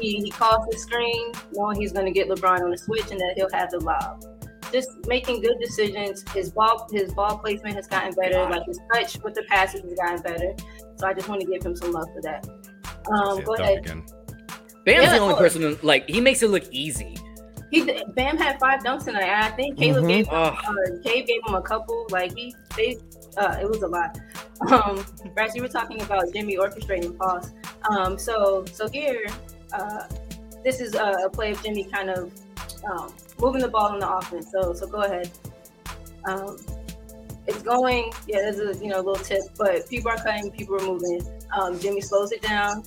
He 0.00 0.16
he 0.16 0.30
calls 0.30 0.66
the 0.70 0.76
screen, 0.76 1.32
knowing 1.52 1.80
he's 1.80 1.92
going 1.92 2.06
to 2.06 2.12
get 2.12 2.28
LeBron 2.28 2.62
on 2.62 2.70
the 2.70 2.78
switch 2.78 3.10
and 3.10 3.20
that 3.20 3.34
he'll 3.36 3.50
have 3.52 3.70
the 3.70 3.78
lob. 3.80 4.24
Just 4.72 4.90
making 5.06 5.42
good 5.42 5.58
decisions. 5.60 6.24
His 6.32 6.50
ball 6.50 6.88
his 6.90 7.14
ball 7.14 7.38
placement 7.38 7.76
has 7.76 7.86
gotten 7.86 8.12
better. 8.14 8.48
Like 8.50 8.66
his 8.66 8.80
touch 8.92 9.22
with 9.22 9.34
the 9.34 9.44
passes 9.44 9.82
has 9.82 9.94
gotten 9.94 10.22
better. 10.22 10.54
So 10.96 11.06
I 11.06 11.14
just 11.14 11.28
want 11.28 11.40
to 11.40 11.46
give 11.46 11.62
him 11.62 11.74
some 11.76 11.92
love 11.92 12.08
for 12.14 12.22
that. 12.22 12.46
Um, 13.10 13.42
go 13.42 13.54
ahead. 13.54 13.82
Bam's 13.84 14.12
Yeah, 14.86 15.12
the 15.16 15.18
only 15.18 15.34
person 15.36 15.62
who, 15.62 15.76
like 15.82 16.08
he 16.08 16.20
makes 16.20 16.42
it 16.42 16.48
look 16.50 16.64
easy. 16.70 17.16
He 17.70 17.82
Bam 18.14 18.36
had 18.36 18.60
five 18.60 18.82
dunks 18.82 19.04
tonight. 19.04 19.28
I 19.28 19.50
think 19.50 19.78
Caleb 19.78 20.04
Mhm. 20.04 20.08
gave 20.08 20.26
him, 20.28 20.34
uh, 20.34 20.54
Cave 21.02 21.26
gave 21.26 21.40
him 21.46 21.54
a 21.54 21.62
couple. 21.62 22.06
Like 22.10 22.36
he, 22.36 22.54
they, 22.76 22.98
uh, 23.36 23.56
it 23.60 23.68
was 23.68 23.82
a 23.82 23.88
lot. 23.88 24.18
Um, 24.70 24.98
Brax, 25.36 25.54
you 25.56 25.62
were 25.62 25.68
talking 25.68 26.00
about 26.02 26.32
Jimmy 26.32 26.56
orchestrating 26.56 27.18
pause. 27.18 27.52
Um, 27.90 28.16
so 28.16 28.64
so 28.72 28.88
here, 28.88 29.26
uh, 29.72 30.04
this 30.64 30.80
is 30.80 30.94
a, 30.94 31.10
a 31.26 31.28
play 31.28 31.50
of 31.50 31.62
Jimmy 31.62 31.84
kind 31.84 32.08
of 32.08 32.32
um, 32.88 33.12
moving 33.40 33.60
the 33.60 33.68
ball 33.68 33.92
in 33.94 33.98
the 33.98 34.08
offense. 34.08 34.50
So 34.52 34.72
so 34.72 34.86
go 34.86 35.02
ahead. 35.02 35.28
Um, 36.24 36.56
it's 37.46 37.62
going. 37.62 38.12
Yeah, 38.26 38.38
there's 38.38 38.58
a 38.58 38.78
you 38.82 38.88
know 38.88 39.00
a 39.00 39.04
little 39.04 39.24
tip, 39.24 39.42
but 39.56 39.88
people 39.88 40.10
are 40.10 40.16
cutting, 40.16 40.50
people 40.50 40.76
are 40.76 40.86
moving. 40.86 41.22
Um, 41.58 41.78
Jimmy 41.78 42.00
slows 42.00 42.32
it 42.32 42.42
down, 42.42 42.82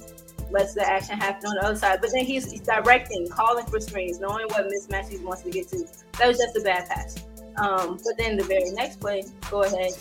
lets 0.51 0.74
the 0.74 0.88
action 0.88 1.18
happen 1.18 1.49
on 1.49 1.55
the 1.55 1.66
other 1.66 1.76
side, 1.76 1.99
but 2.01 2.12
then 2.14 2.26
he's, 2.26 2.51
he's 2.51 2.62
directing, 2.62 3.28
calling 3.30 3.66
for 3.66 3.80
screens, 3.80 4.20
knowing 4.20 4.45
what 4.47 4.66
mismatch 4.66 5.10
he 5.10 5.18
wants 5.24 5.43
to 5.43 5.51
get 5.51 5.68
to. 5.70 5.86
That 6.18 6.28
was 6.28 6.38
just 6.38 6.58
a 6.58 6.62
bad 6.62 6.89
pass. 6.89 7.24
Um, 7.58 7.99
but 8.03 8.18
then 8.18 8.38
the 8.38 8.43
very 8.43 8.70
next 8.72 8.99
play, 8.99 9.24
go 9.49 9.64
ahead. 9.64 9.91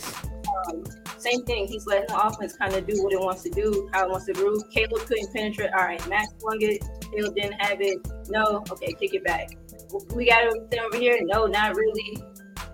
Um, 0.68 0.84
same 1.18 1.42
thing. 1.44 1.66
He's 1.66 1.86
letting 1.86 2.06
the 2.08 2.20
offense 2.20 2.54
kind 2.54 2.74
of 2.74 2.86
do 2.86 3.02
what 3.02 3.12
it 3.12 3.20
wants 3.20 3.42
to 3.42 3.50
do, 3.50 3.88
how 3.92 4.04
it 4.04 4.10
wants 4.10 4.26
to 4.26 4.32
groove. 4.34 4.62
Caleb 4.70 5.00
couldn't 5.06 5.32
penetrate. 5.32 5.70
All 5.72 5.84
right, 5.84 6.06
Max 6.08 6.28
swung 6.38 6.58
it. 6.60 6.84
Caleb 7.10 7.34
didn't 7.34 7.60
have 7.60 7.80
it. 7.80 7.98
No, 8.28 8.62
okay, 8.70 8.94
kick 9.00 9.14
it 9.14 9.24
back. 9.24 9.50
We 10.14 10.28
got 10.28 10.44
it 10.44 10.78
over 10.78 10.96
here. 10.96 11.18
No, 11.22 11.46
not 11.46 11.74
really. 11.76 12.22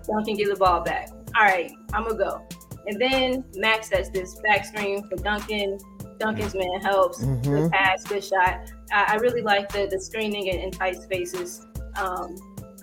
Duncan 0.07 0.35
get 0.35 0.49
the 0.49 0.55
ball 0.55 0.81
back. 0.81 1.09
All 1.35 1.43
right, 1.43 1.71
I'm 1.93 2.03
gonna 2.03 2.17
go. 2.17 2.47
And 2.87 2.99
then 3.01 3.43
Max 3.55 3.89
has 3.89 4.09
this 4.11 4.39
back 4.43 4.65
screen 4.65 5.07
for 5.09 5.15
Duncan. 5.15 5.77
Duncan's 6.19 6.53
man 6.53 6.79
helps. 6.81 7.23
Good 7.23 7.43
Mhm. 7.43 7.71
pass, 7.71 8.03
good 8.03 8.23
shot. 8.23 8.71
I, 8.91 9.13
I 9.13 9.15
really 9.15 9.41
like 9.41 9.71
the 9.71 9.87
the 9.89 9.99
screening 9.99 10.49
and, 10.49 10.59
in 10.59 10.71
tight 10.71 11.01
spaces. 11.01 11.65
Um, 11.99 12.35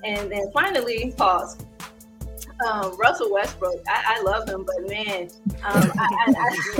and 0.05 0.30
then 0.30 0.51
finally, 0.53 1.14
pause. 1.16 1.59
Um, 2.66 2.96
Russell 2.98 3.32
Westbrook, 3.32 3.82
I, 3.88 4.18
I 4.18 4.22
love 4.22 4.48
him, 4.48 4.64
but 4.64 4.88
man, 4.88 5.30
um, 5.64 5.90
I, 5.98 6.08
I, 6.26 6.34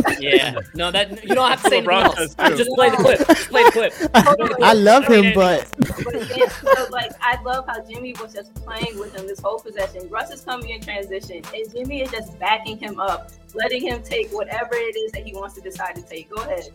I, 0.07 0.17
Yeah. 0.21 0.59
No, 0.75 0.91
that 0.91 1.23
you 1.25 1.35
don't 1.35 1.49
have 1.49 1.63
to 1.63 1.69
say 1.69 1.79
anything 1.79 1.95
else. 1.95 2.35
Just 2.57 2.71
play 2.73 2.91
the 2.91 2.97
clip. 2.97 3.19
Just 3.27 3.49
play 3.49 3.65
the 3.65 3.71
clip. 3.71 3.93
I 4.63 4.75
love 4.75 5.07
him, 5.07 5.33
but 5.35 5.73
But 6.05 6.17
again, 6.17 6.51
so 6.51 6.87
like 6.91 7.13
I 7.23 7.41
love 7.43 7.65
how 7.67 7.83
Jimmy 7.85 8.15
was 8.21 8.35
just 8.35 8.55
playing 8.55 8.99
with 8.99 9.15
him 9.17 9.27
this 9.27 9.41
whole 9.41 9.59
possession. 9.59 10.09
Russ 10.11 10.31
is 10.31 10.43
coming 10.43 10.71
in 10.71 10.81
transition, 10.81 11.43
and 11.55 11.73
Jimmy 11.73 12.03
is 12.03 12.11
just 12.11 12.39
backing 12.39 12.77
him 12.79 13.01
up, 13.01 13.31
letting 13.55 13.83
him 13.83 14.03
take 14.03 14.31
whatever 14.33 14.75
it 14.75 14.97
is 14.97 15.13
that 15.13 15.25
he 15.27 15.33
wants 15.33 15.55
to 15.55 15.61
decide 15.61 15.95
to 15.97 16.03
take. 16.03 16.29
Go 16.31 16.43
ahead. 16.43 16.69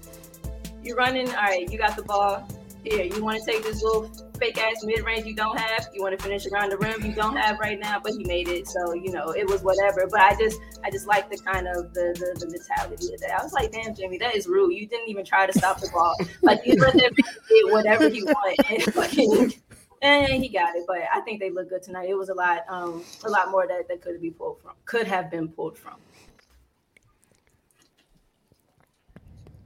You're 0.84 0.98
running. 0.98 1.28
All 1.30 1.44
right, 1.44 1.70
you 1.72 1.78
got 1.78 1.96
the 1.96 2.04
ball. 2.04 2.48
Here, 2.86 3.04
you 3.04 3.24
want 3.24 3.44
to 3.44 3.46
take 3.46 3.64
this 3.64 3.82
little 3.82 4.12
fake 4.40 4.58
ass 4.58 4.84
mid 4.84 5.04
range 5.04 5.26
you 5.26 5.34
don't 5.34 5.58
have. 5.60 5.88
You 5.94 6.04
want 6.04 6.18
to 6.18 6.24
finish 6.24 6.46
around 6.46 6.70
the 6.70 6.78
rim 6.78 7.04
you 7.04 7.14
don't 7.14 7.36
have 7.36 7.60
right 7.60 7.80
now, 7.80 8.00
but 8.00 8.14
he 8.14 8.24
made 8.26 8.48
it. 8.48 8.68
So 8.68 8.94
you 8.94 9.12
know 9.12 9.32
it 9.32 9.48
was 9.50 9.64
whatever. 9.64 10.08
But 10.10 10.22
I 10.22 10.36
just, 10.36 10.60
I 10.84 10.92
just 10.92 11.08
like 11.08 11.30
the 11.30 11.38
kind 11.38 11.68
of 11.68 11.94
the 11.94 12.14
the, 12.14 12.46
the 12.46 12.52
mentality 12.52 13.14
of 13.14 13.22
that. 13.22 13.40
I 13.40 13.44
was 13.44 13.54
like, 13.54 13.72
damn, 13.72 13.96
Jimmy, 13.96 14.18
that 14.20 14.36
is 14.36 14.48
rude. 14.48 14.74
You 14.74 14.88
didn't 14.88 15.10
even 15.10 15.26
try 15.26 15.48
to 15.48 15.54
stop 15.58 15.80
the 15.80 15.90
ball. 15.92 16.16
Like 16.42 16.62
you 16.66 16.76
let 16.76 16.96
man 16.96 17.10
get 17.16 17.72
whatever 17.72 18.10
he 18.10 18.24
wanted. 18.24 18.96
And 18.98 19.56
and 20.02 20.44
he 20.44 20.50
got 20.50 20.76
it. 20.76 20.84
But 20.88 21.00
I 21.14 21.22
think 21.22 21.40
they 21.40 21.50
look 21.50 21.70
good 21.70 21.84
tonight. 21.84 22.10
It 22.10 22.16
was 22.16 22.30
a 22.30 22.34
lot, 22.34 22.66
um, 22.70 23.04
a 23.24 23.30
lot 23.30 23.52
more 23.52 23.68
that, 23.68 23.88
that 23.88 24.02
could 24.02 24.22
be 24.22 24.30
pulled 24.32 24.62
from, 24.62 24.74
could 24.86 25.08
have 25.08 25.32
been 25.32 25.48
pulled 25.48 25.78
from. 25.78 25.96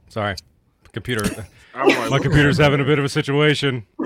Sorry, 0.08 0.34
computer. 0.92 1.46
My 1.74 2.18
computer's 2.18 2.58
having 2.58 2.80
a 2.80 2.84
bit 2.84 2.98
of 2.98 3.04
a 3.04 3.08
situation. 3.08 3.84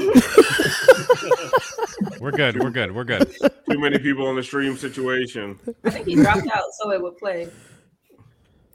we're 2.21 2.31
good. 2.33 2.63
We're 2.63 2.71
good. 2.71 2.95
We're 2.95 3.05
good. 3.05 3.35
Too 3.71 3.79
many 3.79 3.99
people 3.99 4.27
on 4.27 4.37
the 4.37 4.43
stream 4.43 4.77
situation. 4.77 5.59
I 5.85 5.91
think 5.91 6.07
he 6.07 6.15
dropped 6.17 6.47
out 6.55 6.65
so 6.79 6.93
it 6.93 7.03
would 7.03 7.17
play. 7.17 7.49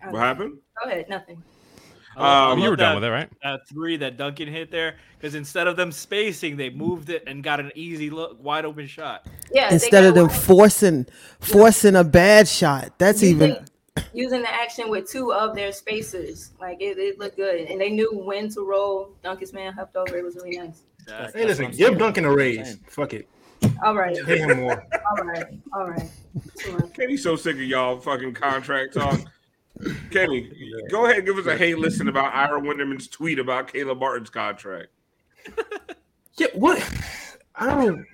What 0.10 0.20
happened? 0.20 0.58
Go 0.84 0.90
ahead, 0.90 1.08
nothing. 1.10 1.44
I 2.18 2.52
Um, 2.52 2.60
you 2.60 2.66
were 2.66 2.72
love 2.72 2.78
done 2.80 2.96
with 2.96 3.04
it, 3.04 3.10
right? 3.12 3.30
That 3.44 3.62
three 3.72 3.98
that 3.98 4.18
Duncan 4.18 4.48
hit 4.48 4.72
there, 4.72 4.96
because 5.18 5.36
instead 5.36 5.68
of 5.68 5.78
them 5.78 5.92
spacing, 5.92 6.58
they 6.58 6.70
moved 6.70 7.10
it 7.10 7.24
and 7.28 7.44
got 7.44 7.60
an 7.60 7.72
easy 7.76 8.10
look, 8.10 8.42
wide 8.44 8.66
open 8.66 8.88
shot. 8.88 9.28
Yeah, 9.54 9.72
instead 9.72 10.06
of 10.06 10.16
them 10.16 10.28
wide- 10.28 10.36
forcing 10.36 11.06
forcing 11.40 11.96
a 11.96 12.04
bad 12.04 12.48
shot, 12.48 12.98
that's 12.98 13.24
even 13.24 13.50
using, 13.52 13.66
using 14.14 14.42
the 14.42 14.54
action 14.54 14.90
with 14.90 15.10
two 15.10 15.34
of 15.34 15.56
their 15.56 15.72
spacers. 15.72 16.52
Like 16.60 16.82
it, 16.82 16.98
it 16.98 17.20
looked 17.20 17.36
good, 17.38 17.62
and 17.70 17.80
they 17.80 17.90
knew 17.90 18.12
when 18.14 18.50
to 18.50 18.62
roll. 18.62 19.12
Duncan's 19.24 19.54
man 19.54 19.74
hopped 19.74 19.96
over. 19.96 20.18
It 20.18 20.24
was 20.24 20.36
really 20.36 20.58
nice. 20.58 20.82
That's- 21.08 21.34
Hey, 21.34 21.46
that's 21.46 21.60
listen, 21.60 21.66
what 21.66 21.72
I'm 21.74 21.78
give. 21.78 21.98
Duncan 22.00 22.26
a 22.26 22.32
raise. 22.36 22.78
Fuck 22.88 23.14
it. 23.14 23.28
All 23.84 23.96
right, 23.96 24.16
Pay 24.26 24.38
him 24.40 24.60
more. 24.62 24.88
all 25.18 25.26
right, 25.26 25.46
all 25.74 25.90
right. 25.90 26.10
Sure. 26.62 26.80
Kenny's 26.94 27.24
so 27.24 27.36
sick 27.36 27.56
of 27.56 27.62
y'all 27.62 28.00
fucking 28.00 28.34
contract 28.34 28.94
talk. 28.94 29.20
Kenny, 30.12 30.52
go 30.90 31.06
ahead 31.06 31.18
and 31.20 31.26
give 31.26 31.38
us 31.38 31.46
a 31.46 31.58
hey 31.58 31.74
listen 31.76 32.08
about 32.10 32.34
Ira 32.34 32.60
Winderman's 32.62 33.08
tweet 33.08 33.40
about 33.40 33.72
Caleb 33.72 34.00
Martin's 34.00 34.30
contract. 34.30 34.88
Yeah, 36.38 36.48
what? 36.54 36.82
I 37.54 37.66
don't. 37.66 38.06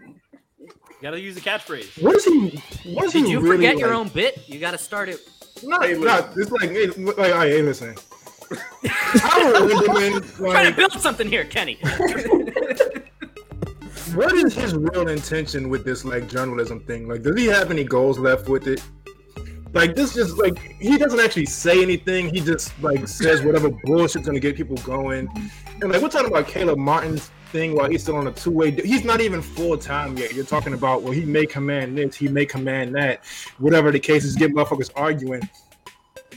You 0.60 0.68
gotta 1.00 1.20
use 1.22 1.36
the 1.36 1.42
catchphrase. 1.42 2.02
What 2.02 2.16
is 2.16 2.26
he? 2.26 2.60
What 2.96 3.06
is 3.06 3.12
Did 3.14 3.26
he 3.26 3.32
you 3.34 3.40
really 3.40 3.58
forget 3.58 3.78
your 3.78 3.94
own 3.94 4.08
bit? 4.08 4.50
You 4.50 4.58
got 4.60 4.72
to 4.72 4.80
start 4.80 5.10
it. 5.10 5.20
Not, 5.66 5.86
Hey, 5.86 5.98
not, 5.98 6.38
it's 6.38 6.52
like, 6.52 6.70
hey, 6.70 6.88
like, 6.88 7.18
all 7.18 7.24
right, 7.24 7.52
hey, 7.52 7.62
listen. 7.62 7.96
Ira 8.84 9.60
Winderman, 9.62 10.36
Trying 10.38 10.72
to 10.72 10.78
build 10.78 10.92
something 10.94 11.28
here, 11.28 11.46
Kenny. 11.46 11.76
what 14.14 14.34
is 14.34 14.54
his 14.54 14.76
real 14.76 15.08
intention 15.08 15.70
with 15.70 15.84
this 15.84 16.06
like 16.06 16.30
journalism 16.30 16.80
thing? 16.82 17.08
Like, 17.08 17.24
does 17.24 17.36
he 17.38 17.48
have 17.48 17.72
any 17.72 17.84
goals 17.84 18.20
left 18.20 18.48
with 18.48 18.68
it? 18.68 18.84
Like 19.74 19.96
this, 19.96 20.14
just 20.14 20.38
like 20.38 20.58
he 20.80 20.98
doesn't 20.98 21.20
actually 21.20 21.48
say 21.48 21.82
anything. 21.82 22.34
He 22.34 22.40
just 22.40 22.72
like 22.82 23.08
says 23.08 23.42
whatever 23.42 23.70
bullshit's 23.70 24.26
gonna 24.26 24.40
get 24.40 24.56
people 24.56 24.78
going. 24.78 25.28
And 25.82 25.92
like 25.92 26.02
we're 26.02 26.08
talking 26.10 26.30
about 26.30 26.48
Caleb 26.48 26.78
Martin's 26.78 27.30
thing 27.48 27.76
while 27.76 27.90
he's 27.90 28.04
still 28.04 28.16
on 28.16 28.28
a 28.28 28.32
two 28.32 28.52
way. 28.52 28.72
He's 28.72 29.04
not 29.04 29.22
even 29.22 29.42
full 29.42 29.78
time 29.78 30.18
yet. 30.18 30.34
You're 30.34 30.46
talking 30.46 30.74
about 30.74 31.04
well, 31.04 31.14
he 31.14 31.26
may 31.26 31.46
command 31.46 31.98
this, 31.98 32.16
he 32.16 32.28
may 32.28 32.46
command 32.46 32.96
that, 32.96 33.26
whatever 33.58 33.92
the 33.92 34.00
case 34.00 34.24
is. 34.24 34.36
Get 34.36 34.52
motherfuckers 34.52 34.92
arguing. 34.96 35.48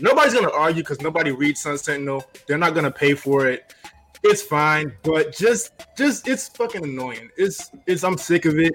Nobody's 0.00 0.34
gonna 0.34 0.52
argue 0.52 0.82
because 0.82 1.00
nobody 1.00 1.32
reads 1.32 1.60
Sun 1.60 1.78
Sentinel. 1.78 2.24
They're 2.46 2.58
not 2.58 2.74
gonna 2.74 2.90
pay 2.90 3.14
for 3.14 3.48
it. 3.48 3.74
It's 4.22 4.42
fine, 4.42 4.92
but 5.02 5.34
just 5.34 5.72
just 5.96 6.26
it's 6.28 6.48
fucking 6.48 6.84
annoying. 6.84 7.30
It's 7.36 7.70
it's 7.86 8.04
I'm 8.04 8.18
sick 8.18 8.44
of 8.44 8.58
it. 8.58 8.72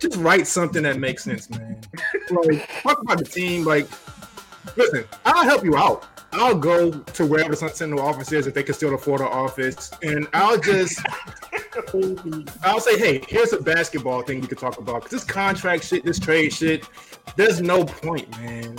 Just 0.00 0.16
write 0.16 0.46
something 0.46 0.82
that 0.82 0.98
makes 0.98 1.24
sense, 1.24 1.48
man. 1.50 1.80
Like 2.30 2.82
talk 2.82 3.00
about 3.00 3.18
the 3.18 3.24
team. 3.24 3.64
Like, 3.64 3.88
listen, 4.76 5.04
I'll 5.24 5.44
help 5.44 5.64
you 5.64 5.76
out. 5.76 6.15
I'll 6.32 6.54
go 6.56 6.90
to 6.90 7.26
wherever 7.26 7.50
the 7.50 7.56
Sun 7.56 7.70
Sentinel 7.74 8.04
office 8.04 8.30
is 8.32 8.46
if 8.46 8.54
they 8.54 8.62
can 8.62 8.74
still 8.74 8.94
afford 8.94 9.20
an 9.20 9.28
office, 9.28 9.90
and 10.02 10.26
I'll 10.34 10.58
just 10.58 11.00
I'll 12.62 12.80
say, 12.80 12.98
hey, 12.98 13.22
here's 13.28 13.52
a 13.52 13.60
basketball 13.60 14.22
thing 14.22 14.40
we 14.40 14.46
could 14.46 14.58
talk 14.58 14.78
about. 14.78 15.02
Cause 15.02 15.10
this 15.10 15.24
contract 15.24 15.84
shit, 15.84 16.04
this 16.04 16.18
trade 16.18 16.52
shit, 16.52 16.84
there's 17.36 17.60
no 17.60 17.84
point, 17.84 18.30
man. 18.40 18.76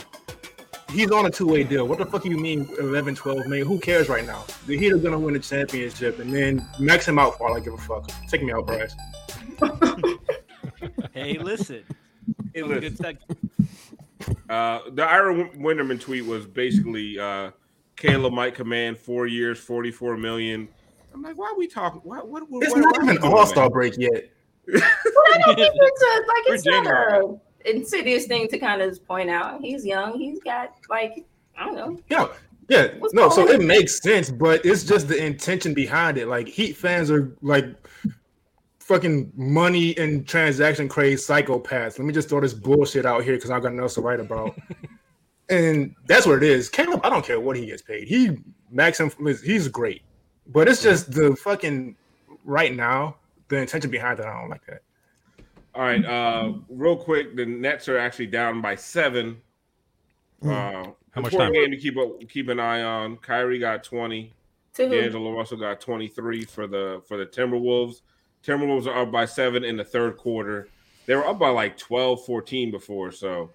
He's 0.92 1.12
on 1.12 1.26
a 1.26 1.30
two-way 1.30 1.64
deal. 1.64 1.86
What 1.88 1.98
the 1.98 2.06
fuck 2.06 2.24
do 2.24 2.30
you 2.30 2.38
mean 2.38 2.68
11, 2.80 3.16
12 3.16 3.48
million? 3.48 3.68
Who 3.68 3.78
cares 3.80 4.08
right 4.08 4.26
now? 4.26 4.46
The 4.68 4.78
Heat 4.78 4.94
are 4.94 4.98
gonna 4.98 5.20
win 5.20 5.34
the 5.34 5.40
championship, 5.40 6.20
and 6.20 6.34
then 6.34 6.66
max 6.80 7.08
him 7.08 7.20
out 7.20 7.38
for 7.38 7.48
all 7.50 7.56
I 7.56 7.60
give 7.60 7.74
a 7.74 7.78
fuck. 7.78 8.10
Take 8.30 8.44
me 8.44 8.52
out, 8.54 8.66
Bryce. 8.68 8.96
Hey, 11.14 11.40
listen. 11.40 11.84
Hey, 12.54 12.62
was 12.62 12.72
a 12.72 12.76
listen. 12.80 12.96
good 12.96 13.18
seg- 13.18 13.38
Uh, 14.50 14.80
the 14.92 15.04
Ira 15.04 15.34
Win- 15.34 15.50
Winderman 15.60 16.00
tweet 16.00 16.26
was 16.26 16.46
basically 16.46 17.20
uh, 17.20 17.52
Caleb 17.96 18.34
might 18.34 18.56
command 18.56 18.98
four 18.98 19.28
years, 19.28 19.60
forty-four 19.60 20.18
million. 20.18 20.68
I'm 21.14 21.22
like, 21.24 21.38
why 21.38 21.48
are 21.48 21.58
we 21.58 21.68
talking? 21.68 22.02
What? 22.04 22.28
What? 22.28 22.50
what 22.50 22.64
It's 22.64 22.74
what- 22.74 22.82
not 22.82 22.98
why 22.98 23.02
are 23.02 23.06
we 23.06 23.12
even 23.12 23.22
doing 23.22 23.34
All 23.34 23.46
Star 23.46 23.70
break 23.70 23.98
yet. 23.98 24.30
But 24.72 24.84
I 24.84 25.42
don't 25.46 25.56
think 25.56 25.74
it's 25.76 26.02
a, 26.02 26.20
like 26.28 26.46
We're 26.48 26.54
it's 26.56 26.66
not 26.66 26.84
January. 26.86 27.38
a 27.66 27.70
insidious 27.70 28.26
thing 28.28 28.48
to 28.50 28.60
kind 28.60 28.82
of 28.82 29.06
point 29.08 29.30
out. 29.30 29.62
He's 29.62 29.86
young. 29.86 30.18
He's 30.20 30.40
got 30.40 30.74
like 30.90 31.26
I 31.58 31.66
don't 31.66 31.76
know. 31.76 32.00
Yeah, 32.10 32.28
yeah. 32.70 32.88
What's 33.00 33.14
no, 33.14 33.30
so 33.30 33.46
going 33.46 33.62
it 33.62 33.66
makes 33.66 34.02
sense, 34.02 34.30
but 34.30 34.66
it's 34.66 34.84
just 34.84 35.08
the 35.08 35.18
intention 35.18 35.74
behind 35.74 36.18
it. 36.18 36.28
Like 36.28 36.48
Heat 36.48 36.76
fans 36.76 37.10
are 37.10 37.36
like 37.42 37.66
fucking 38.88 39.34
money 39.36 39.98
and 39.98 40.26
transaction 40.26 40.88
craze 40.88 41.28
psychopaths. 41.28 42.00
Let 42.00 42.06
me 42.06 42.14
just 42.14 42.30
throw 42.30 42.40
this 42.40 42.54
bullshit 42.54 43.06
out 43.06 43.24
here 43.24 43.36
because 43.36 43.52
I've 43.52 43.62
got 43.62 43.74
nothing 43.74 43.82
else 43.82 43.96
to 43.96 44.02
write 44.02 44.22
about. 44.22 44.58
and 45.50 45.94
that's 46.08 46.26
what 46.26 46.38
it 46.38 46.44
is. 46.44 46.70
Caleb, 46.70 47.02
I 47.04 47.10
don't 47.10 47.26
care 47.26 47.40
what 47.40 47.58
he 47.58 47.66
gets 47.66 47.82
paid. 47.82 48.08
He 48.08 48.38
max 48.72 49.00
him. 49.00 49.12
He's 49.44 49.68
great, 49.68 50.04
but 50.48 50.70
it's 50.70 50.82
just 50.82 51.12
the 51.12 51.36
fucking 51.36 51.98
right 52.46 52.74
now 52.74 53.18
the 53.50 53.58
intention 53.58 53.92
behind 53.92 54.20
it. 54.20 54.26
I 54.26 54.40
don't 54.40 54.50
like 54.50 54.66
that. 54.68 54.82
All 55.76 55.84
right, 55.84 56.04
uh, 56.06 56.54
real 56.70 56.96
quick, 56.96 57.36
the 57.36 57.46
Nets 57.46 57.88
are 57.88 57.98
actually 57.98 58.28
down 58.28 58.62
by 58.62 58.76
seven. 58.76 59.42
Mm. 60.42 60.50
Uh, 60.50 60.92
How 61.12 61.22
much 61.22 61.34
important 61.34 61.40
time? 61.40 61.54
game 61.54 61.72
to 61.72 61.78
keep 61.78 61.98
up, 61.98 62.30
keep 62.30 62.48
an 62.48 62.60
eye 62.60 62.84
on. 62.84 63.18
Kyrie 63.18 63.60
got 63.60 63.84
twenty. 63.84 64.34
To 64.76 64.88
who? 64.88 64.96
D'Angelo 64.96 65.36
Russell 65.36 65.58
got 65.58 65.82
twenty 65.82 66.08
three 66.08 66.46
for 66.46 66.68
the 66.68 67.02
for 67.06 67.18
the 67.18 67.26
Timberwolves. 67.26 68.02
Timberwolves 68.46 68.88
are 68.88 69.02
up 69.04 69.12
by 69.12 69.26
seven 69.26 69.64
in 69.64 69.78
the 69.78 69.84
third 69.84 70.18
quarter. 70.18 70.68
They 71.06 71.16
were 71.16 71.26
up 71.26 71.40
by 71.40 71.50
like 71.50 71.78
12, 71.78 72.26
14 72.26 72.72
before. 72.72 73.12
So 73.12 73.50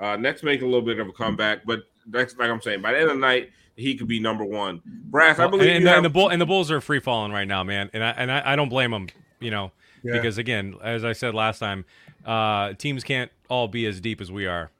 uh, 0.00 0.16
Nets 0.16 0.42
make 0.42 0.62
a 0.62 0.64
little 0.64 0.82
bit 0.82 0.98
of 0.98 1.08
a 1.08 1.12
comeback, 1.12 1.64
but 1.66 1.80
that's 2.06 2.36
like 2.36 2.50
I'm 2.50 2.60
saying. 2.60 2.82
By 2.82 2.92
the 2.92 2.98
end 3.00 3.10
of 3.10 3.16
the 3.16 3.20
night, 3.20 3.50
he 3.76 3.94
could 3.94 4.08
be 4.08 4.20
number 4.20 4.44
one. 4.44 4.80
Brass, 4.84 5.38
I 5.38 5.46
believe 5.46 5.68
and, 5.68 5.78
and 5.78 5.86
have- 5.88 6.02
the 6.02 6.10
bull 6.10 6.28
and 6.28 6.40
the 6.40 6.46
Bulls 6.46 6.70
are 6.70 6.80
free 6.80 7.00
falling 7.00 7.32
right 7.32 7.46
now, 7.48 7.62
man. 7.62 7.90
And 7.92 8.02
I 8.02 8.10
and 8.10 8.30
I, 8.32 8.52
I 8.52 8.56
don't 8.56 8.68
blame 8.68 8.90
them, 8.90 9.08
you 9.40 9.50
know, 9.50 9.72
Yeah. 10.02 10.12
because 10.14 10.36
again, 10.38 10.74
as 10.82 11.04
I 11.04 11.12
said 11.12 11.34
last 11.34 11.58
time, 11.60 11.84
uh, 12.26 12.72
teams 12.74 13.04
can't 13.04 13.30
all 13.48 13.68
be 13.68 13.86
as 13.86 14.00
deep 14.00 14.20
as 14.20 14.30
we 14.32 14.46
are. 14.46 14.70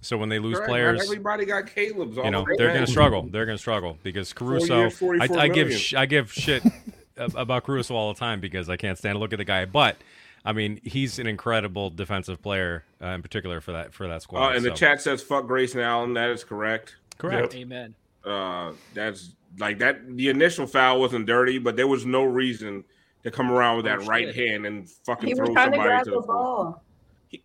So 0.00 0.16
when 0.16 0.28
they 0.28 0.38
lose 0.40 0.58
not 0.58 0.66
players, 0.68 1.02
Everybody 1.04 1.44
got 1.44 1.66
Caleb's. 1.68 2.18
all 2.18 2.24
you 2.24 2.30
know, 2.32 2.40
over 2.40 2.54
they're 2.56 2.72
going 2.72 2.84
to 2.84 2.90
struggle. 2.90 3.22
They're 3.30 3.46
going 3.46 3.56
to 3.56 3.60
struggle 3.60 3.96
because 4.02 4.32
Caruso. 4.32 4.88
years, 4.88 5.02
I, 5.20 5.42
I 5.44 5.48
give 5.48 5.72
sh- 5.72 5.94
I 5.94 6.06
give 6.06 6.32
shit 6.32 6.62
about 7.18 7.64
Caruso 7.64 7.94
all 7.94 8.12
the 8.12 8.18
time 8.18 8.40
because 8.40 8.68
I 8.68 8.76
can't 8.76 8.96
stand 8.98 9.16
to 9.16 9.18
look 9.18 9.32
at 9.32 9.38
the 9.38 9.44
guy. 9.44 9.64
But 9.64 9.96
I 10.44 10.52
mean, 10.52 10.80
he's 10.84 11.18
an 11.18 11.26
incredible 11.26 11.90
defensive 11.90 12.40
player, 12.42 12.84
uh, 13.02 13.08
in 13.08 13.22
particular 13.22 13.60
for 13.60 13.72
that 13.72 13.92
for 13.92 14.08
that 14.08 14.22
squad. 14.22 14.52
Uh, 14.52 14.56
and 14.56 14.64
the 14.64 14.70
chat 14.70 15.00
says 15.02 15.22
fuck 15.22 15.46
Grayson 15.46 15.80
Allen. 15.80 16.14
That 16.14 16.30
is 16.30 16.44
correct. 16.44 16.96
Correct. 17.18 17.54
Amen. 17.54 17.94
Uh, 18.24 18.72
that's 18.94 19.32
like 19.58 19.78
that. 19.78 20.16
The 20.16 20.28
initial 20.28 20.66
foul 20.66 21.00
wasn't 21.00 21.26
dirty, 21.26 21.58
but 21.58 21.76
there 21.76 21.86
was 21.88 22.04
no 22.06 22.24
reason 22.24 22.84
to 23.24 23.30
come 23.30 23.50
around 23.50 23.76
with 23.76 23.84
that 23.86 24.00
Oh, 24.00 24.06
right 24.06 24.34
hand 24.34 24.66
and 24.66 24.88
fucking 24.88 25.26
He 25.28 25.34
was 25.34 25.38
throw 25.46 25.54
trying 25.54 25.72
to 25.72 25.76
somebody 25.76 25.88
grab 25.88 26.04
to 26.04 26.10
the 26.10 26.16
the 26.20 26.22
floor. 26.22 26.64
ball. 26.64 26.82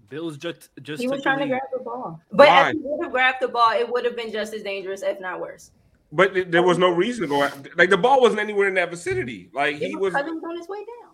Bills 0.10 0.38
just 0.38 0.70
just 0.82 1.02
He 1.02 1.08
was 1.08 1.22
trying 1.24 1.40
to 1.40 1.48
grab 1.48 1.62
the 1.78 1.84
ball. 1.84 2.22
But 2.32 2.48
Why? 2.48 2.70
if 2.70 2.74
he 2.76 2.82
would 2.84 3.04
have 3.04 3.12
grabbed 3.12 3.42
the 3.42 3.48
ball, 3.50 3.72
it 3.72 3.92
would 3.92 4.06
have 4.06 4.16
been 4.16 4.32
just 4.32 4.54
as 4.54 4.62
dangerous, 4.64 5.02
if 5.02 5.20
not 5.20 5.42
worse. 5.42 5.72
But 6.16 6.52
there 6.52 6.62
was 6.62 6.78
no 6.78 6.92
um, 6.92 6.98
reason 6.98 7.24
to 7.24 7.28
go. 7.28 7.42
Out. 7.42 7.68
Like 7.76 7.90
the 7.90 7.98
ball 7.98 8.22
wasn't 8.22 8.40
anywhere 8.40 8.68
in 8.68 8.76
that 8.76 8.92
vicinity. 8.92 9.50
Like 9.52 9.78
he 9.78 9.96
was. 9.96 10.14
Because 10.14 10.28
he 10.28 10.34
was 10.34 10.44
on 10.44 10.58
his 10.58 10.68
way 10.68 10.78
down. 10.78 11.10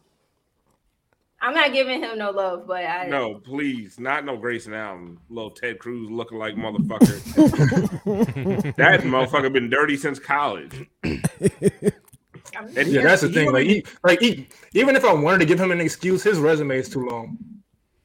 I'm 1.41 1.53
not 1.53 1.71
giving 1.71 2.01
him 2.01 2.17
no 2.17 2.31
love, 2.31 2.67
but 2.67 2.83
I 2.83 3.07
No, 3.07 3.35
please, 3.35 3.97
not 3.97 4.25
no 4.25 4.35
Grayson 4.35 4.73
Allen, 4.73 5.17
little 5.29 5.51
Ted 5.51 5.79
Cruz 5.79 6.11
looking 6.11 6.37
like 6.37 6.55
motherfucker. 6.55 7.15
that 8.75 9.01
motherfucker 9.01 9.53
been 9.53 9.69
dirty 9.69 9.95
since 9.95 10.19
college. 10.19 10.85
And 11.01 12.87
Yeah, 12.87 13.03
that's 13.03 13.21
the 13.21 13.29
thing. 13.29 13.53
Like, 13.53 13.67
he, 13.67 13.85
like 14.03 14.19
he, 14.19 14.49
even 14.73 14.97
if 14.97 15.05
I 15.05 15.13
wanted 15.13 15.39
to 15.39 15.45
give 15.45 15.61
him 15.61 15.71
an 15.71 15.79
excuse, 15.79 16.23
his 16.23 16.39
resume 16.39 16.77
is 16.77 16.89
too 16.89 17.07
long. 17.07 17.37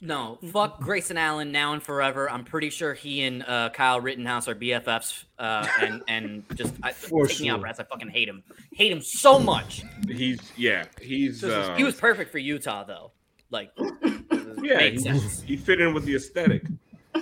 No, 0.04 0.38
fuck 0.52 0.80
Grayson 0.80 1.16
Allen 1.16 1.50
now 1.50 1.72
and 1.72 1.82
forever. 1.82 2.28
I'm 2.30 2.44
pretty 2.44 2.68
sure 2.68 2.92
he 2.92 3.22
and 3.22 3.42
uh, 3.42 3.70
Kyle 3.70 4.00
Rittenhouse 4.02 4.48
are 4.48 4.54
BFFs, 4.54 5.24
uh, 5.38 5.66
and 5.80 6.02
and 6.08 6.44
just 6.54 6.74
I, 6.82 6.92
For 6.92 7.26
take 7.26 7.40
me 7.40 7.48
out, 7.48 7.54
sure. 7.54 7.60
Brats. 7.62 7.80
I 7.80 7.84
fucking 7.84 8.10
hate 8.10 8.28
him. 8.28 8.42
Hate 8.72 8.92
him 8.92 9.00
so 9.00 9.38
much. 9.38 9.82
He's 10.06 10.40
yeah, 10.58 10.84
he's 11.00 11.42
uh, 11.42 11.74
he 11.76 11.84
was 11.84 11.94
perfect 11.94 12.30
for 12.30 12.38
Utah 12.38 12.84
though. 12.84 13.12
Like, 13.50 13.70
yeah, 14.62 14.76
makes 14.76 15.02
he, 15.04 15.08
sense. 15.08 15.40
he 15.42 15.56
fit 15.56 15.80
in 15.80 15.94
with 15.94 16.04
the 16.04 16.16
aesthetic. 16.16 16.64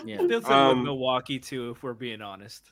Yeah, 0.05 0.17
Still 0.17 0.41
fit 0.41 0.51
Um, 0.51 0.79
with 0.79 0.85
Milwaukee 0.87 1.39
too, 1.39 1.71
if 1.71 1.83
we're 1.83 1.93
being 1.95 2.21
honest. 2.23 2.65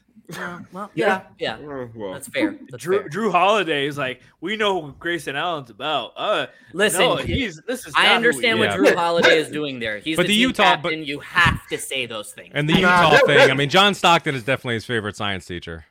Well, 0.72 0.90
yeah, 0.94 1.22
yeah. 1.38 1.58
well, 1.58 2.12
That's 2.12 2.28
fair. 2.28 2.56
That's 2.70 2.84
Jrue 2.84 3.00
fair. 3.00 3.08
Jrue 3.08 3.32
Holiday 3.32 3.86
is 3.86 3.98
like, 3.98 4.20
we 4.40 4.56
know 4.56 4.80
who 4.80 4.92
Grayson 4.92 5.34
Allen's 5.34 5.70
about. 5.70 6.12
Uh, 6.16 6.46
Listen, 6.72 7.00
no, 7.00 7.16
he's 7.16 7.60
this 7.66 7.86
is. 7.86 7.94
I 7.96 8.14
understand 8.14 8.58
what 8.58 8.68
what 8.70 8.80
is. 8.80 8.92
Jrue 8.92 8.96
Holiday 8.96 9.38
is 9.38 9.48
doing 9.48 9.80
there. 9.80 9.98
He's 10.04 10.16
But 10.16 10.22
the, 10.22 10.28
the 10.28 10.34
team 10.34 10.48
Utah- 10.48 10.62
captain. 10.62 11.04
You 11.04 11.20
have 11.20 11.66
to 11.68 11.78
say 11.78 12.06
those 12.06 12.32
things. 12.32 12.52
And 12.54 12.68
the 12.68 12.74
Utah 12.78 13.18
thing. 13.26 13.50
I 13.50 13.54
mean, 13.54 13.70
John 13.70 13.94
Stockton 13.94 14.34
is 14.34 14.44
definitely 14.44 14.74
his 14.74 14.84
favorite 14.84 15.16
science 15.16 15.46
teacher. 15.46 15.86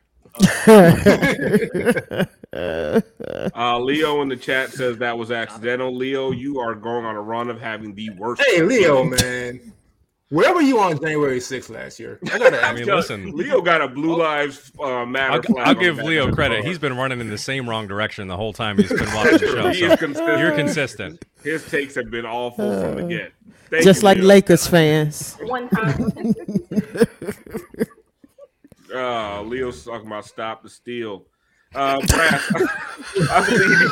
Uh, 2.52 3.80
Leo 3.80 4.22
in 4.22 4.30
the 4.30 4.38
chat 4.38 4.72
says 4.72 4.98
that 4.98 5.18
was 5.18 5.32
accidental. 5.32 5.96
Leo, 5.96 6.32
you 6.32 6.60
are 6.60 6.76
going 6.76 7.06
on 7.06 7.16
a 7.16 7.22
run 7.22 7.50
of 7.50 7.60
having 7.60 7.94
the 7.94 8.10
worst. 8.12 8.42
Hey, 8.44 8.62
Leo, 8.62 9.04
man, 9.04 9.74
where 10.30 10.54
were 10.54 10.62
you 10.62 10.80
on 10.80 11.00
January 11.00 11.40
6th 11.40 11.70
last 11.70 12.00
year? 12.00 12.20
I 12.32 12.38
gotta 12.40 12.62
I 12.64 12.74
mean, 12.74 12.86
you. 12.88 12.96
listen. 12.96 13.32
Leo 13.32 13.62
got 13.62 13.82
a 13.82 13.88
Blue 13.88 14.16
Lives 14.18 14.72
uh, 14.80 15.06
Matter. 15.06 15.34
I'll, 15.34 15.42
flag 15.42 15.68
I'll 15.68 15.76
give 15.76 15.98
Leo 15.98 16.32
credit. 16.32 16.64
He's 16.64 16.80
been 16.80 16.96
running 16.96 17.20
in 17.20 17.30
the 17.30 17.38
same 17.38 17.68
wrong 17.70 17.88
direction 17.88 18.28
the 18.28 18.38
whole 18.38 18.54
time 18.54 18.78
he's 18.78 18.90
been 18.90 19.14
watching 19.14 19.40
the 19.40 19.48
show. 19.48 19.70
He 19.70 19.80
So 19.80 19.86
is 19.94 20.00
consistent. 20.00 20.40
you're 20.40 20.56
consistent. 20.56 21.26
His 21.44 21.70
takes 21.70 21.96
have 21.96 22.10
been 22.12 22.26
awful 22.26 22.80
from 22.82 22.96
the 22.96 23.04
get. 23.08 23.34
Thank 23.70 23.84
Just 23.84 24.02
you, 24.02 24.06
like 24.06 24.18
Leo. 24.18 24.28
Lakers 24.28 24.68
fans. 24.68 25.36
One 25.42 25.70
time. 25.70 26.12
Uh, 28.94 29.44
Leo's 29.44 29.86
talking 29.86 30.08
about 30.08 30.26
stop 30.26 30.64
the 30.64 30.70
steal. 30.70 31.26
Uh, 31.76 32.02
Brass, 32.08 32.52
I 33.30 33.46
believe. 33.48 33.92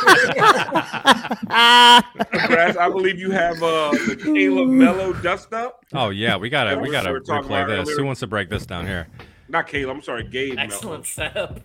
Brass, 2.50 2.76
I 2.78 2.90
believe 2.90 3.20
you 3.20 3.30
have 3.32 3.62
uh, 3.62 3.92
the 3.92 4.20
Caleb 4.22 4.70
Melo 4.70 5.14
dust 5.14 5.54
up. 5.54 5.86
Oh 5.94 6.10
yeah, 6.10 6.38
we 6.38 6.50
gotta 6.50 6.78
we 6.80 6.90
gotta 6.90 7.10
what 7.12 7.14
we 7.14 7.20
were 7.20 7.26
talking 7.26 7.52
replay 7.52 7.68
this. 7.68 7.80
earlier. 7.88 7.98
Who 7.98 8.06
wants 8.06 8.20
to 8.22 8.28
break 8.28 8.50
this 8.50 8.66
down 8.66 8.88
here? 8.88 9.08
Not 9.48 9.68
Caleb. 9.68 9.96
I'm 9.98 10.02
sorry, 10.02 10.24
Gabe. 10.24 10.56
Melo. 10.56 10.66
Excellent 10.66 11.06
setup. 11.06 11.60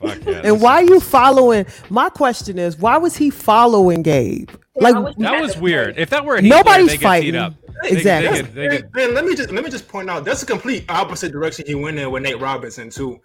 Fuck 0.00 0.24
yeah. 0.26 0.40
And 0.44 0.60
why 0.60 0.74
are 0.82 0.84
you 0.84 0.98
following? 0.98 1.64
My 1.90 2.08
question 2.08 2.58
is, 2.58 2.76
why 2.76 2.96
was 2.96 3.16
he 3.16 3.30
following 3.30 4.02
Gabe? 4.02 4.50
Like 4.74 4.94
That 5.18 5.40
was 5.40 5.56
weird. 5.56 5.96
If 5.96 6.10
that 6.10 6.24
were 6.24 6.36
a 6.36 6.42
Nobody's 6.42 6.88
player, 6.88 6.98
fighting. 6.98 7.32
Get 7.32 7.40
up. 7.42 7.54
They- 7.54 7.60
Exactly. 7.90 8.40
They, 8.42 8.42
get, 8.42 8.54
they 8.54 8.68
get, 8.68 8.94
Man, 8.94 9.14
let 9.14 9.24
me 9.26 9.34
just 9.36 9.50
let 9.50 9.62
me 9.64 9.68
just 9.70 9.88
point 9.88 10.08
out 10.08 10.24
that's 10.24 10.42
a 10.42 10.46
complete 10.46 10.84
opposite 10.88 11.32
direction 11.32 11.66
he 11.66 11.74
went 11.74 11.98
in 11.98 12.10
with 12.10 12.22
Nate 12.22 12.40
Robinson 12.40 12.88
too, 12.88 13.20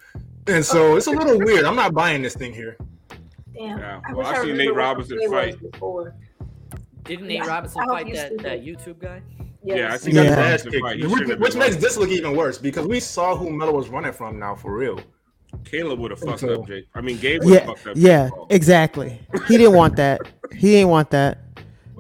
and 0.47 0.63
so 0.65 0.95
it's 0.95 1.07
a 1.07 1.11
little 1.11 1.37
weird. 1.39 1.65
I'm 1.65 1.75
not 1.75 1.93
buying 1.93 2.21
this 2.21 2.35
thing 2.35 2.53
here. 2.53 2.77
Damn. 3.53 3.77
Yeah, 3.79 3.99
well, 4.13 4.25
I 4.27 4.31
I 4.35 4.43
seen 4.43 4.57
Nate 4.57 4.73
Robinson 4.73 5.17
the 5.17 5.27
play 5.27 5.47
was 5.47 5.55
fight. 5.55 5.71
before. 5.71 6.15
Didn't 7.03 7.27
Nate 7.27 7.41
I- 7.41 7.47
Robinson 7.47 7.85
fight 7.87 8.13
that, 8.13 8.37
that. 8.39 8.63
YouTube 8.63 8.99
guy? 8.99 9.21
Yeah, 9.63 9.73
I 9.73 9.77
Yes. 9.77 10.01
see 10.03 10.11
that 10.13 10.25
Yeah. 10.25 10.35
Brass 10.35 10.65
Which, 10.65 10.79
fight. 10.79 11.01
Which, 11.05 11.37
which 11.39 11.55
makes 11.55 11.75
this 11.75 11.97
look 11.97 12.09
even 12.09 12.35
worse 12.35 12.57
because 12.57 12.87
we 12.87 12.99
saw 12.99 13.35
who 13.35 13.49
Melo 13.49 13.73
was 13.73 13.89
running 13.89 14.13
from 14.13 14.39
now 14.39 14.55
for 14.55 14.73
real. 14.73 14.99
Caleb 15.65 15.99
would 15.99 16.11
have 16.11 16.19
fucked 16.19 16.39
So- 16.41 16.61
up 16.61 16.67
Jake. 16.67 16.85
I 16.95 17.01
mean, 17.01 17.17
Gabe 17.17 17.43
would 17.43 17.53
have 17.53 17.61
yeah, 17.61 17.67
fucked 17.73 17.87
up. 17.87 17.93
yeah, 17.97 18.29
Jake 18.29 18.33
exactly. 18.51 19.19
He 19.47 19.57
didn't 19.57 19.73
want 19.73 19.95
that. 19.97 20.21
He 20.53 20.71
didn't 20.71 20.89
want 20.89 21.09
that. 21.11 21.39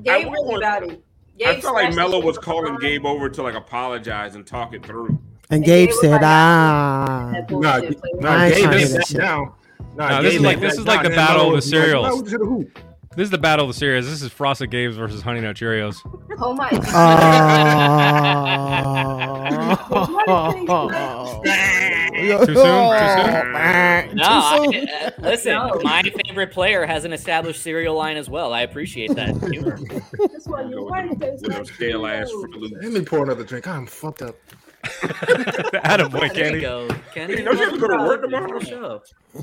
Gabe 0.03 0.07
I 0.07 0.29
really 0.29 0.29
want- 0.29 0.57
about 0.63 0.83
it. 0.83 1.03
I 1.45 1.59
felt 1.61 1.73
like 1.73 1.93
smashed 1.93 1.97
Melo 1.97 2.21
was 2.23 2.37
calling 2.37 2.77
Gabe 2.77 3.05
over 3.05 3.29
to 3.29 3.41
like 3.43 3.55
apologize 3.55 4.35
and 4.35 4.45
talk 4.45 4.73
it 4.73 4.85
through. 4.85 5.17
And 5.51 5.57
And 5.57 5.65
Gabe 5.65 5.89
Gabe 5.89 5.95
said, 5.99 6.11
like, 6.11 6.21
"Ah, 6.23 7.31
That 7.33 7.49
Nah, 7.51 7.59
nah, 7.59 7.79
Gabe 7.79 7.95
trying 8.21 8.51
to 8.51 8.77
ain't 8.77 8.93
back 8.97 9.07
down. 9.09 9.51
Nah, 9.97 10.09
No, 10.09 10.21
this 10.21 10.33
Gabe 10.33 10.39
is 10.41 10.45
like- 10.45 10.59
this 10.59 10.73
back 10.75 10.79
is 10.79 10.85
like 10.85 11.03
the 11.03 11.09
battle 11.09 11.49
of 11.49 11.55
the 11.55 11.61
cereals. 11.63 12.07
"No, 12.07 12.21
to 12.21 12.37
the 12.37 12.45
hoop." 12.45 12.79
this 13.15 13.23
is 13.25 13.31
the 13.31 13.37
battle 13.39 13.65
of 13.65 13.73
the 13.73 13.79
series. 13.79 14.05
This 14.07 14.21
is 14.21 14.31
Frosted 14.31 14.69
Games 14.69 14.95
versus 14.95 15.23
Honey 15.23 15.41
Nut 15.41 15.55
Cheerios. 15.55 15.95
Oh 16.39 16.53
my 16.53 16.69
oh, 20.27 21.41
Too 22.13 22.27
soon? 22.27 22.47
Too 22.47 22.55
soon? 22.55 22.55
No, 24.15 24.23
I, 24.23 24.87
uh, 25.07 25.09
listen, 25.21 25.53
my 25.83 26.03
favorite 26.25 26.51
player 26.51 26.85
has 26.85 27.05
an 27.05 27.13
established 27.13 27.61
cereal 27.63 27.95
line 27.95 28.17
as 28.17 28.29
well. 28.29 28.53
I 28.53 28.61
appreciate 28.61 29.15
that 29.15 29.35
humor. 29.51 29.79
That's 30.31 30.47
why 30.47 30.61
you're 30.63 30.83
with 30.83 30.91
right. 30.91 31.19
them- 31.19 31.31
with 31.41 31.41
them 31.51 31.65
stale 31.65 32.05
ass 32.05 32.29
Fruit 32.29 32.51
Loops. 32.55 32.75
Let 32.83 32.91
me 32.93 33.01
pour 33.01 33.23
another 33.23 33.43
drink. 33.43 33.67
I'm 33.67 33.85
fucked 33.87 34.21
up. 34.21 34.35
Attaboy, 34.83 36.11
There 36.11 36.23
you 36.25 36.29
Kenny. 36.33 36.59
go. 36.61 36.87
Kenny, 37.13 37.35
Hey, 37.37 37.43
don't 37.43 37.57
you 37.57 37.63
have 37.65 37.73
to 37.73 37.79
go 37.79 37.87
to 37.87 37.97
work 37.97 38.21
welcome 38.21 38.29
tomorrow? 38.31 38.59
the 38.59 38.65
show. 38.65 39.01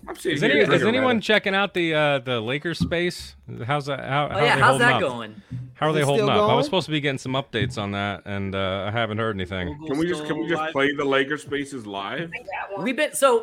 I'm 0.09 0.17
sitting 0.17 0.37
Is, 0.37 0.43
any, 0.43 0.59
is 0.61 0.83
anyone 0.85 1.21
checking 1.21 1.55
out 1.55 1.75
the 1.75 1.95
uh, 1.95 2.19
the 2.21 2.41
Lakers 2.41 2.79
space? 2.79 3.37
How's 3.67 3.87
that? 3.87 4.01
How, 4.01 4.29
how 4.29 4.37
Oh 4.39 4.45
yeah, 4.45 4.53
are 4.53 4.57
they 4.57 4.63
how's 4.63 4.79
that 4.81 4.95
up? 4.95 5.01
going? 5.01 5.43
How 5.75 5.89
are 5.91 5.93
they 5.93 6.01
holding 6.03 6.25
still 6.27 6.31
up? 6.41 6.51
I 6.51 6.55
was 6.55 6.65
supposed 6.65 6.87
to 6.87 6.93
be 6.93 7.01
getting 7.01 7.19
some 7.19 7.33
updates 7.35 7.77
on 7.77 7.93
that, 7.93 8.23
and 8.25 8.55
uh, 8.55 8.85
I 8.89 8.91
haven't 8.91 9.19
heard 9.19 9.37
anything. 9.37 9.77
Bull. 9.79 9.89
Can 9.89 9.99
we 9.99 10.09
just 10.09 10.25
can 10.27 10.39
we 10.41 10.49
just 10.49 10.73
play 10.73 10.93
the 10.95 11.05
Lakers 11.05 11.43
spaces 11.43 11.87
live? 11.87 12.31
We've 12.79 12.97
been 12.97 13.13
so. 13.15 13.43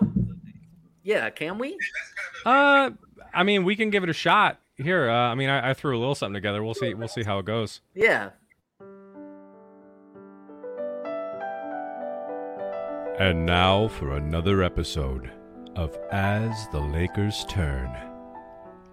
Yeah, 1.04 1.30
can 1.30 1.58
we? 1.60 1.78
Uh, 2.46 2.92
I 3.34 3.44
mean, 3.44 3.64
we 3.66 3.76
can 3.76 3.90
give 3.90 4.04
it 4.04 4.10
a 4.10 4.14
shot. 4.14 4.60
Here, 4.78 5.08
uh, 5.10 5.14
I 5.30 5.36
mean, 5.36 5.50
I, 5.50 5.70
I 5.70 5.74
threw 5.76 5.96
a 5.96 6.00
little 6.00 6.16
something 6.16 6.34
together. 6.34 6.64
We'll 6.64 6.74
see. 6.74 6.94
We'll 6.96 7.08
see 7.08 7.24
how 7.24 7.38
it 7.40 7.46
goes. 7.46 7.82
Yeah. 7.94 8.32
And 13.20 13.46
now 13.46 13.88
for 13.90 14.16
another 14.18 14.64
episode 14.64 15.30
of 15.76 15.98
As 16.12 16.68
the 16.70 16.80
Lakers 16.80 17.46
Turn 17.48 17.90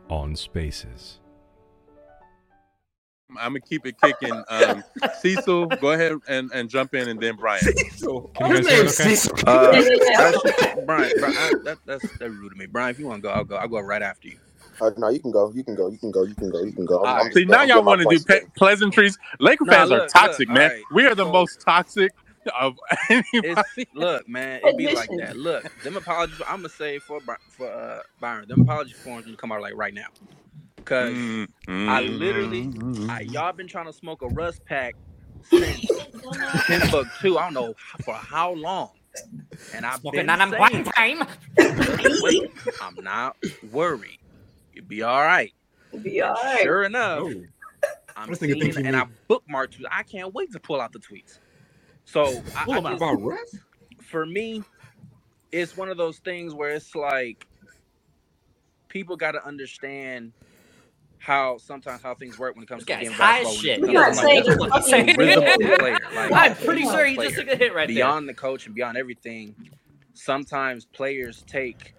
on 0.08 0.36
Spaces. 0.36 1.18
I'm 3.30 3.52
gonna 3.52 3.60
keep 3.60 3.86
it 3.86 3.94
kicking. 4.00 4.42
Um, 4.48 4.82
Cecil, 5.20 5.66
go 5.66 5.92
ahead 5.92 6.12
and, 6.28 6.50
and 6.52 6.68
jump 6.68 6.94
in, 6.94 7.08
and 7.08 7.20
then 7.20 7.36
Brian. 7.36 7.62
Cecil. 7.62 8.22
Can 8.34 8.50
you 8.56 8.62
guys 8.62 8.98
hear 8.98 9.12
it? 9.12 9.46
Uh, 9.46 9.70
that's- 9.72 10.78
Brian, 10.84 11.12
Brian 11.18 11.36
I, 11.36 11.52
that, 11.64 11.78
that's 11.86 12.02
that's 12.18 12.20
rude 12.34 12.50
to 12.52 12.58
me. 12.58 12.66
Brian, 12.66 12.90
if 12.90 12.98
you 12.98 13.06
want 13.06 13.22
to 13.22 13.28
go, 13.28 13.32
I'll 13.32 13.44
go. 13.44 13.54
I'll 13.56 13.68
go 13.68 13.78
right 13.80 14.02
after 14.02 14.28
you. 14.28 14.38
Uh, 14.80 14.90
no, 14.98 15.08
you 15.10 15.20
can 15.20 15.30
go. 15.30 15.52
You 15.54 15.62
can 15.62 15.76
go. 15.76 15.88
You 15.88 15.96
can 15.98 16.10
go. 16.10 16.24
You 16.24 16.34
can 16.34 16.50
go. 16.50 16.62
You 16.64 16.72
can 16.72 16.86
go. 16.86 17.04
I'm, 17.04 17.26
I'm 17.26 17.32
See, 17.32 17.44
now 17.44 17.60
I'm 17.60 17.68
y'all 17.68 17.84
want 17.84 18.02
to 18.02 18.08
do 18.10 18.22
pe- 18.24 18.46
pleasantries. 18.56 19.16
Laker 19.38 19.64
Nah, 19.64 19.72
fans 19.72 19.90
are 19.92 20.08
toxic, 20.08 20.48
look, 20.48 20.56
man. 20.56 20.70
alright. 20.70 20.84
We 20.92 21.06
are 21.06 21.14
the 21.14 21.24
So- 21.24 21.32
most 21.32 21.60
toxic 21.60 22.10
of 22.60 22.76
anybody. 23.10 23.28
It's, 23.42 23.80
look, 23.94 24.28
man, 24.28 24.60
it'd 24.62 24.76
be 24.76 24.88
like 24.88 25.14
that. 25.16 25.36
Look, 25.36 25.66
them 25.82 25.96
apologies. 25.96 26.40
I'm 26.46 26.58
gonna 26.58 26.68
say 26.70 26.98
for 26.98 27.20
for 27.48 27.70
uh, 27.72 28.00
Byron, 28.20 28.48
them 28.48 28.60
apology 28.62 28.94
forms 28.94 29.26
gonna 29.26 29.36
come 29.36 29.52
out 29.52 29.62
like 29.62 29.74
right 29.76 29.94
now, 29.94 30.08
because 30.84 31.38
Mm, 31.40 31.46
I 31.86 32.00
mm, 32.00 32.02
literally, 32.02 32.72
mm, 32.74 33.08
I, 33.08 33.22
y'all 33.22 33.52
been 33.52 33.68
trying 33.68 33.86
to 33.86 33.92
smoke 33.92 34.22
a 34.22 34.28
rust 34.28 34.64
pack 34.66 34.96
since 35.42 36.02
Timbuktu. 36.66 37.38
I 37.38 37.44
don't 37.44 37.54
know 37.54 37.74
for 38.04 38.14
how 38.16 38.52
long, 38.54 38.92
and 39.72 39.86
I've 39.86 40.02
Smoking 40.02 40.10
been 40.10 40.28
that 40.28 40.40
on 40.40 40.56
saying, 40.56 40.56
one 40.56 40.84
time. 40.84 41.24
wait, 42.18 42.46
I'm 42.80 43.02
not 43.02 43.36
worried. 43.62 44.20
You'll 44.72 44.86
be 44.86 45.02
all 45.02 45.22
right. 45.22 45.52
Be 46.02 46.22
all 46.22 46.34
right. 46.34 46.62
Sure 46.62 46.84
enough, 46.84 47.26
Oh. 47.26 47.46
I'm 48.16 48.32
This 48.32 48.40
nigga 48.40 48.58
seeing 48.58 48.58
thinks 48.58 48.76
he 48.76 48.84
and 48.84 48.96
I 48.96 49.04
me. 49.04 49.10
bookmarked 49.30 49.78
you. 49.78 49.86
I 49.90 50.02
can't 50.04 50.34
wait 50.34 50.52
to 50.52 50.60
pull 50.60 50.80
out 50.80 50.92
the 50.92 51.00
tweets. 51.00 51.40
So 52.10 52.42
I, 52.56 52.64
I 52.70 52.80
just- 52.80 52.96
About 52.96 53.22
Russ? 53.22 53.56
for 54.02 54.26
me, 54.26 54.62
it's 55.52 55.76
one 55.76 55.88
of 55.88 55.96
those 55.96 56.18
things 56.18 56.54
where 56.54 56.70
it's 56.70 56.94
like 56.94 57.46
people 58.88 59.16
got 59.16 59.32
to 59.32 59.46
understand 59.46 60.32
how 61.18 61.58
sometimes 61.58 62.02
how 62.02 62.14
things 62.14 62.38
work 62.38 62.54
when 62.56 62.62
it 62.64 62.66
comes 62.68 62.84
This 62.84 62.96
to 62.98 63.04
the 63.04 63.10
guy's 63.10 63.10
game 63.10 63.12
high 63.18 63.40
as 63.40 63.44
basketball. 63.46 63.62
shit. 63.62 63.80
When 63.80 63.90
it 63.90 63.92
You're 63.92 64.04
comes 64.04 64.18
to, 64.18 64.24
like, 64.26 64.32
saying 64.32 64.44
just 64.44 64.58
you're 64.58 64.68
the 64.68 64.80
fucking 64.80 65.16
rhythm 65.16 65.78
player. 65.78 65.98
Like, 66.14 66.32
I'm 66.32 66.56
pretty 66.56 66.82
sure 66.82 67.04
he 67.06 67.16
just 67.16 67.36
took 67.36 67.48
a 67.48 67.56
hit 67.56 67.74
right 67.74 67.86
there. 67.86 67.94
beyond 67.96 68.28
the 68.28 68.34
coach 68.34 68.66
and 68.66 68.74
beyond 68.74 68.96
everything. 68.96 69.54
Sometimes 70.14 70.84
players 70.86 71.44
take 71.46 71.94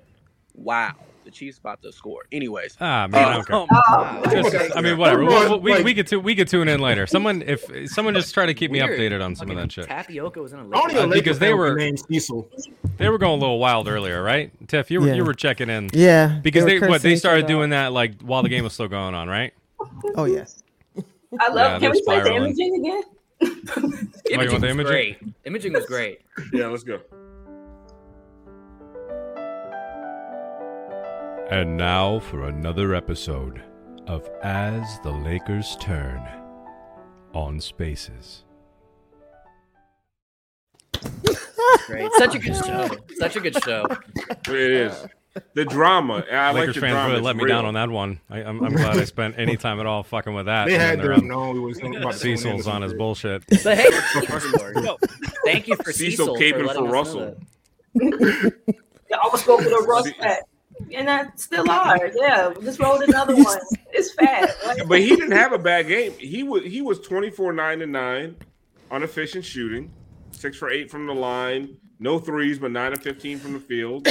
wow. 0.56 0.96
The 1.24 1.30
Chiefs 1.32 1.60
about 1.60 1.82
to 1.84 1.92
score. 1.92 2.24
Anyways, 2.32 2.76
Ah, 2.82 3.08
man, 3.08 3.24
I 3.24 3.34
don't 3.34 3.48
care. 3.48 3.56
um, 3.96 4.24
Just- 4.44 4.56
okay. 4.56 4.70
I 4.76 4.82
mean, 4.82 4.98
whatever. 4.98 5.26
Come 5.28 5.62
We, 5.62 5.74
we, 5.76 5.84
we 5.84 5.94
could 5.94 6.08
tu- 6.08 6.20
we 6.20 6.36
could 6.36 6.48
tune 6.48 6.68
in 6.68 6.80
later. 6.80 7.06
Someone, 7.06 7.44
if 7.44 7.64
someone 7.92 8.14
just 8.16 8.34
try 8.34 8.46
to 8.48 8.54
keep 8.56 8.72
me 8.72 8.80
updated 8.80 9.24
on 9.24 9.36
some 9.36 9.50
of 9.52 9.56
that 9.58 9.72
shit. 9.72 9.86
Tapioca 9.88 10.42
was 10.42 10.54
in 10.54 10.60
a 10.60 10.64
I 10.64 10.70
don't 10.70 10.88
Lakers. 10.88 11.00
Uh, 11.04 11.08
because 11.08 11.40
they 11.40 11.54
were- 11.54 11.76
the 11.76 11.96
Cecil. 12.10 12.50
They 12.98 13.10
were 13.10 13.18
going 13.20 13.38
a 13.38 13.42
little 13.42 13.60
wild 13.60 13.88
earlier, 13.88 14.24
right? 14.24 14.52
Tiff, 14.68 14.90
you 14.90 15.00
were 15.02 15.08
Yeah. 15.08 15.14
you 15.16 15.26
were 15.26 15.34
checking 15.36 15.70
in. 15.70 15.90
Yeah, 15.94 16.40
Because 16.42 16.64
were 16.64 16.80
they 16.80 16.88
what 16.88 17.02
they 17.02 17.16
started 17.16 17.46
other 17.46 17.54
out. 17.54 17.58
doing 17.58 17.70
that 17.72 17.92
like 17.94 18.20
while 18.22 18.42
the 18.44 18.50
game 18.50 18.64
was 18.64 18.74
still 18.74 18.88
going 18.88 19.14
on, 19.14 19.28
right? 19.28 19.54
Oh 20.16 20.26
yes. 20.26 20.64
I 21.40 21.48
love. 21.50 21.56
Yeah, 21.56 21.80
can 21.80 21.92
we 21.92 22.02
play 22.04 22.20
the 22.22 22.34
imaging 22.34 22.76
again? 22.76 23.04
Oh, 23.44 23.48
you 23.48 23.82
want 23.82 24.22
Imaging 24.30 24.48
the 24.50 24.54
was 24.54 24.64
imaging? 24.64 24.86
great. 24.86 25.18
Imaging 25.46 25.74
was 25.74 25.86
great. 25.86 26.22
Yeah, 26.54 26.68
let's 26.68 26.84
go. 26.84 27.00
And 31.52 31.76
now 31.76 32.20
for 32.20 32.48
another 32.48 32.96
episode 32.96 33.62
of 34.08 34.30
As 34.42 35.02
the 35.02 35.12
Lakers 35.12 35.76
Turn 35.82 36.26
on 37.34 37.60
Spaces. 37.60 38.46
Great. 41.88 42.10
Such 42.14 42.36
a 42.36 42.40
good 42.40 42.56
show. 42.56 42.90
Such 43.18 43.36
a 43.36 43.42
good 43.42 43.62
show. 43.66 43.86
It 44.48 44.72
is. 44.72 45.06
The 45.54 45.66
drama. 45.66 46.24
and 46.30 46.38
I 46.38 46.52
like 46.52 46.60
Lakers 46.62 46.76
the 46.76 46.82
fans 46.82 46.94
drama. 46.94 47.10
really 47.10 47.22
let 47.22 47.36
me 47.36 47.44
real. 47.44 47.56
down 47.56 47.66
on 47.66 47.74
that 47.74 47.90
one. 47.90 48.22
I, 48.30 48.44
I'm, 48.44 48.64
I'm 48.64 48.72
glad 48.72 48.98
I 48.98 49.04
spent 49.04 49.36
any 49.38 49.58
time 49.58 49.82
at 49.82 49.86
all 49.86 50.04
fucking 50.04 50.34
with 50.34 50.46
that. 50.46 50.68
They 50.68 50.76
and 50.76 50.82
had 50.82 51.00
then 51.00 51.06
they're 51.06 51.16
to 51.16 51.22
have 51.22 51.30
known 51.30 51.56
we 51.56 51.68
was 51.68 51.80
about 51.80 52.14
to 52.14 52.20
tune 52.20 52.32
in 52.32 52.38
Cecil's 52.38 52.68
on 52.68 52.82
his 52.82 52.94
bullshit. 52.94 53.44
But 53.62 53.78
hey, 53.78 53.90
yo, 54.86 54.98
thank 55.44 55.68
you 55.68 55.76
for 55.76 55.92
Cecil 55.92 56.28
Cecil, 56.28 56.36
caping 56.38 56.68
for, 56.68 56.76
for 56.76 56.84
Russell. 56.86 57.36
that. 57.96 58.54
Yeah, 59.10 59.18
I 59.18 59.20
always 59.26 59.44
go 59.44 59.58
for 59.58 59.70
the 59.70 59.86
rust 59.86 60.14
pack. 60.18 60.44
And 60.94 61.10
I 61.10 61.26
still 61.36 61.70
are. 61.70 62.10
Yeah, 62.16 62.54
just 62.62 62.80
rolled 62.80 63.02
another 63.04 63.36
one. 63.36 63.60
It's 63.94 64.14
fat. 64.14 64.56
Like, 64.66 64.88
But 64.88 65.00
he 65.00 65.10
didn't 65.16 65.32
have 65.32 65.52
a 65.54 65.58
bad 65.60 65.88
game. 65.88 66.14
He 66.20 66.44
was 66.44 66.64
he 66.64 66.82
was 66.82 67.00
24 67.00 67.54
9 67.54 67.82
and 67.82 67.92
9 67.92 68.36
on 68.90 69.04
efficient 69.04 69.46
shooting, 69.46 69.92
six 70.32 70.58
for 70.58 70.70
eight 70.70 70.90
from 70.92 71.08
the 71.08 71.14
line, 71.14 71.78
no 72.00 72.20
threes, 72.20 72.60
but 72.60 72.72
nine 72.72 72.94
of 72.94 73.02
15 73.02 73.40
from 73.40 73.54
the 73.54 73.60
field. 73.60 74.08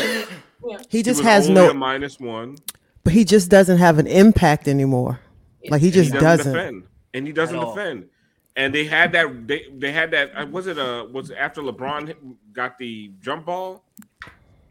He 0.89 1.03
just 1.03 1.19
was 1.21 1.27
has 1.27 1.49
only 1.49 1.61
no, 1.63 1.71
a 1.71 1.75
minus 1.75 2.19
one. 2.21 2.57
but 3.05 3.13
he 3.13 3.25
just 3.25 3.51
doesn't 3.51 3.79
have 3.79 3.99
an 3.99 4.07
impact 4.07 4.69
anymore. 4.69 5.21
Like 5.69 5.81
he 5.81 5.89
And 5.89 5.95
just 5.95 6.13
he 6.15 6.19
doesn't. 6.19 6.53
defend, 6.53 6.85
and 7.15 7.27
he 7.27 7.33
doesn't 7.33 7.59
defend. 7.61 8.09
And 8.57 8.75
they 8.75 8.85
had 8.85 9.13
that. 9.13 9.47
They 9.47 9.67
they 9.79 9.93
had 9.93 10.11
that. 10.11 10.33
uh, 10.37 10.47
Was 10.47 10.67
it 10.67 10.79
uh 10.79 11.07
Was 11.13 11.31
it 11.31 11.37
after 11.37 11.63
LeBron 11.63 12.15
got 12.53 12.79
the 12.79 13.13
jump 13.21 13.47
ball? 13.47 13.85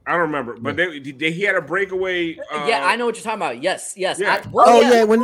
I 0.09 0.13
don't 0.13 0.21
remember, 0.21 0.57
but 0.59 0.75
they, 0.75 0.97
they 0.99 1.31
he 1.31 1.43
had 1.43 1.55
a 1.55 1.61
breakaway. 1.61 2.35
Uh, 2.35 2.65
yeah, 2.67 2.83
I 2.83 2.95
know 2.95 3.05
what 3.05 3.15
you're 3.15 3.23
talking 3.23 3.37
about. 3.37 3.61
Yes, 3.61 3.93
yes. 3.95 4.19
Yeah. 4.19 4.41
I, 4.43 4.49
Oh 4.55 4.81
yeah, 4.81 5.03
when 5.03 5.23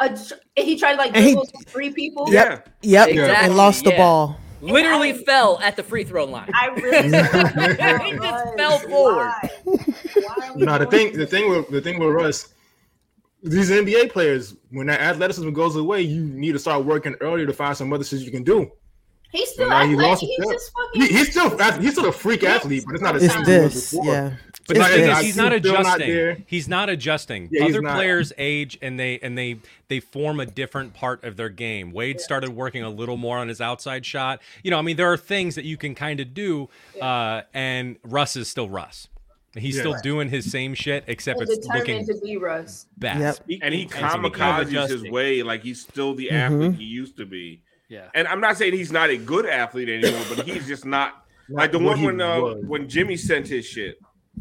a, 0.00 0.16
he 0.56 0.78
tried 0.78 0.96
like 0.96 1.16
he- 1.16 1.36
three 1.66 1.90
people. 1.90 2.32
yep, 2.32 2.68
yep, 2.82 3.08
Exactly, 3.08 3.46
and 3.48 3.56
lost 3.56 3.82
the 3.82 3.90
ball. 3.90 4.38
literally 4.60 5.12
fell 5.12 5.58
at 5.58 5.74
the 5.74 5.82
free 5.82 6.04
throw 6.04 6.24
line. 6.24 6.48
I 6.54 6.68
really 6.68 7.02
he 8.12 8.16
just 8.16 8.56
fell 8.56 8.78
forward. 8.78 9.32
No, 10.54 10.78
the 10.78 10.86
thing, 10.86 11.14
the 11.14 11.26
thing 11.26 11.50
with 11.50 11.68
the 11.70 11.80
thing 11.80 11.98
with 11.98 12.10
Russ, 12.10 12.54
these 13.42 13.70
NBA 13.70 14.12
players, 14.12 14.54
when 14.70 14.86
that 14.86 15.00
athleticism 15.00 15.50
goes 15.50 15.74
away, 15.74 16.02
you 16.02 16.22
need 16.22 16.52
to 16.52 16.58
start 16.60 16.84
working 16.84 17.16
earlier 17.20 17.46
to 17.46 17.52
find 17.52 17.76
some 17.76 17.92
other 17.92 18.04
things 18.04 18.24
you 18.24 18.30
can 18.30 18.44
do. 18.44 18.70
He's 19.32 19.48
still 19.50 19.68
now 19.68 19.86
he 19.86 19.96
lost 19.96 20.20
He's 20.22 20.36
just 20.46 20.72
fucking. 20.72 21.02
He, 21.02 21.08
he's 21.08 21.30
still 21.30 21.56
he's 21.80 21.92
still 21.92 22.06
a 22.06 22.12
freak 22.12 22.44
athlete, 22.44 22.84
but 22.86 22.94
it's 22.94 23.02
not 23.02 23.14
the 23.18 23.24
It's 23.24 23.32
same 23.34 23.42
as 23.42 23.48
it 23.48 23.62
was 23.64 23.74
this, 23.74 23.90
before. 23.92 24.04
yeah. 24.06 24.34
But 24.68 24.76
It's 24.76 24.86
the 24.88 24.94
thing 24.94 25.06
not- 25.08 25.18
is, 25.20 25.24
he's 25.26 25.36
not 25.36 25.52
adjusting. 25.52 26.08
there. 26.08 26.38
he's 26.46 26.68
not 26.68 26.88
adjusting. 26.88 27.48
Yeah, 27.50 27.64
Other 27.64 27.80
not. 27.82 27.94
players 27.96 28.32
age 28.38 28.78
and 28.82 29.00
they 29.00 29.18
and 29.20 29.36
they 29.36 29.56
they 29.88 29.98
form 30.00 30.38
a 30.38 30.46
different 30.46 30.94
part 30.94 31.24
of 31.24 31.36
their 31.36 31.48
game. 31.48 31.90
Wade 31.92 32.20
started 32.20 32.50
working 32.50 32.82
a 32.84 32.90
little 32.90 33.16
more 33.16 33.38
on 33.38 33.48
his 33.48 33.60
outside 33.60 34.06
shot. 34.06 34.40
You 34.62 34.70
know, 34.70 34.78
I 34.78 34.82
mean, 34.82 34.96
there 34.96 35.10
are 35.12 35.16
things 35.16 35.54
that 35.56 35.64
you 35.64 35.76
can 35.76 35.94
kind 35.96 36.20
of 36.20 36.32
do, 36.34 36.68
uh, 37.00 37.42
and 37.54 37.96
Russ 38.04 38.36
is 38.36 38.48
still 38.48 38.68
Russ. 38.68 39.08
He's 39.56 39.74
Yeah. 39.76 39.82
still 39.82 39.96
doing 40.02 40.28
his 40.28 40.50
same 40.50 40.72
shit, 40.74 41.04
except 41.08 41.40
and 41.40 41.50
it's 41.50 41.66
looking 41.66 42.06
to 42.06 42.14
be 42.22 42.36
Russ. 42.36 42.86
best. 42.96 43.42
and 43.60 43.74
he 43.74 43.88
Speaking 43.88 44.06
kamikazes 44.08 44.88
his 44.88 45.10
way 45.10 45.42
like 45.42 45.62
he's 45.62 45.80
still 45.82 46.14
the 46.14 46.28
Mhm. 46.28 46.32
athlete 46.32 46.74
he 46.76 46.84
used 46.84 47.16
to 47.16 47.26
be. 47.26 47.62
Yeah. 47.92 48.08
And 48.14 48.26
I'm 48.26 48.40
not 48.40 48.56
saying 48.56 48.72
he's 48.72 48.90
not 48.90 49.10
a 49.10 49.18
good 49.18 49.44
athlete 49.44 49.90
anymore, 49.90 50.22
but 50.34 50.46
he's 50.46 50.66
just 50.66 50.86
not 50.86 51.26
like 51.50 51.72
the 51.72 51.78
what 51.78 51.98
one 51.98 52.04
when 52.06 52.20
uh, 52.22 52.40
was. 52.40 52.64
when 52.64 52.88
Jimmy 52.88 53.16
sent 53.18 53.46
his 53.46 53.66
shit. 53.66 53.98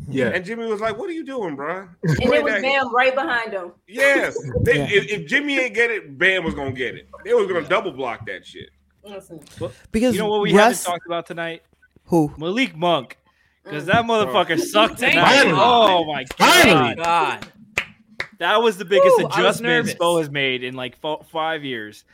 Yeah. 0.07 0.27
And 0.29 0.45
Jimmy 0.45 0.67
was 0.67 0.79
like, 0.79 0.97
"What 0.97 1.09
are 1.09 1.13
you 1.13 1.25
doing, 1.25 1.57
bro?" 1.57 1.89
And 2.03 2.19
it 2.33 2.43
was 2.43 2.61
Bam 2.61 2.95
right 2.95 3.13
behind 3.13 3.51
him. 3.51 3.73
Yes. 3.89 4.37
They, 4.63 4.77
Yeah. 4.77 4.87
if, 4.89 5.11
if 5.11 5.27
Jimmy 5.27 5.59
ain't 5.59 5.73
get 5.75 5.91
it, 5.91 6.17
Bam 6.17 6.45
was 6.45 6.53
gonna 6.53 6.71
get 6.71 6.95
it. 6.95 7.09
They 7.25 7.33
was 7.33 7.45
gonna 7.45 7.67
double 7.67 7.91
block 7.91 8.25
that 8.27 8.45
shit. 8.45 8.69
Listen. 9.03 9.41
Because 9.91 10.13
You 10.15 10.21
know 10.21 10.29
what 10.29 10.41
we 10.43 10.53
Russ, 10.53 10.85
haven't 10.85 10.91
talked 10.93 11.05
about 11.07 11.25
tonight? 11.25 11.63
who? 12.05 12.33
Malik 12.37 12.73
Monk. 12.77 13.17
Because 13.65 13.85
that 13.87 14.05
motherfucker 14.05 14.57
sucked 14.59 14.99
tonight. 14.99 15.43
you. 15.47 15.55
Oh 15.57 16.05
my 16.05 16.23
Finally. 16.37 16.95
god. 16.95 17.41
God. 17.75 17.83
That 18.39 18.61
was 18.61 18.77
the 18.77 18.85
biggest 18.85 19.17
Woo, 19.17 19.25
I 19.25 19.27
was 19.27 19.35
adjustment. 19.59 19.87
Spo 19.99 20.19
has 20.19 20.29
made 20.29 20.63
in 20.63 20.73
like 20.73 20.95
fo- 21.01 21.23
five 21.31 21.65
years. 21.65 22.05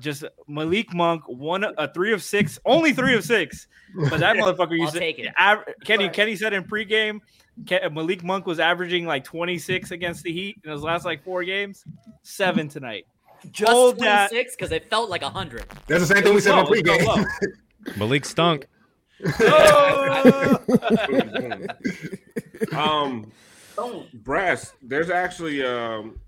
Just 0.00 0.24
Malik 0.48 0.92
Monk, 0.94 1.22
one 1.28 1.64
a 1.64 1.92
three 1.92 2.12
of 2.12 2.22
six, 2.22 2.58
only 2.64 2.92
three 2.92 3.14
of 3.14 3.24
six. 3.24 3.66
But 4.10 4.20
that 4.20 4.36
motherfucker 4.36 4.72
I'll 4.72 4.76
used 4.76 4.92
to 4.94 4.98
take 4.98 5.18
it. 5.18 5.32
av- 5.38 5.64
Kenny. 5.84 6.08
Kenny 6.08 6.36
said 6.36 6.52
in 6.52 6.64
pregame, 6.64 7.20
Ke- 7.66 7.90
Malik 7.92 8.22
Monk 8.24 8.46
was 8.46 8.58
averaging 8.60 9.06
like 9.06 9.24
26 9.24 9.90
against 9.92 10.22
the 10.24 10.32
Heat 10.32 10.60
in 10.64 10.70
his 10.70 10.82
last 10.82 11.04
like 11.04 11.22
four 11.24 11.44
games. 11.44 11.84
Seven 12.22 12.68
tonight. 12.68 13.06
Just 13.52 13.70
Hold 13.70 13.98
26 13.98 14.56
because 14.56 14.72
it 14.72 14.90
felt 14.90 15.08
like 15.08 15.22
100. 15.22 15.64
That's 15.86 16.08
the 16.08 16.14
same 16.14 16.24
thing 16.24 16.34
we 16.34 16.40
said 16.40 16.58
in 16.58 16.64
Low, 16.64 16.72
it's 16.72 16.82
pregame. 16.82 17.26
Malik 17.96 18.24
stunk. 18.24 18.66
um, 22.76 23.30
Boom. 23.76 24.06
Brass, 24.14 24.72
there's 24.82 25.10
actually 25.10 25.64
um, 25.64 26.18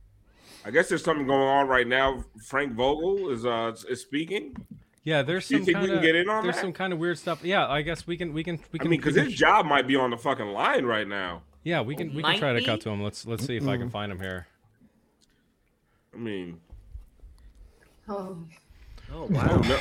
I 0.69 0.71
guess 0.71 0.91
there's 0.91 1.03
something 1.03 1.27
going 1.27 1.41
on 1.49 1.67
right 1.67 1.87
now. 1.89 2.23
Frank 2.45 2.75
Vogel 2.75 3.31
is 3.31 3.47
uh 3.47 3.73
is 3.89 4.03
speaking. 4.03 4.55
Yeah, 5.03 5.23
there's 5.23 5.51
You 5.51 5.57
some 5.59 5.65
think 5.65 5.79
we 5.79 5.87
kind 5.87 5.87
can 5.87 5.97
of 5.97 6.03
get 6.03 6.15
in 6.15 6.29
on 6.29 6.43
there's 6.43 6.57
that? 6.57 6.61
some 6.61 6.75
kind 6.75 6.93
of 6.93 6.99
weird 6.99 7.17
stuff. 7.19 7.43
Yeah, 7.43 7.67
I 7.67 7.81
guess 7.81 8.07
we 8.07 8.19
can 8.19 8.35
we 8.35 8.45
can 8.45 8.61
we 8.71 8.79
can. 8.79 8.89
I 8.89 8.91
mean, 8.91 9.01
because 9.01 9.15
his 9.15 9.33
job 9.33 9.65
might 9.65 9.87
be 9.87 9.97
on 9.97 10.11
the 10.11 10.19
fucking 10.19 10.49
line 10.49 10.85
right 10.85 11.09
now. 11.09 11.41
yeah, 11.65 11.81
we 11.81 11.97
can 11.97 12.09
we 12.09 12.17
can 12.17 12.33
Might 12.33 12.39
try 12.39 12.53
to 12.53 12.63
cut 12.63 12.83
to 12.83 12.91
him. 12.91 13.03
Let's 13.03 13.27
let's 13.27 13.47
see 13.47 13.57
if 13.57 13.67
I 13.67 13.79
can 13.79 13.89
find 13.89 14.13
him 14.13 14.21
here. 14.21 14.47
I 16.15 16.19
mean, 16.19 16.61
Oh. 18.07 18.37
Oh, 19.11 19.23
oh, 19.23 19.25
wow. 19.31 19.57
no. 19.63 19.79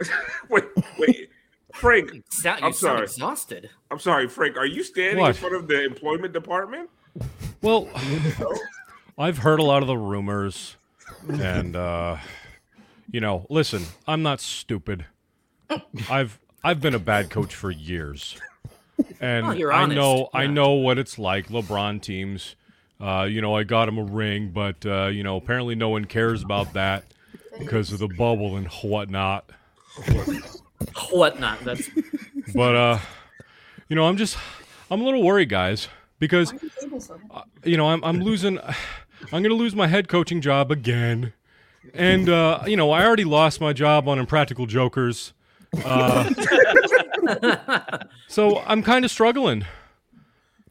wait, 0.50 0.64
wait, 0.98 1.30
Frank. 1.72 2.10
Sound, 2.30 2.60
you 2.60 2.66
I'm 2.66 2.72
sound 2.74 2.78
sorry. 2.98 3.02
exhausted. 3.04 3.70
I'm 3.90 3.98
sorry, 3.98 4.28
Frank. 4.28 4.58
Are 4.58 4.66
you 4.66 4.82
standing 4.82 5.20
What? 5.20 5.28
in 5.28 5.34
front 5.34 5.54
of 5.54 5.66
the 5.66 5.82
employment 5.82 6.34
department? 6.34 6.90
Well, 7.62 7.88
I've 9.16 9.38
heard 9.38 9.60
a 9.60 9.62
lot 9.62 9.82
of 9.82 9.86
the 9.88 9.96
rumors, 9.96 10.76
and 11.28 11.76
uh, 11.76 12.16
you 13.10 13.20
know, 13.20 13.46
listen, 13.48 13.84
I'm 14.06 14.22
not 14.22 14.40
stupid. 14.40 15.06
I've 16.10 16.38
I've 16.62 16.80
been 16.80 16.94
a 16.94 16.98
bad 16.98 17.30
coach 17.30 17.54
for 17.54 17.70
years, 17.70 18.36
and 19.20 19.46
Oh, 19.46 19.50
you're 19.52 19.72
I 19.72 19.86
know 19.86 20.28
I 20.34 20.46
know 20.46 20.72
what 20.72 20.98
it's 20.98 21.18
like. 21.18 21.48
LeBron 21.48 22.02
teams, 22.02 22.56
uh, 23.00 23.26
you 23.28 23.40
know, 23.40 23.54
I 23.54 23.62
got 23.62 23.88
him 23.88 23.98
a 23.98 24.04
ring, 24.04 24.50
but 24.52 24.84
uh, 24.84 25.06
you 25.06 25.22
know, 25.22 25.36
apparently 25.36 25.74
no 25.74 25.90
one 25.90 26.04
cares 26.06 26.42
about 26.42 26.72
that 26.72 27.04
because 27.58 27.92
of 27.92 28.00
the 28.00 28.08
bubble 28.08 28.56
and 28.56 28.66
whatnot. 28.82 29.50
Whatnot. 31.10 31.60
That's 31.60 31.88
But 32.54 32.74
uh, 32.74 32.98
you 33.88 33.96
know, 33.96 34.06
I'm 34.06 34.16
just 34.16 34.36
I'm 34.90 35.00
a 35.00 35.04
little 35.04 35.22
worried, 35.22 35.48
guys, 35.48 35.88
because 36.18 36.52
uh, 37.30 37.42
you 37.64 37.76
know 37.76 37.88
I'm 37.88 38.04
I'm 38.04 38.20
losing. 38.20 38.58
I'm 39.32 39.42
gonna 39.42 39.54
lose 39.54 39.74
my 39.74 39.86
head 39.86 40.08
coaching 40.08 40.40
job 40.40 40.70
again, 40.70 41.32
and 41.94 42.28
uh, 42.28 42.60
you 42.66 42.76
know 42.76 42.90
I 42.90 43.04
already 43.04 43.24
lost 43.24 43.60
my 43.60 43.72
job 43.72 44.08
on 44.08 44.18
Impractical 44.18 44.66
Jokers. 44.66 45.32
Uh, 45.84 46.30
so 48.28 48.60
I'm 48.60 48.82
kind 48.82 49.04
of 49.04 49.10
struggling. 49.10 49.64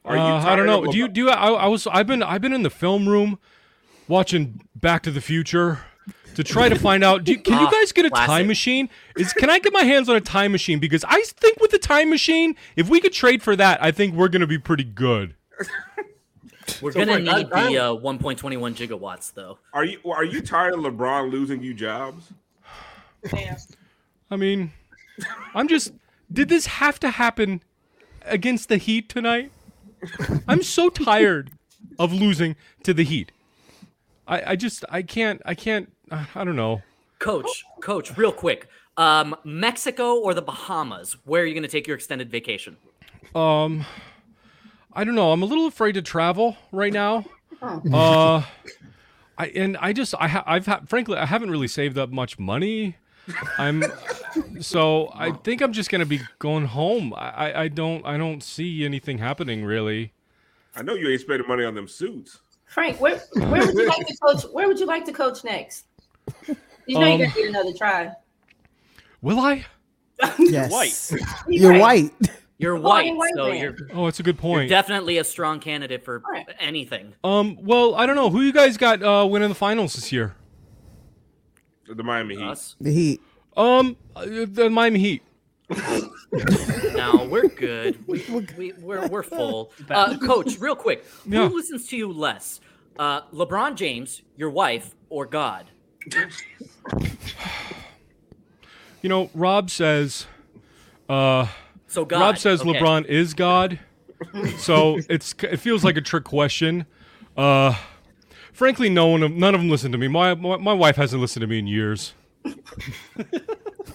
Are 0.04 0.16
you 0.16 0.22
Uh, 0.22 0.44
I 0.44 0.56
don't 0.56 0.66
know. 0.66 0.84
Do 0.86 0.96
you 0.96 1.08
do 1.08 1.22
you, 1.22 1.30
I, 1.30 1.50
I 1.50 1.66
was 1.66 1.86
I've 1.86 2.06
been 2.06 2.22
I've 2.22 2.40
been 2.40 2.52
in 2.52 2.62
the 2.62 2.70
film 2.70 3.08
room 3.08 3.38
watching 4.08 4.60
Back 4.76 5.02
to 5.04 5.10
the 5.10 5.20
Future 5.20 5.80
to 6.34 6.44
try 6.44 6.68
to 6.68 6.78
find 6.78 7.02
out. 7.04 7.24
Do 7.24 7.32
you, 7.32 7.38
can 7.38 7.54
you 7.60 7.66
Ah, 7.66 7.70
guys 7.70 7.92
get 7.92 8.04
a 8.06 8.10
classic. 8.10 8.26
time 8.28 8.46
machine? 8.46 8.88
Is 9.16 9.32
can 9.32 9.50
I 9.50 9.58
get 9.58 9.72
my 9.72 9.82
hands 9.84 10.08
on 10.08 10.16
a 10.16 10.20
time 10.20 10.52
machine? 10.52 10.78
Because 10.78 11.04
I 11.08 11.22
think 11.22 11.60
with 11.60 11.70
the 11.70 11.78
time 11.78 12.10
machine, 12.10 12.56
if 12.76 12.88
we 12.88 13.00
could 13.00 13.12
trade 13.12 13.42
for 13.42 13.54
that, 13.56 13.82
I 13.82 13.90
think 13.90 14.14
we're 14.14 14.28
gonna 14.28 14.46
be 14.46 14.58
pretty 14.58 14.84
good. 14.84 15.34
we're 16.82 16.92
So, 16.92 17.04
gonna 17.04 17.12
Frank, 17.24 17.28
I- 17.54 17.68
need 17.68 17.74
the 17.76 17.78
uh, 17.84 17.94
1.21 17.94 18.74
gigawatts 18.74 19.32
though. 19.34 19.58
Are 19.72 19.84
you 19.84 19.98
are 20.10 20.24
you 20.24 20.40
tired 20.40 20.74
of 20.74 20.80
LeBron 20.80 21.30
losing 21.30 21.62
you 21.62 21.74
jobs? 21.74 22.32
I 24.30 24.36
mean, 24.36 24.72
I'm 25.54 25.68
just. 25.68 25.92
Did 26.32 26.48
this 26.48 26.66
have 26.66 26.98
to 27.00 27.10
happen 27.10 27.62
against 28.22 28.68
the 28.68 28.76
Heat 28.76 29.08
tonight? 29.08 29.52
I'm 30.48 30.62
so 30.62 30.88
tired 30.90 31.52
of 31.98 32.12
losing 32.12 32.56
to 32.82 32.92
the 32.92 33.04
Heat. 33.04 33.30
I, 34.26 34.52
I 34.52 34.56
just 34.56 34.84
I 34.88 35.02
can't 35.02 35.40
I 35.44 35.54
can't 35.54 35.92
I 36.10 36.26
I 36.34 36.44
don't 36.44 36.56
know. 36.56 36.82
Coach, 37.18 37.64
coach, 37.80 38.16
real 38.16 38.32
quick. 38.32 38.68
Um, 38.96 39.34
Mexico 39.44 40.20
or 40.20 40.34
the 40.34 40.42
Bahamas? 40.42 41.16
Where 41.24 41.42
are 41.42 41.46
you 41.46 41.54
gonna 41.54 41.68
take 41.68 41.86
your 41.86 41.96
extended 41.96 42.30
vacation? 42.30 42.76
Um, 43.34 43.84
I 44.92 45.04
don't 45.04 45.14
know. 45.14 45.32
I'm 45.32 45.42
a 45.42 45.46
little 45.46 45.66
afraid 45.66 45.92
to 45.92 46.02
travel 46.02 46.56
right 46.70 46.92
now. 46.92 47.24
Oh. 47.62 47.82
Uh, 47.92 48.44
I 49.38 49.46
and 49.48 49.76
I 49.78 49.92
just 49.92 50.14
I 50.18 50.28
ha- 50.28 50.44
I've 50.46 50.66
ha- 50.66 50.82
frankly 50.86 51.16
I 51.16 51.26
haven't 51.26 51.50
really 51.50 51.68
saved 51.68 51.98
up 51.98 52.10
much 52.10 52.38
money. 52.38 52.96
I'm 53.58 53.82
so 54.60 55.10
I 55.14 55.32
think 55.32 55.62
I'm 55.62 55.72
just 55.72 55.90
gonna 55.90 56.06
be 56.06 56.20
going 56.38 56.66
home. 56.66 57.14
I, 57.14 57.30
I 57.30 57.62
I 57.62 57.68
don't 57.68 58.04
I 58.06 58.16
don't 58.16 58.42
see 58.42 58.84
anything 58.84 59.18
happening 59.18 59.64
really. 59.64 60.12
I 60.76 60.82
know 60.82 60.94
you 60.94 61.08
ain't 61.08 61.20
spending 61.20 61.48
money 61.48 61.64
on 61.64 61.74
them 61.74 61.88
suits. 61.88 62.38
Frank, 62.66 63.00
where 63.00 63.18
where 63.34 63.66
would 63.66 63.74
you 63.74 63.86
like 63.88 64.06
to 64.06 64.16
coach? 64.22 64.42
Where 64.52 64.68
would 64.68 64.78
you 64.78 64.86
like 64.86 65.04
to 65.06 65.12
coach 65.12 65.42
next? 65.44 65.86
You 66.86 66.98
know 66.98 67.12
Um, 67.12 67.18
you're 67.20 67.28
gonna 67.28 67.40
get 67.40 67.48
another 67.50 67.72
try. 67.72 68.12
Will 69.22 69.38
I? 69.40 69.64
Yes. 70.38 70.70
White. 70.70 71.20
You're 71.48 71.78
white. 71.78 72.12
You're 72.58 72.76
Oh, 72.76 72.80
white, 72.80 73.06
you're 73.06 73.16
white 73.16 73.32
so 73.34 73.48
man. 73.50 73.60
you're 73.60 73.76
Oh, 73.92 74.06
it's 74.06 74.20
a 74.20 74.22
good 74.22 74.36
you're 74.36 74.40
point. 74.40 74.68
definitely 74.70 75.18
a 75.18 75.24
strong 75.24 75.58
candidate 75.60 76.04
for 76.04 76.22
anything. 76.60 77.14
Um, 77.24 77.58
well, 77.60 77.94
I 77.96 78.06
don't 78.06 78.14
know 78.14 78.30
who 78.30 78.40
you 78.42 78.52
guys 78.52 78.76
got 78.76 79.02
uh, 79.02 79.26
winning 79.28 79.48
the 79.48 79.54
finals 79.56 79.94
this 79.94 80.12
year. 80.12 80.36
The 81.88 82.02
Miami 82.04 82.36
Heat. 82.36 82.74
The 82.80 82.92
Heat. 82.92 83.20
Um, 83.56 83.96
uh, 84.14 84.24
the 84.48 84.70
Miami 84.70 85.00
Heat. 85.00 85.22
No, 86.94 87.26
we're 87.30 87.48
good. 87.48 88.06
We, 88.06 88.24
we, 88.56 88.72
we're, 88.78 89.06
we're 89.08 89.22
full. 89.22 89.72
Uh, 89.90 90.16
Coach, 90.18 90.58
real 90.58 90.76
quick, 90.76 91.04
Yeah. 91.26 91.48
who 91.48 91.56
listens 91.56 91.86
to 91.88 91.96
you 91.96 92.12
less? 92.12 92.60
Uh, 92.98 93.22
LeBron 93.32 93.74
James, 93.74 94.22
your 94.36 94.50
wife, 94.50 94.94
or 95.10 95.26
God? 95.26 95.66
You 99.02 99.08
know, 99.08 99.30
Rob 99.34 99.70
says. 99.70 100.26
Uh, 101.08 101.46
So 101.86 102.04
God, 102.04 102.20
Rob 102.20 102.38
says 102.38 102.60
okay. 102.62 102.72
LeBron 102.72 103.06
is 103.06 103.34
God. 103.34 103.78
so 104.58 104.98
it's 105.08 105.34
it 105.42 105.58
feels 105.58 105.84
like 105.84 105.96
a 105.96 106.00
trick 106.00 106.24
question. 106.24 106.86
Uh, 107.36 107.74
frankly, 108.52 108.88
no 108.88 109.08
one, 109.08 109.22
of- 109.22 109.32
none 109.32 109.54
of 109.54 109.60
them 109.60 109.68
listen 109.68 109.92
to 109.92 109.98
me. 109.98 110.08
My, 110.08 110.34
my 110.34 110.56
my 110.56 110.72
wife 110.72 110.96
hasn't 110.96 111.20
listened 111.20 111.42
to 111.42 111.46
me 111.46 111.58
in 111.58 111.66
years. 111.66 112.14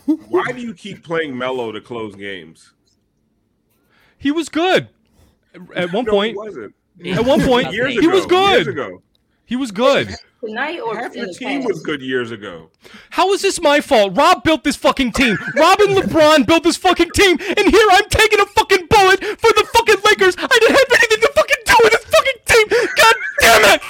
Why 0.05 0.43
do 0.53 0.61
you 0.61 0.73
keep 0.73 1.03
playing 1.03 1.37
Melo 1.37 1.71
to 1.71 1.81
close 1.81 2.15
games? 2.15 2.73
He 4.17 4.31
was 4.31 4.49
good 4.49 4.89
at 5.75 5.91
one 5.93 6.05
No, 6.05 6.11
point. 6.11 6.31
he 6.31 6.37
wasn't. 6.37 6.75
At 7.05 7.25
one 7.25 7.41
point, 7.41 7.71
Years 7.71 7.93
he 7.97 8.07
was 8.07 8.25
good. 8.25 8.65
years 8.65 8.67
ago. 8.67 9.01
He 9.45 9.55
was 9.55 9.71
good 9.71 10.13
tonight 10.43 10.79
or 10.79 10.95
half 10.95 11.13
team 11.13 11.63
was 11.63 11.81
good 11.81 12.01
years 12.01 12.31
ago. 12.31 12.69
How 13.09 13.31
is 13.33 13.41
this 13.41 13.61
my 13.61 13.81
fault? 13.81 14.15
Rob 14.15 14.43
built 14.43 14.63
this 14.63 14.75
fucking 14.75 15.11
team. 15.11 15.37
Rob 15.55 15.79
and 15.81 15.95
LeBron 15.95 16.45
built 16.47 16.63
this 16.63 16.77
fucking 16.77 17.11
team, 17.11 17.37
and 17.39 17.67
here 17.67 17.87
I'm 17.91 18.09
taking 18.09 18.39
a 18.39 18.45
fucking 18.45 18.87
bullet 18.89 19.23
for 19.39 19.51
the 19.53 19.67
fucking 19.73 20.01
Lakers. 20.05 20.35
I 20.37 20.47
didn't 20.47 20.75
have 20.75 20.91
anything 20.91 21.21
to 21.21 21.31
fucking 21.35 21.63
do 21.65 21.75
with 21.83 21.91
this 21.91 22.05
fucking 22.05 22.39
team. 22.45 22.87
God 22.95 23.15
damn 23.41 23.75
it! 23.75 23.81